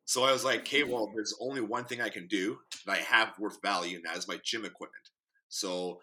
So 0.05 0.23
I 0.23 0.31
was 0.31 0.45
like, 0.45 0.61
okay, 0.61 0.81
mm-hmm. 0.81 0.93
well, 0.93 1.11
there's 1.13 1.35
only 1.41 1.59
one 1.59 1.83
thing 1.83 1.99
I 1.99 2.07
can 2.07 2.27
do 2.27 2.59
that 2.85 2.93
I 2.93 2.97
have 2.99 3.37
worth 3.37 3.61
value, 3.61 3.97
and 3.97 4.05
that 4.05 4.15
is 4.15 4.29
my 4.29 4.39
gym 4.45 4.63
equipment. 4.63 5.09
So 5.49 5.99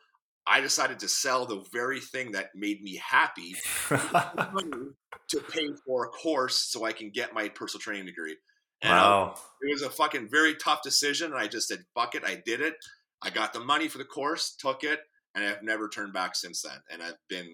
I 0.46 0.61
decided 0.61 0.98
to 0.98 1.08
sell 1.08 1.46
the 1.46 1.64
very 1.72 2.00
thing 2.00 2.32
that 2.32 2.50
made 2.54 2.82
me 2.82 2.96
happy 2.96 3.54
to 3.88 5.40
pay 5.50 5.68
for 5.87 6.04
a 6.04 6.08
course 6.08 6.58
so 6.58 6.84
I 6.84 6.92
can 6.92 7.11
get 7.11 7.32
my 7.32 7.48
personal 7.48 7.80
training 7.80 8.04
degree. 8.04 8.37
And 8.82 8.92
wow. 8.92 9.34
it 9.62 9.72
was 9.72 9.82
a 9.82 9.90
fucking 9.90 10.28
very 10.30 10.54
tough 10.56 10.82
decision. 10.82 11.32
And 11.32 11.40
I 11.40 11.48
just 11.48 11.68
said, 11.68 11.84
fuck 11.94 12.14
it. 12.14 12.22
I 12.24 12.42
did 12.44 12.61
it. 12.61 12.74
I 13.22 13.30
got 13.30 13.52
the 13.52 13.61
money 13.61 13.88
for 13.88 13.98
the 13.98 14.04
course, 14.04 14.54
took 14.58 14.84
it, 14.84 15.00
and 15.42 15.55
I've 15.55 15.62
never 15.62 15.88
turned 15.88 16.12
back 16.12 16.35
since 16.37 16.62
then. 16.62 16.79
And 16.90 17.03
I've 17.03 17.18
been 17.29 17.48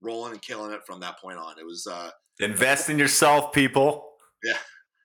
rolling 0.00 0.32
and 0.32 0.42
killing 0.42 0.72
it 0.72 0.80
from 0.86 1.00
that 1.00 1.18
point 1.20 1.38
on. 1.38 1.58
It 1.58 1.64
was, 1.66 1.86
uh, 1.86 2.10
Invest 2.40 2.88
in 2.88 2.98
yourself, 2.98 3.52
people. 3.52 4.12
Yeah. 4.44 4.56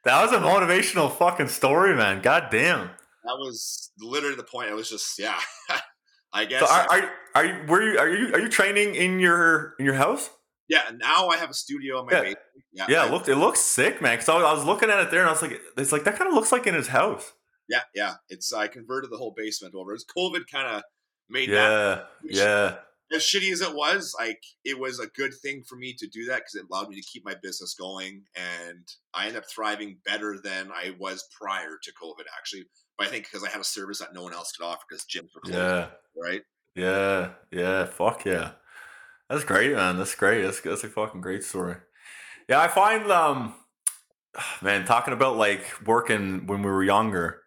That 0.06 0.22
was 0.22 0.32
a 0.34 0.38
motivational 0.40 1.12
fucking 1.12 1.48
story, 1.48 1.96
man. 1.96 2.22
God 2.22 2.50
damn. 2.52 2.88
that 2.88 3.38
was 3.38 3.92
literally 4.00 4.36
the 4.36 4.44
point. 4.44 4.70
It 4.70 4.76
was 4.76 4.90
just, 4.90 5.18
yeah, 5.18 5.40
I 6.34 6.46
guess. 6.46 6.60
So 6.60 6.68
are, 6.68 6.88
are 6.92 7.12
are 7.36 7.46
you 7.46 7.64
were 7.68 7.82
you 7.82 7.98
are 7.98 8.10
you 8.10 8.34
are 8.34 8.40
you 8.40 8.50
training 8.50 8.96
in 8.96 9.20
your 9.20 9.74
in 9.80 9.86
your 9.86 9.96
house? 9.96 10.30
yeah. 10.70 10.82
Now 10.96 11.30
I 11.30 11.38
have 11.38 11.50
a 11.50 11.54
studio 11.54 12.00
in 12.02 12.06
my 12.08 12.12
Yeah. 12.12 12.22
basement. 12.22 12.38
Yeah. 12.74 12.86
Yeah, 12.90 13.06
it 13.08 13.12
looked 13.12 13.30
it 13.30 13.36
looks 13.38 13.62
sick, 13.62 14.02
man. 14.02 14.14
Because 14.18 14.30
I, 14.30 14.36
was- 14.36 14.44
I 14.46 14.54
was 14.54 14.66
looking 14.66 14.90
at 14.92 15.00
it 15.00 15.10
there, 15.10 15.22
and 15.22 15.30
I 15.30 15.32
was 15.32 15.42
like, 15.42 15.60
it's 15.78 15.92
like 15.92 16.04
that 16.04 16.18
kind 16.18 16.28
of 16.28 16.34
looks 16.36 16.52
like 16.52 16.68
in 16.68 16.76
his 16.76 16.88
house. 16.90 17.32
yeah. 17.70 17.82
Yeah. 17.96 18.14
It's, 18.30 18.52
I 18.54 18.68
converted 18.68 19.10
the 19.10 19.18
whole 19.18 19.34
basement 19.36 19.74
over. 19.74 19.94
It's 19.94 20.06
COVID 20.16 20.42
kind 20.52 20.68
of 20.76 20.84
made 21.30 21.50
that 21.50 22.08
Yeah, 22.24 22.44
yeah, 22.44 22.76
as 23.14 23.22
shitty 23.22 23.52
as 23.52 23.62
it 23.62 23.76
was, 23.76 24.16
like 24.18 24.42
it 24.66 24.80
was 24.80 25.00
a 25.00 25.08
good 25.08 25.34
thing 25.34 25.64
for 25.64 25.76
me 25.76 25.94
to 25.94 26.08
do 26.08 26.26
that 26.26 26.38
because 26.38 26.56
it 26.56 26.66
allowed 26.70 26.90
me 26.90 26.96
to 26.96 27.08
keep 27.08 27.24
my 27.26 27.36
business 27.42 27.76
going, 27.76 28.24
and 28.36 28.88
I 29.14 29.28
ended 29.28 29.44
up 29.44 29.50
thriving 29.50 29.98
better 30.06 30.38
than 30.44 30.72
I 30.72 30.96
was 31.00 31.28
prior 31.40 31.78
to 31.82 31.92
COVID. 31.92 32.26
Actually, 32.38 32.66
but 32.98 33.08
I 33.08 33.10
think 33.10 33.26
because 33.26 33.44
I 33.48 33.50
had 33.50 33.62
a 33.62 33.66
service 33.66 34.00
that 34.00 34.14
no 34.14 34.24
one 34.24 34.34
else 34.34 34.52
could 34.52 34.66
offer 34.66 34.84
because 34.90 35.06
gyms 35.06 35.30
were 35.36 35.42
closed, 35.42 35.58
yeah, 35.58 35.88
right? 36.22 36.42
yeah, 36.76 37.30
yeah. 37.52 37.86
Fuck 37.86 38.26
yeah, 38.26 38.52
that's 39.30 39.44
great, 39.44 39.74
man. 39.74 39.98
That's 39.98 40.16
great. 40.16 40.42
That's 40.42 40.62
that's 40.62 40.84
a 40.84 40.90
fucking 40.90 41.22
great 41.22 41.44
story. 41.44 41.76
Yeah, 42.50 42.60
I 42.60 42.68
find 42.68 43.10
um, 43.12 43.54
man, 44.62 44.86
talking 44.86 45.14
about 45.14 45.38
like 45.38 45.66
working 45.86 46.48
when 46.48 46.62
we 46.64 46.72
were 46.72 46.84
younger. 46.84 47.42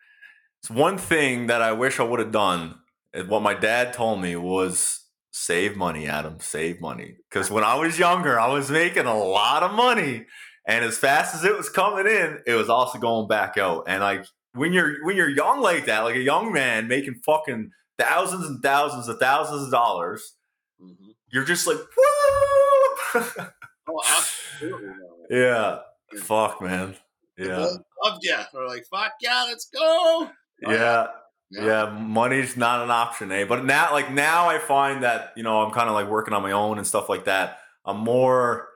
It's 0.61 0.71
one 0.71 0.99
thing 0.99 1.47
that 1.49 1.63
I 1.63 1.73
wish 1.73 2.01
I 2.01 2.05
would 2.05 2.19
have 2.19 2.33
done. 2.33 2.81
And 3.15 3.29
What 3.29 3.43
my 3.43 3.55
dad 3.55 3.93
told 3.93 4.21
me 4.21 4.37
was 4.37 5.05
save 5.31 5.77
money, 5.77 6.07
Adam. 6.07 6.39
Save 6.41 6.81
money. 6.81 7.17
Because 7.31 7.51
when 7.51 7.65
I 7.65 7.75
was 7.77 7.99
younger, 7.99 8.39
I 8.41 8.49
was 8.53 8.71
making 8.71 9.07
a 9.07 9.19
lot 9.19 9.63
of 9.63 9.73
money, 9.73 10.27
and 10.67 10.85
as 10.85 10.99
fast 10.99 11.35
as 11.35 11.45
it 11.45 11.57
was 11.57 11.69
coming 11.69 12.07
in, 12.07 12.39
it 12.47 12.55
was 12.55 12.69
also 12.69 12.99
going 12.99 13.29
back 13.29 13.57
out. 13.59 13.85
And 13.89 14.03
like 14.03 14.25
when 14.55 14.73
you're 14.73 15.05
when 15.05 15.17
you're 15.17 15.29
young 15.29 15.61
like 15.61 15.87
that, 15.87 16.01
like 16.01 16.17
a 16.17 16.21
young 16.21 16.53
man 16.53 16.89
making 16.89 17.21
fucking 17.25 17.71
thousands 17.99 18.47
and 18.47 18.63
thousands 18.63 19.09
of 19.09 19.19
thousands 19.19 19.65
of 19.65 19.71
dollars, 19.71 20.33
Mm-hmm. 20.83 21.11
you're 21.33 21.45
just 21.45 21.67
like, 21.67 21.79
woo! 21.79 23.23
Oh, 23.89 24.03
yeah. 25.31 25.79
Fuck, 26.19 26.61
man. 26.61 26.97
Yeah. 27.39 27.67
loved 28.05 28.23
you. 28.23 28.37
They're 28.53 28.67
like, 28.67 28.85
"Fuck 28.91 29.13
yeah, 29.21 29.45
let's 29.49 29.69
go." 29.75 30.31
Yeah. 30.63 31.07
Yeah, 31.51 31.91
money's 31.91 32.57
not 32.57 32.83
an 32.83 32.91
option, 32.91 33.31
eh? 33.31 33.45
But 33.45 33.65
now, 33.65 33.93
like 33.93 34.11
now, 34.11 34.49
I 34.49 34.59
find 34.59 35.03
that 35.05 35.33
you 35.37 35.43
know 35.43 35.63
I'm 35.63 35.73
kind 35.73 35.89
of 35.89 35.95
like 35.95 36.09
working 36.09 36.35
on 36.35 36.43
my 36.43 36.53
own 36.53 36.79
and 36.79 36.87
stuff 36.87 37.09
like 37.09 37.25
that. 37.27 37.59
I'm 37.85 37.99
more 37.99 38.69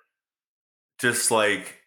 just 0.98 1.30
like 1.30 1.78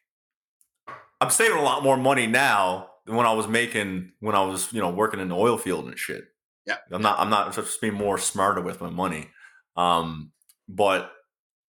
I'm 1.21 1.29
saving 1.29 1.57
a 1.57 1.63
lot 1.63 1.83
more 1.83 1.95
money 1.95 2.27
now 2.27 2.89
than 3.05 3.15
when 3.15 3.25
I 3.25 3.33
was 3.33 3.47
making 3.47 4.11
when 4.19 4.35
I 4.35 4.43
was 4.43 4.73
you 4.73 4.81
know 4.81 4.89
working 4.89 5.21
in 5.21 5.29
the 5.29 5.35
oil 5.35 5.57
field 5.57 5.85
and 5.85 5.97
shit. 5.97 6.25
Yeah. 6.65 6.77
I'm 6.91 7.01
not. 7.01 7.19
I'm 7.19 7.29
not 7.29 7.53
just 7.53 7.79
being 7.81 7.93
more 7.93 8.17
smarter 8.17 8.61
with 8.61 8.81
my 8.81 8.89
money. 8.89 9.29
Um, 9.75 10.31
but 10.67 11.11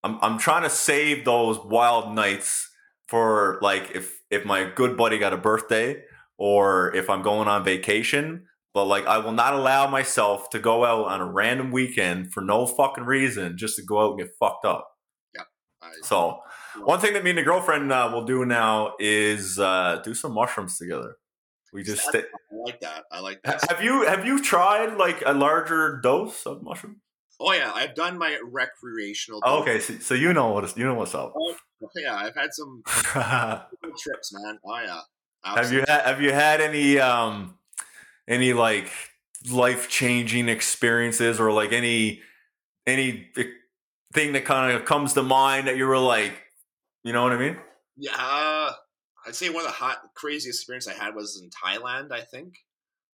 I'm 0.03 0.18
I'm 0.22 0.38
trying 0.38 0.62
to 0.62 0.70
save 0.70 1.24
those 1.24 1.59
wild 1.59 2.14
nights 2.14 2.70
for 3.09 3.59
like 3.62 3.92
if 3.94 4.20
if 4.31 4.44
my 4.44 4.70
good 4.74 4.96
buddy 4.96 5.18
got 5.18 5.33
a 5.33 5.37
birthday 5.37 6.03
or 6.37 6.94
if 6.94 7.09
I'm 7.09 7.22
going 7.22 7.48
on 7.48 7.64
vacation. 7.64 8.46
But 8.74 8.87
like, 8.87 9.06
I 9.06 9.18
will 9.18 9.32
not 9.32 9.54
allow 9.54 9.88
myself 9.88 10.50
to 10.50 10.58
go 10.58 10.84
out 10.84 11.06
on 11.06 11.20
a 11.20 11.24
random 11.30 11.70
weekend 11.70 12.32
for 12.32 12.40
no 12.40 12.66
fucking 12.66 13.04
reason 13.04 13.56
just 13.56 13.76
to 13.76 13.82
go 13.82 14.00
out 14.04 14.10
and 14.10 14.18
get 14.18 14.30
fucked 14.38 14.64
up. 14.64 14.90
I, 15.80 15.90
So 16.02 16.40
One 16.82 16.98
thing 16.98 17.12
that 17.12 17.22
me 17.22 17.30
and 17.30 17.38
the 17.38 17.42
girlfriend 17.42 17.92
uh, 17.92 18.10
will 18.12 18.24
do 18.24 18.44
now 18.44 18.94
is 18.98 19.58
uh, 19.58 20.00
do 20.02 20.14
some 20.14 20.32
mushrooms 20.32 20.78
together. 20.78 21.16
We 21.72 21.82
just 21.82 22.04
That's- 22.12 22.30
I 22.32 22.56
like 22.64 22.80
that. 22.80 23.04
I 23.12 23.20
like 23.20 23.42
that. 23.44 23.64
have 23.68 23.82
you 23.82 24.04
have 24.06 24.24
you 24.24 24.40
tried 24.42 24.96
like 24.96 25.22
a 25.26 25.34
larger 25.34 26.00
dose 26.02 26.46
of 26.46 26.62
mushroom? 26.62 27.00
Oh 27.40 27.52
yeah, 27.52 27.72
I've 27.74 27.94
done 27.94 28.16
my 28.16 28.38
recreational. 28.44 29.40
Oh, 29.44 29.60
okay, 29.62 29.80
so, 29.80 29.94
so 29.98 30.14
you 30.14 30.32
know 30.32 30.50
what 30.50 30.76
you 30.78 30.84
know 30.84 30.94
what's 30.94 31.14
up. 31.14 31.34
Oh, 31.37 31.54
yeah, 31.96 32.14
I've 32.14 32.34
had 32.34 32.50
some 32.52 32.82
trips, 32.87 34.32
man. 34.32 34.58
Oh 34.64 34.80
yeah. 34.80 35.00
Have 35.44 35.72
you 35.72 35.80
had 35.80 36.02
have 36.06 36.22
you 36.22 36.32
had 36.32 36.60
any 36.60 36.98
um 36.98 37.58
any 38.28 38.52
like 38.52 38.90
life 39.50 39.88
changing 39.88 40.48
experiences 40.48 41.40
or 41.40 41.52
like 41.52 41.72
any 41.72 42.20
any 42.87 43.30
thing 44.12 44.32
that 44.32 44.44
kind 44.44 44.76
of 44.76 44.84
comes 44.84 45.12
to 45.14 45.22
mind 45.22 45.66
that 45.66 45.76
you 45.76 45.87
were 45.87 45.98
like, 45.98 46.32
you 47.02 47.12
know 47.12 47.22
what 47.22 47.32
I 47.32 47.38
mean? 47.38 47.56
Yeah, 47.96 48.12
uh, 48.12 48.72
I'd 49.26 49.34
say 49.34 49.48
one 49.48 49.64
of 49.64 49.66
the 49.66 49.72
hot, 49.72 49.98
craziest 50.14 50.60
experience 50.60 50.88
I 50.88 50.94
had 50.94 51.14
was 51.14 51.40
in 51.42 51.50
Thailand. 51.50 52.12
I 52.12 52.20
think, 52.20 52.54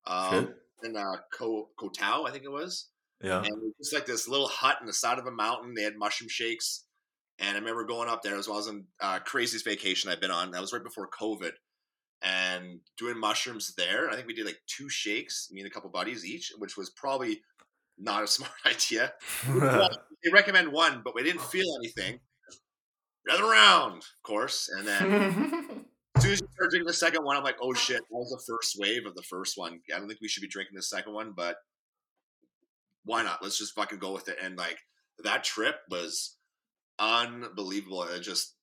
um, 0.07 0.53
in 0.83 0.95
uh, 0.95 1.17
Koh 1.33 1.69
Koh 1.77 1.89
Tao, 1.89 2.25
I 2.25 2.31
think 2.31 2.43
it 2.43 2.51
was. 2.51 2.87
Yeah. 3.21 3.39
and 3.39 3.47
it 3.47 3.53
was 3.53 3.73
just 3.77 3.93
like 3.93 4.05
this 4.05 4.29
little 4.29 4.47
hut 4.47 4.77
in 4.79 4.87
the 4.87 4.93
side 4.93 5.19
of 5.19 5.25
a 5.25 5.31
mountain. 5.31 5.73
They 5.73 5.83
had 5.83 5.97
mushroom 5.97 6.29
shakes, 6.29 6.85
and 7.37 7.57
I 7.57 7.59
remember 7.59 7.83
going 7.83 8.09
up 8.09 8.23
there 8.23 8.37
as 8.37 8.47
well 8.47 8.59
as 8.59 8.67
on 8.67 8.85
uh, 9.01 9.19
craziest 9.19 9.65
vacation 9.65 10.09
I've 10.09 10.21
been 10.21 10.31
on. 10.31 10.51
That 10.51 10.61
was 10.61 10.71
right 10.71 10.83
before 10.83 11.09
COVID, 11.09 11.51
and 12.21 12.79
doing 12.97 13.17
mushrooms 13.17 13.73
there. 13.75 14.09
I 14.09 14.15
think 14.15 14.27
we 14.27 14.33
did 14.33 14.45
like 14.45 14.61
two 14.67 14.89
shakes, 14.89 15.49
me 15.51 15.61
and 15.61 15.67
a 15.67 15.73
couple 15.73 15.89
buddies 15.89 16.25
each, 16.25 16.51
which 16.57 16.77
was 16.77 16.89
probably 16.89 17.41
not 17.97 18.23
a 18.23 18.27
smart 18.37 18.51
idea. 18.65 19.13
Well, 19.47 19.89
they 20.23 20.31
recommend 20.31 20.71
one, 20.71 21.01
but 21.03 21.15
we 21.15 21.23
didn't 21.23 21.41
feel 21.41 21.67
anything. 21.77 22.19
Another 23.27 23.49
round, 23.49 23.97
of 24.01 24.23
course, 24.23 24.69
and 24.75 24.87
then 24.87 25.85
as 26.15 26.23
soon 26.23 26.31
as 26.31 26.41
you 26.41 26.47
start 26.53 26.69
drinking 26.71 26.87
the 26.87 26.93
second 26.93 27.23
one, 27.23 27.37
I'm 27.37 27.43
like, 27.43 27.57
oh 27.61 27.73
shit, 27.73 27.97
that 27.97 28.17
was 28.17 28.29
the 28.29 28.53
first 28.53 28.75
wave 28.79 29.05
of 29.05 29.15
the 29.15 29.23
first 29.23 29.57
one. 29.57 29.81
I 29.93 29.99
don't 29.99 30.07
think 30.07 30.21
we 30.21 30.27
should 30.27 30.41
be 30.41 30.47
drinking 30.47 30.75
the 30.75 30.81
second 30.81 31.13
one, 31.13 31.33
but 31.35 31.57
why 33.03 33.23
not? 33.23 33.43
Let's 33.43 33.57
just 33.57 33.75
fucking 33.75 33.99
go 33.99 34.13
with 34.13 34.29
it. 34.29 34.37
And 34.41 34.57
like 34.57 34.79
that 35.23 35.43
trip 35.43 35.75
was 35.89 36.37
unbelievable. 36.97 38.03
It 38.03 38.21
just 38.21 38.55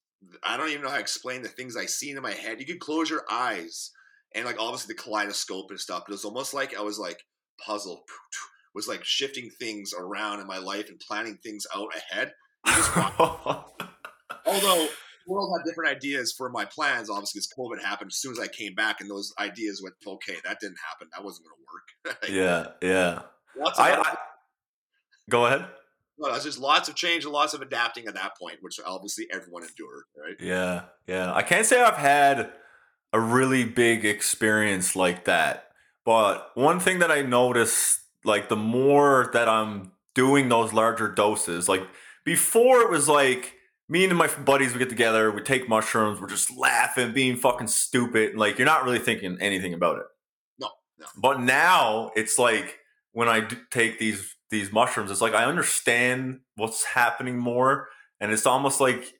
I 0.42 0.56
don't 0.56 0.70
even 0.70 0.82
know 0.82 0.88
how 0.88 0.96
to 0.96 1.00
explain 1.00 1.42
the 1.42 1.48
things 1.48 1.76
I 1.76 1.86
seen 1.86 2.16
in 2.16 2.22
my 2.22 2.32
head. 2.32 2.60
You 2.60 2.66
could 2.66 2.80
close 2.80 3.10
your 3.10 3.24
eyes 3.30 3.90
and 4.34 4.44
like 4.44 4.58
obviously 4.58 4.94
the 4.94 5.02
kaleidoscope 5.02 5.70
and 5.70 5.80
stuff, 5.80 6.04
but 6.06 6.12
it 6.12 6.14
was 6.14 6.24
almost 6.24 6.54
like 6.54 6.76
I 6.76 6.82
was 6.82 6.98
like 6.98 7.22
puzzle 7.64 8.04
was 8.74 8.88
like 8.88 9.04
shifting 9.04 9.50
things 9.58 9.92
around 9.98 10.40
in 10.40 10.46
my 10.46 10.58
life 10.58 10.88
and 10.88 11.00
planning 11.00 11.38
things 11.42 11.66
out 11.74 11.88
ahead. 11.94 12.32
You 12.66 12.72
just 12.72 12.96
walk 12.96 13.72
although 14.46 14.86
the 15.26 15.32
world 15.32 15.58
had 15.58 15.68
different 15.68 15.96
ideas 15.96 16.32
for 16.36 16.48
my 16.50 16.64
plans, 16.64 17.10
obviously, 17.10 17.40
because 17.40 17.52
COVID 17.58 17.84
happened 17.84 18.10
as 18.12 18.18
soon 18.18 18.32
as 18.32 18.38
I 18.38 18.46
came 18.46 18.74
back, 18.74 19.00
and 19.00 19.10
those 19.10 19.32
ideas 19.38 19.80
went, 19.82 19.96
okay, 20.06 20.36
that 20.44 20.60
didn't 20.60 20.78
happen. 20.88 21.08
That 21.12 21.24
wasn't 21.24 21.48
going 21.48 21.56
to 21.56 21.62
work. 21.62 21.72
Yeah, 22.30 22.66
yeah. 22.80 23.22
I, 23.76 23.94
I 23.94 24.16
go 25.28 25.46
ahead. 25.46 25.66
No, 26.18 26.34
it's 26.34 26.44
just 26.44 26.58
lots 26.58 26.88
of 26.88 26.94
change 26.94 27.24
and 27.24 27.32
lots 27.32 27.54
of 27.54 27.60
adapting 27.60 28.06
at 28.06 28.14
that 28.14 28.38
point, 28.38 28.58
which 28.60 28.80
obviously 28.84 29.26
everyone 29.30 29.62
endured, 29.62 30.04
right? 30.16 30.36
Yeah, 30.40 30.84
yeah. 31.06 31.32
I 31.34 31.42
can't 31.42 31.66
say 31.66 31.82
I've 31.82 31.94
had 31.94 32.52
a 33.12 33.20
really 33.20 33.64
big 33.64 34.04
experience 34.04 34.96
like 34.96 35.24
that, 35.24 35.70
but 36.04 36.50
one 36.54 36.80
thing 36.80 37.00
that 37.00 37.10
I 37.10 37.22
noticed, 37.22 38.00
like 38.24 38.48
the 38.48 38.56
more 38.56 39.30
that 39.32 39.48
I'm 39.48 39.92
doing 40.14 40.48
those 40.48 40.72
larger 40.72 41.08
doses, 41.08 41.68
like 41.68 41.82
before 42.24 42.80
it 42.80 42.90
was 42.90 43.08
like 43.08 43.54
me 43.88 44.04
and 44.04 44.16
my 44.16 44.28
buddies 44.28 44.72
would 44.72 44.78
get 44.78 44.88
together, 44.88 45.30
we 45.30 45.42
take 45.42 45.68
mushrooms, 45.68 46.20
we're 46.20 46.28
just 46.28 46.56
laughing, 46.56 47.12
being 47.12 47.36
fucking 47.36 47.68
stupid, 47.68 48.36
like 48.36 48.58
you're 48.58 48.66
not 48.66 48.84
really 48.84 48.98
thinking 48.98 49.36
anything 49.40 49.74
about 49.74 49.98
it. 49.98 50.06
No, 50.58 50.70
no. 50.98 51.06
But 51.16 51.40
now 51.40 52.10
it's 52.16 52.38
like 52.38 52.78
when 53.12 53.28
I 53.28 53.48
take 53.70 53.98
these 53.98 54.35
these 54.50 54.72
mushrooms, 54.72 55.10
it's 55.10 55.20
like 55.20 55.34
I 55.34 55.44
understand 55.44 56.40
what's 56.56 56.84
happening 56.84 57.38
more, 57.38 57.88
and 58.20 58.32
it's 58.32 58.46
almost 58.46 58.80
like 58.80 59.12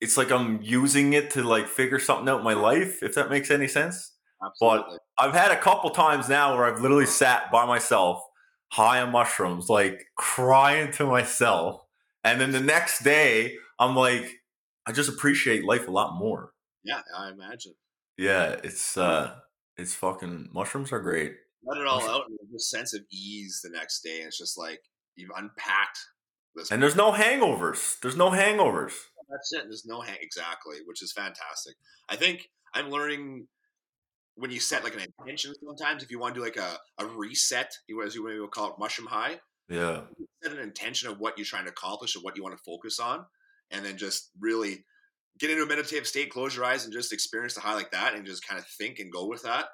it's 0.00 0.16
like 0.16 0.30
I'm 0.30 0.60
using 0.62 1.12
it 1.12 1.30
to 1.32 1.42
like 1.42 1.68
figure 1.68 1.98
something 1.98 2.28
out 2.28 2.38
in 2.38 2.44
my 2.44 2.54
life, 2.54 3.02
if 3.02 3.14
that 3.14 3.30
makes 3.30 3.50
any 3.50 3.68
sense. 3.68 4.12
Absolutely. 4.44 4.98
I've 5.18 5.34
had 5.34 5.50
a 5.50 5.56
couple 5.60 5.90
times 5.90 6.28
now 6.28 6.54
where 6.54 6.64
I've 6.64 6.80
literally 6.80 7.06
sat 7.06 7.50
by 7.50 7.66
myself, 7.66 8.22
high 8.70 9.00
on 9.00 9.10
mushrooms, 9.10 9.68
like 9.68 10.06
crying 10.16 10.92
to 10.92 11.06
myself, 11.06 11.82
and 12.22 12.40
then 12.40 12.52
the 12.52 12.60
next 12.60 13.02
day 13.02 13.56
I'm 13.78 13.96
like, 13.96 14.30
I 14.86 14.92
just 14.92 15.08
appreciate 15.08 15.64
life 15.64 15.88
a 15.88 15.90
lot 15.90 16.16
more. 16.18 16.52
yeah, 16.84 17.00
I 17.16 17.30
imagine. 17.30 17.74
Yeah, 18.16 18.56
it's 18.64 18.96
uh, 18.96 19.34
it's 19.76 19.94
fucking 19.94 20.50
mushrooms 20.52 20.92
are 20.92 21.00
great. 21.00 21.34
Let 21.64 21.80
it 21.80 21.86
all 21.86 22.08
out 22.08 22.24
and 22.28 22.38
this 22.52 22.70
sense 22.70 22.94
of 22.94 23.02
ease 23.10 23.60
the 23.62 23.70
next 23.70 24.00
day. 24.02 24.20
It's 24.22 24.38
just 24.38 24.56
like 24.58 24.80
you've 25.16 25.30
unpacked 25.36 25.98
this. 26.54 26.70
And 26.70 26.82
there's 26.82 26.96
no 26.96 27.12
hangovers. 27.12 27.98
There's 28.00 28.16
no 28.16 28.30
hangovers. 28.30 28.92
That's 29.30 29.52
it. 29.52 29.64
There's 29.64 29.84
no 29.84 30.00
hang 30.00 30.16
exactly, 30.22 30.76
which 30.86 31.02
is 31.02 31.12
fantastic. 31.12 31.74
I 32.08 32.16
think 32.16 32.48
I'm 32.74 32.88
learning 32.90 33.46
when 34.36 34.50
you 34.50 34.60
set 34.60 34.84
like 34.84 34.94
an 34.94 35.04
intention 35.18 35.52
sometimes, 35.62 36.02
if 36.02 36.10
you 36.10 36.18
want 36.18 36.34
to 36.34 36.40
do 36.40 36.44
like 36.44 36.56
a, 36.56 36.78
a 36.98 37.06
reset, 37.06 37.70
you- 37.88 38.02
as 38.02 38.14
you 38.14 38.24
maybe 38.24 38.38
will 38.38 38.48
call 38.48 38.68
it 38.70 38.78
mushroom 38.78 39.08
high, 39.08 39.40
Yeah. 39.68 40.04
set 40.42 40.52
an 40.52 40.60
intention 40.60 41.08
of 41.10 41.18
what 41.18 41.36
you're 41.36 41.44
trying 41.44 41.64
to 41.64 41.70
accomplish 41.70 42.14
and 42.14 42.22
what 42.24 42.36
you 42.36 42.42
want 42.42 42.56
to 42.56 42.62
focus 42.64 43.00
on, 43.00 43.26
and 43.72 43.84
then 43.84 43.98
just 43.98 44.30
really 44.38 44.84
get 45.38 45.50
into 45.50 45.64
a 45.64 45.66
meditative 45.66 46.06
state, 46.06 46.30
close 46.30 46.54
your 46.56 46.64
eyes, 46.64 46.84
and 46.84 46.92
just 46.92 47.12
experience 47.12 47.54
the 47.54 47.60
high 47.60 47.74
like 47.74 47.90
that, 47.90 48.14
and 48.14 48.24
just 48.24 48.46
kind 48.46 48.58
of 48.60 48.66
think 48.78 48.98
and 49.00 49.12
go 49.12 49.26
with 49.26 49.42
that. 49.42 49.66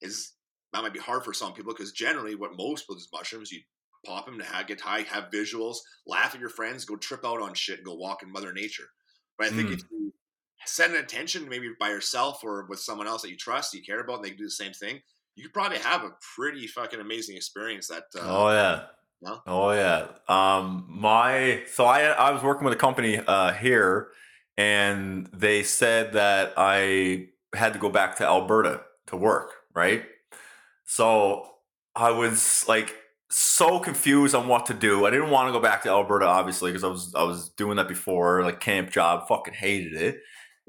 Is 0.00 0.32
that 0.72 0.82
might 0.82 0.92
be 0.92 0.98
hard 0.98 1.24
for 1.24 1.32
some 1.32 1.52
people 1.54 1.72
because 1.72 1.92
generally, 1.92 2.34
what 2.34 2.56
most 2.56 2.82
people 2.82 2.96
do 2.96 3.02
mushrooms. 3.12 3.50
You 3.52 3.60
pop 4.06 4.26
them 4.26 4.38
to 4.38 4.44
have, 4.44 4.66
get 4.68 4.80
high, 4.80 5.00
have 5.02 5.30
visuals, 5.32 5.78
laugh 6.06 6.34
at 6.34 6.40
your 6.40 6.48
friends, 6.48 6.84
go 6.84 6.96
trip 6.96 7.24
out 7.24 7.42
on 7.42 7.52
shit, 7.54 7.78
and 7.78 7.86
go 7.86 7.94
walk 7.94 8.22
in 8.22 8.30
Mother 8.30 8.52
Nature. 8.52 8.84
But 9.36 9.48
I 9.48 9.50
think 9.50 9.70
Mm. 9.70 9.74
if 9.74 9.80
you 9.90 10.12
set 10.66 10.90
an 10.90 10.96
intention, 10.96 11.48
maybe 11.48 11.70
by 11.80 11.88
yourself 11.90 12.44
or 12.44 12.66
with 12.66 12.78
someone 12.80 13.08
else 13.08 13.22
that 13.22 13.30
you 13.30 13.36
trust, 13.36 13.74
you 13.74 13.82
care 13.82 14.00
about, 14.00 14.16
and 14.16 14.24
they 14.24 14.28
can 14.30 14.38
do 14.38 14.44
the 14.44 14.50
same 14.50 14.72
thing, 14.72 15.00
you 15.34 15.44
could 15.44 15.52
probably 15.52 15.78
have 15.78 16.04
a 16.04 16.16
pretty 16.36 16.66
fucking 16.66 17.00
amazing 17.00 17.36
experience. 17.36 17.88
That 17.88 18.04
uh, 18.16 18.20
Oh 18.22 18.50
yeah. 18.50 18.86
No? 19.20 19.40
Oh 19.46 19.70
yeah. 19.72 20.08
Um 20.28 20.86
my 20.88 21.64
so 21.66 21.84
I 21.84 22.02
I 22.04 22.30
was 22.30 22.42
working 22.42 22.64
with 22.64 22.74
a 22.74 22.76
company 22.76 23.18
uh 23.18 23.52
here 23.52 24.12
and 24.56 25.26
they 25.32 25.62
said 25.64 26.12
that 26.12 26.54
I 26.56 27.28
had 27.54 27.72
to 27.72 27.78
go 27.78 27.88
back 27.88 28.16
to 28.16 28.24
Alberta 28.26 28.82
to 29.06 29.16
work, 29.16 29.50
right? 29.74 30.04
So 30.90 31.46
I 31.94 32.12
was 32.12 32.64
like 32.66 32.96
so 33.30 33.78
confused 33.78 34.34
on 34.34 34.48
what 34.48 34.64
to 34.66 34.74
do. 34.74 35.04
I 35.04 35.10
didn't 35.10 35.28
want 35.28 35.48
to 35.48 35.52
go 35.52 35.60
back 35.60 35.82
to 35.82 35.90
Alberta 35.90 36.24
obviously 36.24 36.70
because 36.70 36.82
I 36.82 36.88
was 36.88 37.14
I 37.14 37.22
was 37.24 37.50
doing 37.50 37.76
that 37.76 37.88
before, 37.88 38.42
like 38.42 38.58
camp 38.58 38.90
job, 38.90 39.28
fucking 39.28 39.52
hated 39.52 39.92
it. 39.92 40.20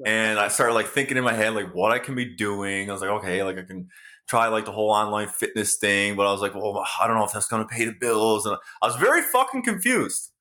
And 0.04 0.38
I 0.38 0.48
started 0.48 0.74
like 0.74 0.88
thinking 0.88 1.16
in 1.16 1.24
my 1.24 1.32
head 1.32 1.54
like 1.54 1.74
what 1.74 1.90
I 1.90 1.98
can 1.98 2.14
be 2.14 2.26
doing. 2.26 2.90
I 2.90 2.92
was 2.92 3.00
like, 3.00 3.10
okay, 3.10 3.42
like 3.42 3.56
I 3.56 3.62
can 3.62 3.88
try 4.28 4.48
like 4.48 4.66
the 4.66 4.72
whole 4.72 4.90
online 4.90 5.28
fitness 5.28 5.76
thing, 5.76 6.16
but 6.16 6.26
I 6.26 6.32
was 6.32 6.42
like, 6.42 6.54
well, 6.54 6.84
I 7.00 7.06
don't 7.06 7.16
know 7.16 7.24
if 7.24 7.32
that's 7.32 7.48
gonna 7.48 7.66
pay 7.66 7.86
the 7.86 7.94
bills, 7.98 8.44
and 8.44 8.58
I 8.82 8.86
was 8.86 8.96
very 8.96 9.22
fucking 9.22 9.62
confused. 9.62 10.32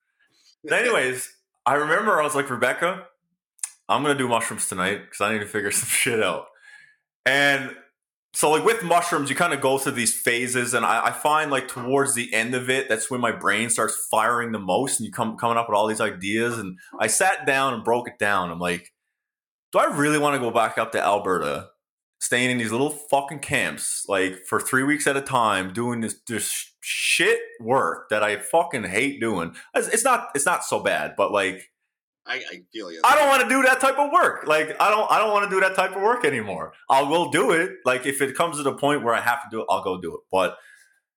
But 0.66 0.74
anyways, 0.74 1.34
I 1.66 1.76
remember 1.76 2.20
I 2.20 2.24
was 2.26 2.36
like, 2.36 2.50
Rebecca, 2.50 3.06
I'm 3.88 4.02
gonna 4.02 4.18
do 4.18 4.28
mushrooms 4.28 4.68
tonight 4.68 5.04
because 5.06 5.22
I 5.22 5.32
need 5.32 5.40
to 5.40 5.48
figure 5.48 5.72
some 5.72 5.88
shit 5.88 6.22
out. 6.22 6.48
And 7.26 7.74
so 8.34 8.52
like 8.52 8.64
with 8.64 8.84
mushrooms, 8.84 9.30
you 9.30 9.36
kind 9.36 9.54
of 9.54 9.62
go 9.62 9.78
through 9.78 9.94
these 9.94 10.14
phases, 10.14 10.74
and 10.74 10.86
I, 10.86 11.08
I 11.08 11.12
find 11.12 11.50
like 11.50 11.68
towards 11.68 12.14
the 12.14 12.32
end 12.34 12.54
of 12.54 12.70
it, 12.70 12.88
that's 12.88 13.10
when 13.10 13.22
my 13.22 13.32
brain 13.32 13.70
starts 13.70 14.08
firing 14.12 14.52
the 14.52 14.60
most, 14.60 15.00
and 15.00 15.08
you 15.08 15.12
come 15.12 15.38
coming 15.38 15.58
up 15.58 15.68
with 15.68 15.76
all 15.76 15.88
these 15.88 16.02
ideas. 16.02 16.58
And 16.58 16.78
I 17.00 17.08
sat 17.08 17.46
down 17.48 17.74
and 17.74 17.84
broke 17.84 18.08
it 18.08 18.20
down. 18.20 18.52
I'm 18.52 18.60
like, 18.60 18.94
do 19.72 19.80
I 19.80 19.86
really 19.86 20.20
want 20.20 20.36
to 20.36 20.40
go 20.40 20.52
back 20.52 20.78
up 20.78 20.92
to 20.92 21.04
Alberta, 21.04 21.70
staying 22.20 22.52
in 22.52 22.60
these 22.60 22.72
little 22.72 22.92
fucking 22.92 23.40
camps, 23.40 24.06
like 24.08 24.46
for 24.46 24.60
three 24.60 24.84
weeks 24.84 25.08
at 25.08 25.18
a 25.18 25.22
time, 25.22 25.74
doing 25.74 26.02
this 26.02 26.16
this 26.28 26.72
shit 26.82 27.40
work 27.60 28.10
that 28.10 28.24
I 28.24 28.38
fucking 28.38 28.86
hate 28.86 29.20
doing? 29.20 29.56
It's, 29.74 29.88
it's 29.88 30.04
not 30.04 30.30
it's 30.36 30.46
not 30.46 30.64
so 30.64 30.80
bad, 30.80 31.16
but 31.18 31.32
like 31.32 31.72
I, 32.26 32.36
I 32.36 32.62
feel 32.72 32.92
you. 32.92 33.02
I 33.04 33.16
don't 33.16 33.28
want 33.28 33.44
to 33.44 33.50
do 33.50 33.64
that 33.64 33.80
type 33.80 33.98
of 33.98 34.12
work. 34.12 34.46
Like 34.46 34.76
I 34.80 34.90
don't 34.92 35.10
I 35.12 35.18
don't 35.18 35.32
want 35.32 35.50
to 35.50 35.56
do 35.56 35.60
that 35.62 35.76
type 35.76 35.96
of 35.96 36.02
work 36.02 36.26
anymore. 36.26 36.74
I 36.90 37.02
will 37.02 37.26
go 37.26 37.32
do 37.32 37.52
it. 37.52 37.72
Like 37.86 38.06
if 38.06 38.22
it 38.22 38.36
comes 38.36 38.58
to 38.58 38.64
the 38.64 38.74
point 38.74 39.04
where 39.04 39.14
I 39.14 39.22
have 39.22 39.42
to 39.44 39.48
do 39.50 39.62
it, 39.62 39.68
I'll 39.70 39.84
go 39.84 40.00
do 40.00 40.14
it. 40.16 40.22
But 40.32 40.58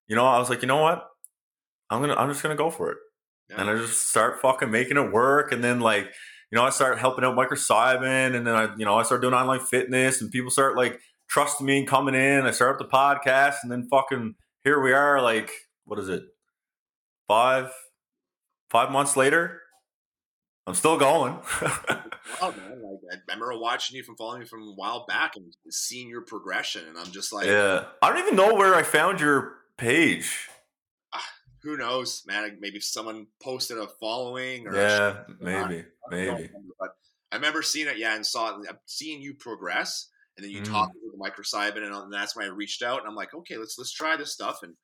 you 0.09 0.17
know, 0.17 0.25
I 0.25 0.39
was 0.39 0.49
like, 0.49 0.63
you 0.63 0.69
know 0.69 0.81
what? 0.81 1.07
I'm 1.91 2.01
gonna 2.01 2.15
I'm 2.15 2.29
just 2.29 2.43
gonna 2.43 2.57
go 2.57 2.71
for 2.71 2.91
it. 2.91 2.99
Yeah. 3.51 3.61
And 3.61 3.71
I 3.71 3.77
just 3.77 4.09
start 4.09 4.41
fucking 4.41 4.71
making 4.71 4.97
it 4.97 5.13
work. 5.13 5.53
And 5.53 5.63
then 5.63 5.81
like, 5.81 6.05
you 6.51 6.57
know, 6.57 6.65
I 6.65 6.71
start 6.71 6.99
helping 6.99 7.25
out 7.25 7.37
Microcybin 7.37 8.35
and 8.35 8.47
then 8.47 8.55
I, 8.55 8.75
you 8.77 8.85
know, 8.85 8.97
I 8.97 9.03
start 9.03 9.21
doing 9.21 9.35
online 9.35 9.61
fitness 9.61 10.21
and 10.21 10.31
people 10.31 10.51
start 10.51 10.77
like 10.77 10.99
trusting 11.29 11.67
me 11.67 11.79
and 11.79 11.89
coming 11.89 12.15
in. 12.15 12.47
I 12.47 12.51
start 12.53 12.73
up 12.73 12.79
the 12.79 12.97
podcast 12.97 13.57
and 13.63 13.71
then 13.71 13.89
fucking 13.91 14.35
here 14.65 14.81
we 14.81 14.93
are, 14.93 15.21
like, 15.21 15.51
what 15.85 15.99
is 15.99 16.09
it? 16.09 16.23
Five 17.29 17.71
five 18.71 18.91
months 18.91 19.17
later 19.17 19.62
I'm 20.67 20.75
still 20.75 20.97
going. 20.97 21.35
wow, 21.63 21.71
man. 22.41 22.83
Like, 22.83 23.21
I 23.29 23.33
remember 23.33 23.59
watching 23.59 23.97
you 23.97 24.05
from 24.05 24.17
following 24.17 24.43
you 24.43 24.47
from 24.47 24.63
a 24.63 24.75
while 24.75 25.05
back 25.07 25.37
and 25.37 25.53
seeing 25.71 26.09
your 26.09 26.23
progression, 26.23 26.87
and 26.89 26.97
I'm 26.97 27.11
just 27.11 27.33
like, 27.33 27.47
yeah. 27.47 27.85
I 28.01 28.11
don't 28.11 28.21
even 28.21 28.37
know 28.37 28.55
where 28.55 28.75
I 28.75 28.83
found 28.83 29.21
your 29.21 29.57
page. 29.77 30.49
Who 31.63 31.77
knows, 31.77 32.25
man? 32.27 32.59
Maybe 32.61 32.81
someone 32.81 33.27
posted 33.41 33.79
a 33.79 33.87
following, 34.01 34.67
or 34.67 34.75
yeah, 34.75 35.19
maybe, 35.41 35.85
maybe. 36.11 36.51
But 36.79 36.91
I 37.31 37.37
remember 37.37 37.63
seeing 37.63 37.87
it, 37.87 37.99
yeah, 37.99 38.17
and 38.17 38.27
saw 38.27 38.61
it, 38.61 38.69
seeing 38.87 39.23
you 39.23 39.35
progress, 39.35 40.09
and 40.37 40.45
then 40.45 40.51
you 40.51 40.63
mm. 40.63 40.69
talked 40.69 40.97
with 41.01 41.21
microcybin, 41.21 41.85
and, 41.85 41.95
and 41.95 42.13
that's 42.13 42.35
when 42.35 42.47
I 42.47 42.49
reached 42.49 42.83
out, 42.83 42.99
and 42.99 43.09
I'm 43.09 43.15
like, 43.15 43.33
okay, 43.33 43.59
let's 43.59 43.79
let's 43.79 43.93
try 43.93 44.17
this 44.17 44.33
stuff, 44.33 44.65
and 44.65 44.75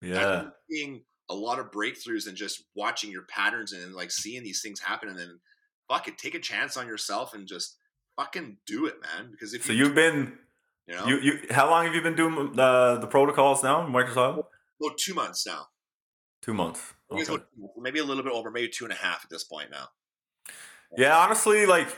yeah, 0.00 0.44
seeing 0.70 1.02
a 1.30 1.34
lot 1.34 1.58
of 1.58 1.70
breakthroughs 1.70 2.26
and 2.26 2.36
just 2.36 2.64
watching 2.74 3.10
your 3.10 3.22
patterns 3.22 3.72
and 3.72 3.94
like 3.94 4.10
seeing 4.10 4.42
these 4.42 4.60
things 4.60 4.80
happen, 4.80 5.08
and 5.08 5.18
then 5.18 5.40
fuck 5.88 6.08
it, 6.08 6.18
take 6.18 6.34
a 6.34 6.40
chance 6.40 6.76
on 6.76 6.86
yourself 6.86 7.34
and 7.34 7.46
just 7.46 7.76
fucking 8.16 8.58
do 8.66 8.86
it, 8.86 8.96
man. 9.02 9.30
Because 9.30 9.54
if 9.54 9.64
so, 9.64 9.72
you 9.72 9.84
have 9.84 9.94
been, 9.94 10.34
you 10.86 10.94
know, 10.94 11.06
you, 11.06 11.18
you 11.20 11.38
how 11.50 11.70
long 11.70 11.86
have 11.86 11.94
you 11.94 12.02
been 12.02 12.16
doing 12.16 12.52
the 12.52 12.98
the 13.00 13.06
protocols 13.06 13.62
now, 13.62 13.86
Microsoft? 13.86 14.44
Well, 14.78 14.94
two 14.96 15.14
months 15.14 15.46
now. 15.46 15.66
Two 16.40 16.54
months. 16.54 16.92
Okay. 17.10 17.36
Maybe 17.78 18.00
a 18.00 18.04
little 18.04 18.22
bit 18.22 18.32
over, 18.32 18.50
maybe 18.50 18.68
two 18.68 18.84
and 18.84 18.92
a 18.92 18.96
half 18.96 19.24
at 19.24 19.30
this 19.30 19.44
point 19.44 19.70
now. 19.70 19.88
Yeah, 20.96 21.16
honestly, 21.16 21.66
like 21.66 21.88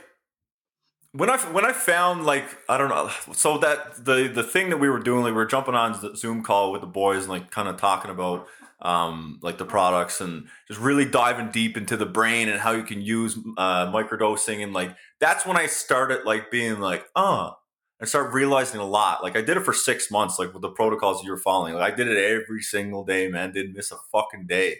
when 1.12 1.30
I 1.30 1.38
when 1.38 1.64
I 1.64 1.72
found 1.72 2.26
like 2.26 2.44
I 2.68 2.76
don't 2.76 2.90
know, 2.90 3.10
so 3.32 3.58
that 3.58 4.04
the 4.04 4.28
the 4.28 4.42
thing 4.42 4.70
that 4.70 4.78
we 4.78 4.88
were 4.88 4.98
doing, 4.98 5.22
like 5.22 5.30
we 5.30 5.36
were 5.36 5.46
jumping 5.46 5.74
on 5.74 5.98
the 6.00 6.16
Zoom 6.16 6.42
call 6.42 6.72
with 6.72 6.80
the 6.80 6.86
boys 6.86 7.22
and 7.22 7.28
like 7.28 7.50
kind 7.50 7.68
of 7.68 7.76
talking 7.76 8.10
about 8.10 8.46
um, 8.82 9.38
like 9.42 9.58
the 9.58 9.64
products 9.64 10.20
and 10.20 10.46
just 10.68 10.80
really 10.80 11.04
diving 11.04 11.50
deep 11.50 11.76
into 11.76 11.96
the 11.96 12.06
brain 12.06 12.48
and 12.48 12.60
how 12.60 12.72
you 12.72 12.82
can 12.82 13.00
use 13.00 13.38
uh, 13.56 13.90
microdosing 13.92 14.62
and 14.62 14.72
like 14.72 14.94
that's 15.20 15.46
when 15.46 15.56
I 15.56 15.66
started 15.66 16.24
like 16.24 16.50
being 16.50 16.80
like, 16.80 17.06
oh, 17.16 17.54
I 18.00 18.06
started 18.06 18.34
realizing 18.34 18.80
a 18.80 18.84
lot. 18.84 19.22
Like 19.22 19.36
I 19.36 19.40
did 19.40 19.56
it 19.56 19.64
for 19.64 19.72
six 19.72 20.10
months, 20.10 20.38
like 20.38 20.52
with 20.52 20.62
the 20.62 20.70
protocols 20.70 21.24
you 21.24 21.30
were 21.30 21.38
following. 21.38 21.74
Like 21.74 21.92
I 21.92 21.96
did 21.96 22.08
it 22.08 22.18
every 22.18 22.60
single 22.60 23.04
day, 23.04 23.28
man. 23.28 23.52
Didn't 23.52 23.74
miss 23.74 23.92
a 23.92 23.96
fucking 24.12 24.46
day, 24.46 24.78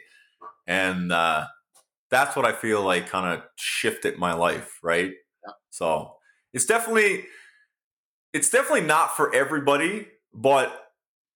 and 0.67 1.13
uh, 1.13 1.47
that's 2.11 2.37
what 2.37 2.45
I 2.45 2.53
feel 2.53 2.83
like 2.83 3.09
kind 3.09 3.33
of 3.33 3.45
shifted 3.57 4.19
my 4.19 4.35
life, 4.35 4.79
right? 4.83 5.13
Yeah. 5.47 5.53
So 5.71 6.17
it's 6.53 6.67
definitely 6.67 7.25
it's 8.35 8.51
definitely 8.51 8.87
not 8.87 9.17
for 9.17 9.35
everybody, 9.35 10.09
but 10.35 10.84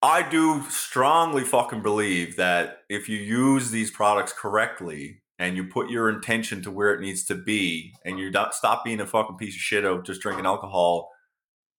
I 0.01 0.29
do 0.29 0.63
strongly 0.71 1.43
fucking 1.43 1.83
believe 1.83 2.37
that 2.37 2.83
if 2.89 3.09
you 3.09 3.19
use 3.19 3.71
these 3.71 3.91
products 3.91 4.33
correctly 4.33 5.23
and 5.39 5.57
you 5.57 5.65
put 5.65 5.91
your 5.91 6.09
intention 6.09 6.63
to 6.63 6.71
where 6.71 6.95
it 6.95 7.01
needs 7.01 7.25
to 7.25 7.35
be 7.35 7.95
and 8.05 8.19
you 8.19 8.33
stop 8.53 8.85
being 8.85 9.01
a 9.01 9.07
fucking 9.07 9.37
piece 9.37 9.55
of 9.55 9.61
shit 9.61 9.85
of 9.85 10.05
just 10.05 10.21
drinking 10.21 10.47
alcohol 10.47 11.11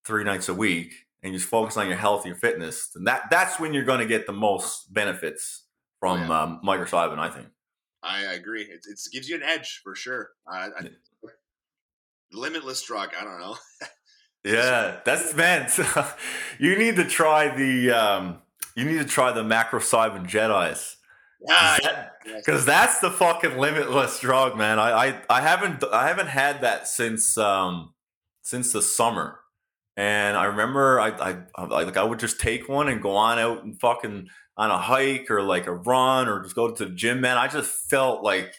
three 0.06 0.24
nights 0.24 0.50
a 0.50 0.54
week 0.54 0.94
and 1.24 1.34
you 1.34 1.40
just 1.40 1.50
focus 1.50 1.78
on 1.78 1.88
your 1.88 1.98
health, 1.98 2.26
your 2.26 2.36
fitness, 2.36 2.90
then 2.94 3.06
that 3.06 3.24
that's 3.30 3.60
when 3.60 3.74
you're 3.74 3.84
going 3.84 4.00
to 4.00 4.06
get 4.06 4.26
the 4.26 4.34
most 4.34 4.94
benefits 4.94 5.66
from 6.00 6.24
oh, 6.24 6.28
yeah. 6.28 6.42
um, 6.42 6.60
I 6.64 7.30
think. 7.30 7.48
I 8.02 8.22
agree. 8.34 8.64
It, 8.64 8.86
it 8.88 9.00
gives 9.12 9.28
you 9.28 9.36
an 9.36 9.44
edge 9.44 9.82
for 9.84 9.96
sure. 9.96 10.30
I, 10.48 10.70
I, 10.78 10.90
limitless 12.32 12.82
drug. 12.82 13.10
I 13.20 13.24
don't 13.24 13.40
know. 13.40 13.58
yeah, 14.44 15.00
that's 15.06 15.34
man. 15.36 15.70
you 16.60 16.78
need 16.78 16.96
to 16.96 17.06
try 17.06 17.56
the 17.56 17.92
um, 17.92 18.38
you 18.76 18.86
need 18.86 19.00
to 19.00 19.06
try 19.06 19.32
the 19.32 19.44
macrocybin 19.44 20.28
Jedi's. 20.28 20.98
Because 22.26 22.66
that, 22.66 22.90
that's 22.90 23.00
the 23.00 23.12
fucking 23.12 23.58
limitless 23.58 24.20
drug, 24.20 24.58
man. 24.58 24.80
I, 24.80 24.92
I 25.08 25.22
I 25.30 25.42
haven't 25.42 25.84
I 25.84 26.08
haven't 26.08 26.28
had 26.28 26.62
that 26.62 26.88
since 26.88 27.38
um 27.38 27.94
since 28.42 28.74
the 28.74 28.82
summer, 28.82 29.40
and 29.96 30.38
I 30.38 30.46
remember 30.46 31.00
I 31.00 31.10
I, 31.10 31.38
I 31.56 31.64
like 31.66 31.98
I 31.98 32.04
would 32.04 32.20
just 32.20 32.40
take 32.40 32.68
one 32.68 32.90
and 32.90 33.02
go 33.02 33.16
on 33.16 33.40
out 33.40 33.64
and 33.64 33.80
fucking 33.80 34.28
on 34.58 34.72
a 34.72 34.78
hike 34.78 35.32
or 35.32 35.42
like 35.42 35.68
a 35.68 35.74
run 35.74 36.28
or 36.28 36.44
just 36.44 36.56
go 36.56 36.70
to 36.70 36.86
the 36.86 36.92
gym, 36.92 37.22
man. 37.22 37.38
I 37.38 37.48
just 37.48 37.72
felt 37.90 38.24
like 38.24 38.54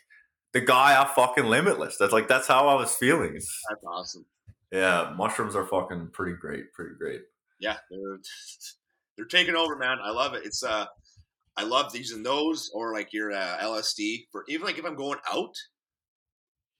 the 0.53 0.61
guy 0.61 0.97
off 0.97 1.15
fucking 1.15 1.45
Limitless. 1.45 1.97
That's 1.99 2.13
like 2.13 2.29
that's 2.29 2.47
how 2.47 2.69
I 2.69 2.75
was 2.75 2.95
feeling. 2.95 3.35
That's 3.35 3.85
awesome. 3.87 4.25
Yeah, 4.73 5.13
mushrooms 5.17 5.57
are 5.57 5.67
fucking 5.67 6.11
pretty 6.13 6.37
great, 6.37 6.73
pretty 6.73 6.95
great. 6.97 7.23
Yeah, 7.59 7.77
they're 7.91 8.19
they're 9.17 9.27
taking 9.27 9.57
over, 9.57 9.77
man. 9.77 9.99
I 10.03 10.11
love 10.11 10.35
it. 10.35 10.43
It's 10.45 10.63
uh, 10.63 10.87
I 11.57 11.65
love 11.65 11.95
using 11.95 12.23
those 12.23 12.71
or 12.75 12.93
like 12.93 13.13
your 13.13 13.33
uh, 13.33 13.59
LSD 13.61 14.27
for 14.31 14.45
even 14.49 14.67
like 14.67 14.79
if 14.79 14.85
I'm 14.85 14.97
going 14.97 15.19
out, 15.33 15.55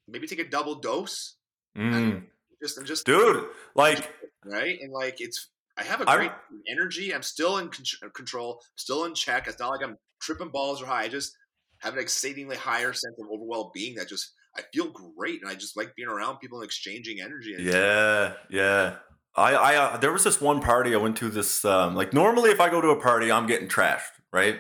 maybe 0.09 0.27
take 0.27 0.39
a 0.39 0.49
double 0.49 0.77
dose. 0.77 1.37
Mm. 1.77 2.25
Just 2.63 2.79
and 2.79 2.87
just 2.87 3.07
dude, 3.07 3.47
like 3.75 4.11
right 4.45 4.79
and 4.81 4.93
like 4.93 5.21
it's 5.21 5.49
I 5.77 5.83
have 5.83 6.01
a 6.01 6.05
great 6.05 6.31
I'm, 6.31 6.63
energy. 6.71 7.15
I'm 7.15 7.23
still 7.23 7.59
in 7.59 7.71
control, 8.15 8.63
still 8.77 9.05
in 9.05 9.15
check. 9.15 9.49
It's 9.49 9.59
not 9.59 9.71
like 9.71 9.83
I'm 9.83 9.97
tripping 10.21 10.51
balls 10.51 10.83
or 10.83 10.87
high. 10.87 11.05
I 11.05 11.09
just 11.09 11.37
have 11.79 11.95
an 11.95 12.01
exceedingly 12.01 12.57
higher 12.57 12.93
sense 12.93 13.17
of 13.19 13.27
overall 13.31 13.71
being 13.75 13.95
that 13.97 14.09
just 14.09 14.33
I 14.57 14.63
feel 14.73 14.91
great 14.91 15.41
and 15.43 15.51
I 15.51 15.55
just 15.55 15.77
like 15.77 15.95
being 15.95 16.09
around 16.09 16.39
people 16.39 16.59
and 16.59 16.65
exchanging 16.65 17.21
energy. 17.21 17.55
yeah, 17.59 18.35
yeah. 18.51 18.97
I, 19.37 19.55
I 19.55 19.77
uh, 19.77 19.97
there 19.99 20.13
was 20.13 20.25
this 20.25 20.41
one 20.41 20.61
party 20.61 20.95
I 20.95 20.99
went 20.99 21.17
to. 21.19 21.29
This 21.29 21.65
um, 21.65 21.95
like 21.95 22.13
normally 22.13 22.51
if 22.51 22.61
I 22.61 22.69
go 22.69 22.81
to 22.81 22.89
a 22.89 23.01
party, 23.01 23.31
I'm 23.31 23.47
getting 23.47 23.69
trashed, 23.69 24.11
right? 24.33 24.59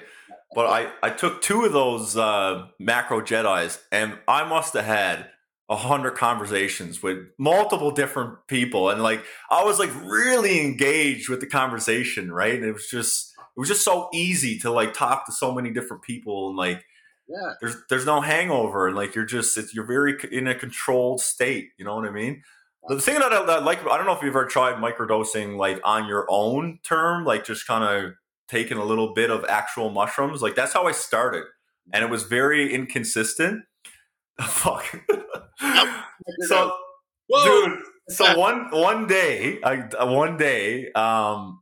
But 0.54 0.66
I 0.66 0.92
I 1.02 1.10
took 1.10 1.42
two 1.42 1.64
of 1.64 1.72
those 1.72 2.16
uh, 2.16 2.66
macro 2.78 3.20
Jedi's, 3.20 3.80
and 3.90 4.18
I 4.28 4.48
must 4.48 4.74
have 4.74 4.84
had 4.84 5.28
a 5.68 5.76
hundred 5.76 6.12
conversations 6.12 7.02
with 7.02 7.18
multiple 7.38 7.90
different 7.90 8.46
people, 8.46 8.90
and 8.90 9.02
like 9.02 9.24
I 9.50 9.64
was 9.64 9.78
like 9.78 9.90
really 10.04 10.60
engaged 10.60 11.28
with 11.28 11.40
the 11.40 11.46
conversation, 11.46 12.32
right? 12.32 12.54
And 12.54 12.64
it 12.64 12.72
was 12.72 12.88
just 12.88 13.34
it 13.38 13.58
was 13.58 13.68
just 13.68 13.84
so 13.84 14.08
easy 14.12 14.58
to 14.60 14.70
like 14.70 14.94
talk 14.94 15.26
to 15.26 15.32
so 15.32 15.52
many 15.52 15.70
different 15.70 16.02
people 16.02 16.48
and 16.48 16.56
like 16.56 16.84
yeah. 17.30 17.52
There's 17.60 17.76
there's 17.88 18.06
no 18.06 18.20
hangover, 18.20 18.88
and 18.88 18.96
like 18.96 19.14
you're 19.14 19.24
just 19.24 19.56
you're 19.72 19.86
very 19.86 20.16
in 20.32 20.48
a 20.48 20.54
controlled 20.54 21.20
state. 21.20 21.68
You 21.78 21.84
know 21.84 21.94
what 21.94 22.06
I 22.06 22.10
mean? 22.10 22.42
But 22.88 22.96
the 22.96 23.02
thing 23.02 23.18
that 23.18 23.32
I, 23.32 23.44
that 23.46 23.62
like, 23.62 23.86
I 23.86 23.96
don't 23.96 24.06
know 24.06 24.14
if 24.14 24.22
you've 24.22 24.34
ever 24.34 24.46
tried 24.46 24.76
microdosing 24.76 25.56
like 25.56 25.80
on 25.84 26.08
your 26.08 26.26
own 26.28 26.80
term, 26.82 27.24
like 27.24 27.44
just 27.44 27.66
kind 27.66 27.84
of 27.84 28.14
taking 28.48 28.78
a 28.78 28.84
little 28.84 29.14
bit 29.14 29.30
of 29.30 29.44
actual 29.48 29.90
mushrooms. 29.90 30.42
Like 30.42 30.56
that's 30.56 30.72
how 30.72 30.86
I 30.86 30.92
started, 30.92 31.44
and 31.92 32.02
it 32.02 32.10
was 32.10 32.24
very 32.24 32.74
inconsistent. 32.74 33.62
Fuck. 34.40 34.84
so, 36.48 36.74
Whoa. 37.28 37.44
dude. 37.44 37.78
So 38.08 38.36
one 38.36 38.70
one 38.72 39.06
day, 39.06 39.60
I 39.62 40.04
one 40.04 40.36
day, 40.36 40.90
um, 40.92 41.59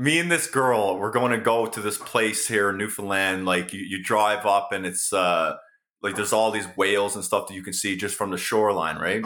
me 0.00 0.18
and 0.18 0.32
this 0.32 0.46
girl 0.46 0.98
we're 0.98 1.10
going 1.10 1.30
to 1.30 1.38
go 1.38 1.66
to 1.66 1.78
this 1.78 1.98
place 1.98 2.48
here 2.48 2.70
in 2.70 2.78
newfoundland 2.78 3.44
like 3.44 3.70
you, 3.74 3.80
you 3.80 4.02
drive 4.02 4.46
up 4.46 4.72
and 4.72 4.86
it's 4.86 5.12
uh 5.12 5.54
like 6.02 6.16
there's 6.16 6.32
all 6.32 6.50
these 6.50 6.64
whales 6.74 7.14
and 7.14 7.22
stuff 7.22 7.46
that 7.46 7.54
you 7.54 7.62
can 7.62 7.74
see 7.74 7.94
just 7.96 8.16
from 8.16 8.30
the 8.30 8.38
shoreline 8.38 8.96
right? 8.96 9.22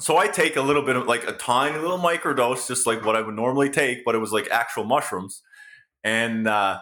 So 0.00 0.16
i 0.16 0.26
take 0.28 0.56
a 0.56 0.62
little 0.62 0.82
bit 0.82 0.96
of 0.96 1.06
like 1.06 1.28
a 1.28 1.32
tiny 1.32 1.78
little 1.78 1.98
microdose 1.98 2.66
just 2.66 2.86
like 2.86 3.04
what 3.04 3.16
i 3.16 3.20
would 3.20 3.34
normally 3.34 3.68
take 3.68 4.02
but 4.02 4.14
it 4.14 4.18
was 4.18 4.32
like 4.32 4.48
actual 4.50 4.84
mushrooms. 4.84 5.42
And 6.02 6.48
uh 6.48 6.80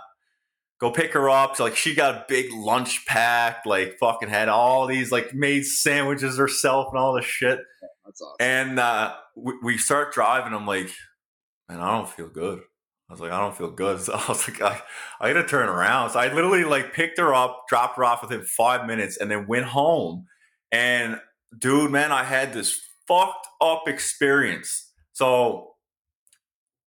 go 0.81 0.93
pick 0.93 1.13
her 1.13 1.29
up. 1.29 1.57
So, 1.57 1.65
like 1.65 1.77
she 1.77 1.95
got 1.95 2.15
a 2.15 2.25
big 2.29 2.53
lunch 2.53 3.07
pack 3.07 3.67
like 3.67 3.97
fucking 3.99 4.29
had 4.29 4.49
all 4.49 4.87
these 4.87 5.11
like 5.11 5.35
made 5.35 5.65
sandwiches 5.65 6.39
herself 6.39 6.87
and 6.93 6.99
all 7.01 7.15
this 7.15 7.25
shit. 7.25 7.59
Awesome. 8.07 8.29
and 8.39 8.79
uh 8.79 9.17
we, 9.35 9.55
we 9.65 9.79
start 9.79 10.15
driving. 10.15 10.55
I'm 10.55 10.65
like 10.65 10.93
man 11.69 11.81
i 11.81 11.97
don't 11.97 12.09
feel 12.09 12.29
good 12.29 12.61
I 13.11 13.13
was 13.13 13.21
like, 13.21 13.33
I 13.33 13.41
don't 13.41 13.57
feel 13.57 13.73
good. 13.73 14.01
So 14.05 14.13
I 14.13 14.25
was 14.29 14.49
like, 14.49 14.63
I, 14.63 14.81
I 15.21 15.33
gotta 15.33 15.47
turn 15.47 15.69
around. 15.69 16.11
So 16.11 16.21
I 16.21 16.33
literally 16.33 16.65
like 16.65 16.93
picked 16.93 17.19
her 17.19 17.35
up, 17.35 17.65
dropped 17.69 17.97
her 17.97 18.05
off 18.05 18.23
within 18.23 18.45
five 18.45 18.87
minutes, 18.87 19.17
and 19.17 19.29
then 19.29 19.49
went 19.49 19.67
home. 19.67 20.27
And 20.71 21.21
dude, 21.59 21.91
man, 21.91 22.13
I 22.13 22.23
had 22.23 22.53
this 22.53 22.81
fucked 23.09 23.49
up 23.61 23.89
experience. 23.89 24.93
So 25.13 25.73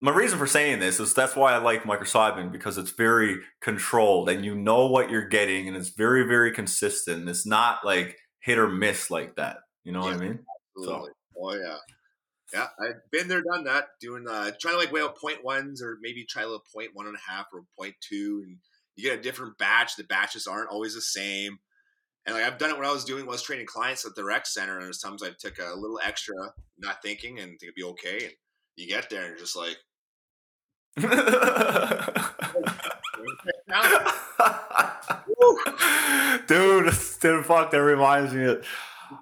my 0.00 0.12
reason 0.12 0.38
for 0.38 0.46
saying 0.46 0.80
this 0.80 0.98
is 0.98 1.14
that's 1.14 1.36
why 1.36 1.52
I 1.52 1.58
like 1.58 1.84
microcybin 1.84 2.50
because 2.50 2.78
it's 2.78 2.90
very 2.90 3.36
controlled 3.60 4.28
and 4.28 4.44
you 4.44 4.56
know 4.56 4.86
what 4.86 5.10
you're 5.10 5.28
getting 5.28 5.68
and 5.68 5.76
it's 5.76 5.90
very, 5.90 6.24
very 6.24 6.50
consistent. 6.52 7.28
It's 7.28 7.46
not 7.46 7.84
like 7.84 8.16
hit 8.40 8.58
or 8.58 8.68
miss 8.68 9.10
like 9.10 9.36
that. 9.36 9.58
You 9.84 9.92
know 9.92 10.00
yeah, 10.00 10.16
what 10.16 10.16
I 10.16 10.28
mean? 10.28 10.38
Absolutely. 10.76 11.08
So. 11.08 11.40
Oh 11.40 11.54
yeah. 11.54 11.76
Yeah, 12.52 12.66
I've 12.80 13.10
been 13.12 13.28
there, 13.28 13.42
done 13.42 13.64
that. 13.64 13.88
Doing 14.00 14.26
uh, 14.28 14.50
trying 14.58 14.74
to 14.74 14.78
like 14.78 14.92
weigh 14.92 15.02
out 15.02 15.18
point 15.18 15.44
ones 15.44 15.82
or 15.82 15.98
maybe 16.00 16.24
try 16.24 16.42
a 16.42 16.46
little 16.46 16.64
point 16.74 16.90
one 16.94 17.06
and 17.06 17.16
a 17.16 17.30
half 17.30 17.46
or 17.52 17.62
point 17.78 17.94
two, 18.00 18.42
and 18.46 18.56
you 18.96 19.08
get 19.08 19.18
a 19.18 19.22
different 19.22 19.58
batch. 19.58 19.96
The 19.96 20.04
batches 20.04 20.46
aren't 20.46 20.70
always 20.70 20.94
the 20.94 21.02
same. 21.02 21.58
And 22.24 22.34
like 22.34 22.44
I've 22.44 22.58
done 22.58 22.70
it 22.70 22.76
when 22.76 22.86
I 22.86 22.92
was 22.92 23.04
doing 23.04 23.26
was 23.26 23.42
training 23.42 23.66
clients 23.66 24.06
at 24.06 24.14
the 24.14 24.24
rec 24.24 24.46
center, 24.46 24.76
and 24.76 24.84
there's 24.84 24.98
times 24.98 25.22
I 25.22 25.30
took 25.38 25.58
a 25.58 25.74
little 25.74 26.00
extra, 26.02 26.34
not 26.78 27.02
thinking, 27.02 27.38
and 27.38 27.50
think 27.50 27.64
it'd 27.64 27.74
be 27.74 27.84
okay. 27.84 28.24
And 28.24 28.32
you 28.76 28.88
get 28.88 29.10
there, 29.10 29.22
and 29.22 29.30
you're 29.30 29.38
just 29.38 29.56
like, 29.56 29.76
dude, 36.48 36.92
dude, 37.20 37.46
fuck, 37.46 37.70
that 37.70 37.82
reminds 37.82 38.34
me. 38.34 38.44
Of, 38.44 38.66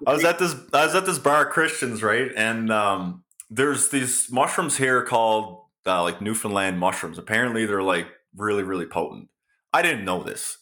I 0.05 0.13
was 0.13 0.23
at 0.23 0.39
this 0.39 0.55
I 0.73 0.85
was 0.85 0.95
at 0.95 1.05
this 1.05 1.19
bar 1.19 1.45
Christians, 1.49 2.03
right? 2.03 2.31
And 2.35 2.71
um 2.71 3.23
there's 3.49 3.89
these 3.89 4.29
mushrooms 4.31 4.77
here 4.77 5.03
called 5.03 5.63
uh, 5.85 6.03
like 6.03 6.21
Newfoundland 6.21 6.79
mushrooms. 6.79 7.17
Apparently 7.17 7.65
they're 7.65 7.83
like 7.83 8.07
really, 8.35 8.63
really 8.63 8.85
potent. 8.85 9.29
I 9.73 9.81
didn't 9.81 10.05
know 10.05 10.21
this. 10.21 10.57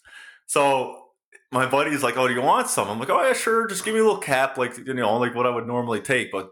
So 0.45 1.05
my 1.51 1.65
buddy's 1.65 2.03
like, 2.03 2.17
"Oh, 2.17 2.27
do 2.27 2.33
you 2.33 2.41
want 2.41 2.69
some?" 2.69 2.89
I'm 2.89 2.99
like, 2.99 3.09
"Oh 3.09 3.25
yeah, 3.25 3.33
sure. 3.33 3.67
Just 3.67 3.85
give 3.85 3.93
me 3.93 3.99
a 3.99 4.03
little 4.03 4.19
cap, 4.19 4.57
like 4.57 4.77
you 4.77 4.93
know, 4.93 5.17
like 5.17 5.33
what 5.35 5.47
I 5.47 5.49
would 5.49 5.67
normally 5.67 6.01
take." 6.01 6.31
But 6.31 6.51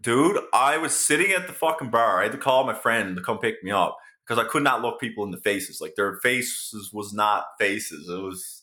dude, 0.00 0.38
I 0.52 0.76
was 0.78 0.94
sitting 0.94 1.32
at 1.32 1.46
the 1.46 1.52
fucking 1.52 1.90
bar. 1.90 2.20
I 2.20 2.24
had 2.24 2.32
to 2.32 2.38
call 2.38 2.64
my 2.64 2.74
friend 2.74 3.16
to 3.16 3.22
come 3.22 3.38
pick 3.38 3.62
me 3.62 3.70
up 3.70 3.96
because 4.26 4.44
I 4.44 4.48
could 4.48 4.62
not 4.62 4.82
look 4.82 5.00
people 5.00 5.24
in 5.24 5.30
the 5.30 5.38
faces. 5.38 5.80
Like 5.80 5.94
their 5.96 6.16
faces 6.16 6.90
was 6.92 7.12
not 7.12 7.44
faces. 7.58 8.08
It 8.08 8.20
was 8.22 8.59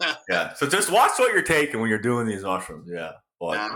yeah. 0.28 0.54
So 0.54 0.66
just 0.68 0.90
watch 0.90 1.12
what 1.18 1.32
you're 1.32 1.42
taking 1.42 1.80
when 1.80 1.88
you're 1.88 1.98
doing 1.98 2.26
these 2.26 2.42
mushrooms. 2.42 2.88
Yeah. 2.92 3.12
But 3.40 3.70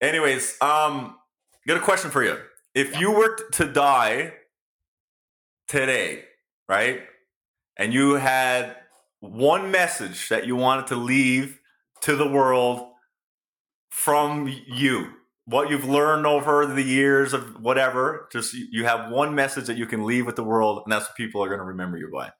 anyways, 0.00 0.60
um, 0.60 1.16
got 1.66 1.76
a 1.76 1.80
question 1.80 2.10
for 2.10 2.24
you. 2.24 2.38
If 2.74 2.98
you 3.00 3.12
were 3.12 3.36
to 3.52 3.64
die 3.64 4.34
today, 5.68 6.24
right, 6.68 7.02
and 7.78 7.92
you 7.92 8.14
had 8.14 8.76
one 9.20 9.70
message 9.70 10.28
that 10.28 10.46
you 10.46 10.56
wanted 10.56 10.88
to 10.88 10.96
leave 10.96 11.60
to 12.02 12.16
the 12.16 12.28
world 12.28 12.88
from 13.90 14.52
you, 14.66 15.12
what 15.46 15.70
you've 15.70 15.88
learned 15.88 16.26
over 16.26 16.66
the 16.66 16.82
years 16.82 17.32
of 17.32 17.62
whatever, 17.62 18.28
just 18.32 18.52
you 18.52 18.84
have 18.84 19.10
one 19.10 19.34
message 19.34 19.66
that 19.66 19.76
you 19.76 19.86
can 19.86 20.04
leave 20.04 20.26
with 20.26 20.36
the 20.36 20.44
world, 20.44 20.82
and 20.84 20.92
that's 20.92 21.06
what 21.06 21.16
people 21.16 21.42
are 21.42 21.48
going 21.48 21.60
to 21.60 21.64
remember 21.64 21.96
you 21.96 22.10
by. 22.12 22.30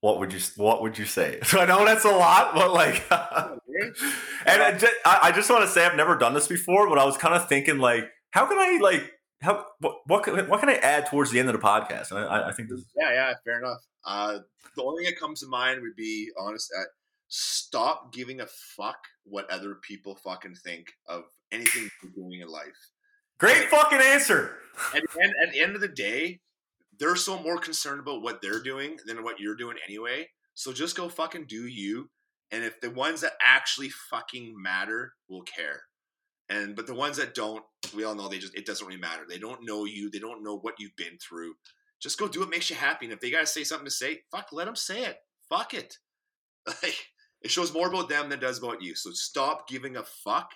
What 0.00 0.18
would 0.18 0.32
you 0.32 0.40
What 0.56 0.82
would 0.82 0.98
you 0.98 1.04
say? 1.04 1.40
So 1.44 1.60
I 1.60 1.66
know 1.66 1.84
that's 1.84 2.04
a 2.04 2.10
lot, 2.10 2.54
but 2.54 2.72
like, 2.72 3.04
and 3.10 4.62
I 4.62 4.76
just, 4.78 4.92
I 5.04 5.32
just 5.32 5.50
want 5.50 5.64
to 5.64 5.68
say 5.68 5.84
I've 5.84 5.96
never 5.96 6.16
done 6.16 6.34
this 6.34 6.46
before, 6.46 6.88
but 6.88 6.98
I 6.98 7.04
was 7.04 7.16
kind 7.16 7.34
of 7.34 7.48
thinking 7.48 7.78
like, 7.78 8.08
how 8.30 8.46
can 8.46 8.58
I 8.58 8.78
like 8.82 9.12
how 9.42 9.64
what 9.80 9.96
what 10.06 10.24
can, 10.24 10.48
what 10.48 10.60
can 10.60 10.68
I 10.68 10.76
add 10.76 11.06
towards 11.06 11.30
the 11.30 11.38
end 11.38 11.48
of 11.48 11.54
the 11.54 11.66
podcast? 11.66 12.10
And 12.10 12.20
I, 12.20 12.48
I 12.48 12.52
think 12.52 12.68
this. 12.68 12.84
Yeah, 12.96 13.12
yeah, 13.12 13.34
fair 13.44 13.58
enough. 13.58 13.80
Uh, 14.04 14.38
the 14.76 14.82
only 14.82 15.04
thing 15.04 15.12
that 15.12 15.20
comes 15.20 15.40
to 15.40 15.46
mind 15.46 15.80
would 15.82 15.96
be 15.96 16.30
honest 16.38 16.72
at 16.78 16.86
stop 17.28 18.12
giving 18.12 18.40
a 18.40 18.46
fuck 18.46 18.98
what 19.24 19.50
other 19.50 19.76
people 19.82 20.14
fucking 20.14 20.54
think 20.54 20.92
of 21.08 21.24
anything 21.50 21.90
you're 22.02 22.12
doing 22.12 22.40
in 22.40 22.48
life. 22.48 22.90
Great 23.38 23.68
fucking 23.68 23.98
answer. 23.98 24.56
At 24.94 25.02
the, 25.02 25.22
end, 25.22 25.34
at 25.42 25.52
the 25.52 25.60
end 25.60 25.74
of 25.74 25.80
the 25.80 25.88
day, 25.88 26.40
they're 26.98 27.16
so 27.16 27.40
more 27.42 27.58
concerned 27.58 28.00
about 28.00 28.22
what 28.22 28.40
they're 28.40 28.62
doing 28.62 28.98
than 29.06 29.22
what 29.22 29.40
you're 29.40 29.56
doing 29.56 29.76
anyway. 29.86 30.28
So 30.54 30.72
just 30.72 30.96
go 30.96 31.08
fucking 31.08 31.46
do 31.46 31.66
you. 31.66 32.10
And 32.50 32.64
if 32.64 32.80
the 32.80 32.90
ones 32.90 33.20
that 33.22 33.32
actually 33.44 33.90
fucking 33.90 34.54
matter 34.60 35.14
will 35.28 35.42
care. 35.42 35.82
And 36.48 36.76
but 36.76 36.86
the 36.86 36.94
ones 36.94 37.16
that 37.16 37.34
don't, 37.34 37.64
we 37.94 38.04
all 38.04 38.14
know 38.14 38.28
they 38.28 38.38
just 38.38 38.56
it 38.56 38.66
doesn't 38.66 38.86
really 38.86 39.00
matter. 39.00 39.24
They 39.28 39.38
don't 39.38 39.64
know 39.64 39.84
you, 39.84 40.10
they 40.10 40.20
don't 40.20 40.44
know 40.44 40.56
what 40.58 40.74
you've 40.78 40.96
been 40.96 41.18
through. 41.18 41.54
Just 42.00 42.18
go 42.18 42.28
do 42.28 42.40
what 42.40 42.50
makes 42.50 42.70
you 42.70 42.76
happy. 42.76 43.06
And 43.06 43.12
if 43.12 43.20
they 43.20 43.30
gotta 43.30 43.46
say 43.46 43.64
something 43.64 43.86
to 43.86 43.90
say, 43.90 44.20
fuck, 44.30 44.48
let 44.52 44.66
them 44.66 44.76
say 44.76 45.04
it. 45.04 45.18
Fuck 45.48 45.74
it. 45.74 45.98
Like 46.82 46.96
it 47.42 47.50
shows 47.50 47.72
more 47.72 47.88
about 47.88 48.08
them 48.08 48.28
than 48.28 48.38
it 48.38 48.42
does 48.42 48.58
about 48.58 48.82
you. 48.82 48.96
So 48.96 49.10
stop 49.12 49.68
giving 49.68 49.96
a 49.96 50.02
fuck. 50.02 50.50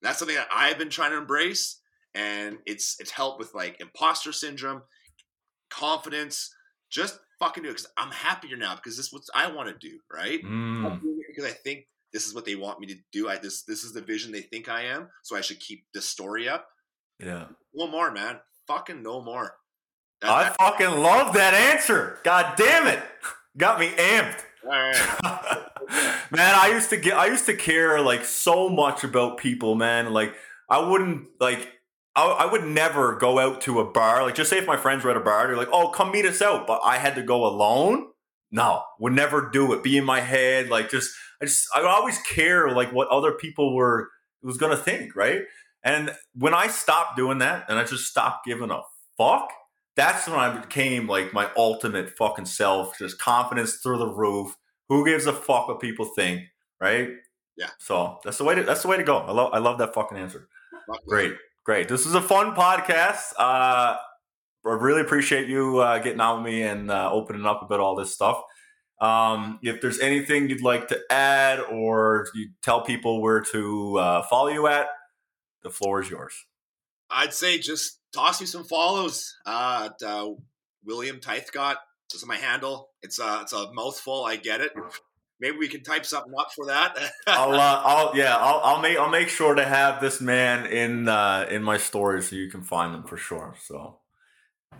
That's 0.00 0.18
something 0.18 0.36
that 0.36 0.48
I've 0.54 0.78
been 0.78 0.90
trying 0.90 1.10
to 1.10 1.18
embrace, 1.18 1.80
and 2.14 2.58
it's 2.66 2.96
it's 3.00 3.10
helped 3.10 3.40
with 3.40 3.54
like 3.54 3.80
imposter 3.80 4.32
syndrome, 4.32 4.82
confidence. 5.70 6.52
Just 6.90 7.18
fucking 7.38 7.62
do 7.62 7.68
it 7.68 7.72
because 7.72 7.88
I'm 7.96 8.10
happier 8.10 8.56
now 8.56 8.74
because 8.76 8.96
this 8.96 9.06
is 9.06 9.12
what 9.12 9.22
I 9.34 9.50
want 9.50 9.68
to 9.68 9.88
do, 9.88 9.98
right? 10.12 10.42
Mm, 10.42 10.86
I'm 10.90 11.00
doing 11.00 11.18
it 11.20 11.26
because 11.28 11.44
I 11.50 11.52
think 11.54 11.86
this 12.12 12.26
is 12.26 12.34
what 12.34 12.44
they 12.44 12.54
want 12.54 12.80
me 12.80 12.86
to 12.88 12.94
do. 13.12 13.28
I 13.28 13.36
this 13.38 13.62
this 13.64 13.82
is 13.84 13.92
the 13.92 14.00
vision 14.00 14.32
they 14.32 14.42
think 14.42 14.68
I 14.68 14.82
am, 14.84 15.08
so 15.22 15.36
I 15.36 15.40
should 15.40 15.60
keep 15.60 15.84
this 15.92 16.06
story 16.08 16.48
up. 16.48 16.66
yeah. 17.20 17.46
No 17.74 17.86
more, 17.88 18.10
man. 18.10 18.38
Fucking 18.68 19.02
no 19.02 19.20
more. 19.20 19.54
That- 20.22 20.30
I 20.30 20.42
that- 20.44 20.56
fucking 20.56 20.90
love 21.02 21.34
that 21.34 21.52
answer. 21.54 22.18
God 22.24 22.54
damn 22.56 22.86
it. 22.86 23.02
Got 23.58 23.80
me 23.80 23.88
amped. 23.88 24.42
right. 24.64 24.94
man, 26.30 26.54
I 26.54 26.70
used 26.72 26.90
to 26.90 26.96
get 26.96 27.14
I 27.14 27.26
used 27.26 27.46
to 27.46 27.54
care 27.56 28.00
like 28.00 28.24
so 28.24 28.68
much 28.68 29.04
about 29.04 29.38
people, 29.38 29.74
man. 29.74 30.12
Like 30.12 30.34
I 30.70 30.78
wouldn't 30.88 31.26
like 31.40 31.72
I, 32.16 32.24
I 32.24 32.50
would 32.50 32.64
never 32.64 33.14
go 33.14 33.38
out 33.38 33.60
to 33.62 33.78
a 33.78 33.84
bar. 33.84 34.22
Like 34.22 34.34
just 34.34 34.50
say 34.50 34.58
if 34.58 34.66
my 34.66 34.76
friends 34.76 35.04
were 35.04 35.10
at 35.10 35.16
a 35.16 35.20
bar, 35.20 35.46
they're 35.46 35.56
like, 35.56 35.68
"Oh, 35.72 35.88
come 35.88 36.10
meet 36.10 36.24
us 36.24 36.42
out," 36.42 36.66
but 36.66 36.80
I 36.82 36.96
had 36.96 37.14
to 37.16 37.22
go 37.22 37.44
alone. 37.46 38.06
No, 38.50 38.82
would 38.98 39.12
never 39.12 39.50
do 39.50 39.72
it. 39.72 39.82
Be 39.82 39.96
in 39.96 40.04
my 40.04 40.20
head, 40.20 40.68
like 40.68 40.90
just 40.90 41.10
I 41.42 41.44
just 41.44 41.66
I 41.74 41.80
would 41.80 41.88
always 41.88 42.18
care 42.22 42.70
like 42.70 42.92
what 42.92 43.08
other 43.08 43.32
people 43.32 43.74
were 43.76 44.10
was 44.42 44.56
gonna 44.56 44.76
think, 44.76 45.14
right? 45.14 45.42
And 45.84 46.10
when 46.34 46.54
I 46.54 46.66
stopped 46.68 47.16
doing 47.16 47.38
that, 47.38 47.66
and 47.68 47.78
I 47.78 47.84
just 47.84 48.06
stopped 48.06 48.46
giving 48.46 48.70
a 48.70 48.82
fuck, 49.16 49.52
that's 49.94 50.26
when 50.26 50.38
I 50.38 50.58
became 50.58 51.06
like 51.06 51.32
my 51.32 51.50
ultimate 51.56 52.10
fucking 52.16 52.46
self, 52.46 52.98
just 52.98 53.18
confidence 53.18 53.76
through 53.82 53.98
the 53.98 54.08
roof. 54.08 54.56
Who 54.88 55.04
gives 55.04 55.26
a 55.26 55.32
fuck 55.32 55.68
what 55.68 55.80
people 55.80 56.04
think, 56.04 56.42
right? 56.80 57.10
Yeah. 57.56 57.70
So 57.78 58.18
that's 58.24 58.38
the 58.38 58.44
way 58.44 58.54
to 58.54 58.62
that's 58.62 58.82
the 58.82 58.88
way 58.88 58.96
to 58.96 59.04
go. 59.04 59.18
I 59.18 59.32
love 59.32 59.52
I 59.52 59.58
love 59.58 59.78
that 59.78 59.94
fucking 59.94 60.18
answer. 60.18 60.48
Great, 61.08 61.32
great. 61.66 61.88
This 61.88 62.06
is 62.06 62.14
a 62.14 62.22
fun 62.22 62.54
podcast. 62.54 63.32
Uh, 63.36 63.96
I 63.98 64.70
really 64.70 65.00
appreciate 65.00 65.48
you 65.48 65.78
uh, 65.80 65.98
getting 65.98 66.20
on 66.20 66.44
with 66.44 66.52
me 66.52 66.62
and 66.62 66.92
uh, 66.92 67.10
opening 67.12 67.44
up 67.44 67.60
about 67.60 67.80
all 67.80 67.96
this 67.96 68.14
stuff. 68.14 68.40
Um, 69.00 69.58
if 69.64 69.80
there's 69.80 69.98
anything 69.98 70.48
you'd 70.48 70.62
like 70.62 70.86
to 70.88 71.00
add 71.10 71.58
or 71.58 72.28
you 72.36 72.50
tell 72.62 72.82
people 72.82 73.20
where 73.20 73.40
to 73.52 73.98
uh, 73.98 74.22
follow 74.22 74.46
you 74.46 74.68
at, 74.68 74.86
the 75.64 75.70
floor 75.70 76.00
is 76.00 76.08
yours. 76.08 76.34
I'd 77.10 77.34
say 77.34 77.58
just 77.58 77.98
toss 78.14 78.40
me 78.40 78.46
some 78.46 78.62
follows. 78.62 79.34
Uh, 79.44 79.88
at, 79.90 80.06
uh, 80.06 80.30
William 80.84 81.18
Tithecott. 81.18 81.78
This 82.12 82.22
is 82.22 82.26
my 82.28 82.36
handle. 82.36 82.90
It's 83.02 83.18
a 83.18 83.40
it's 83.42 83.52
a 83.52 83.72
mouthful. 83.72 84.24
I 84.24 84.36
get 84.36 84.60
it. 84.60 84.70
Maybe 85.40 85.56
we 85.58 85.68
can 85.68 85.82
type 85.82 86.06
something 86.06 86.32
up 86.38 86.48
for 86.54 86.66
that. 86.66 86.96
I'll, 87.26 87.52
uh, 87.60 87.82
I'll, 87.84 88.16
yeah, 88.16 88.36
I'll, 88.36 88.60
I'll 88.62 88.80
make, 88.80 88.98
I'll 88.98 89.10
make 89.10 89.28
sure 89.28 89.54
to 89.54 89.64
have 89.64 90.00
this 90.00 90.20
man 90.20 90.66
in, 90.66 91.08
uh, 91.08 91.46
in 91.50 91.62
my 91.62 91.76
story 91.76 92.22
so 92.22 92.36
you 92.36 92.50
can 92.50 92.62
find 92.62 92.94
him 92.94 93.02
for 93.04 93.16
sure. 93.16 93.54
So, 93.60 93.98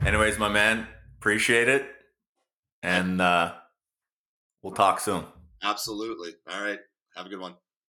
anyways, 0.04 0.38
my 0.38 0.48
man, 0.48 0.86
appreciate 1.18 1.68
it, 1.68 1.86
and 2.82 3.20
uh, 3.20 3.52
we'll 4.62 4.74
talk 4.74 5.00
soon. 5.00 5.24
Absolutely. 5.62 6.34
All 6.50 6.62
right. 6.62 6.78
Have 7.16 7.26
a 7.26 7.28
good 7.28 7.40
one. 7.40 7.54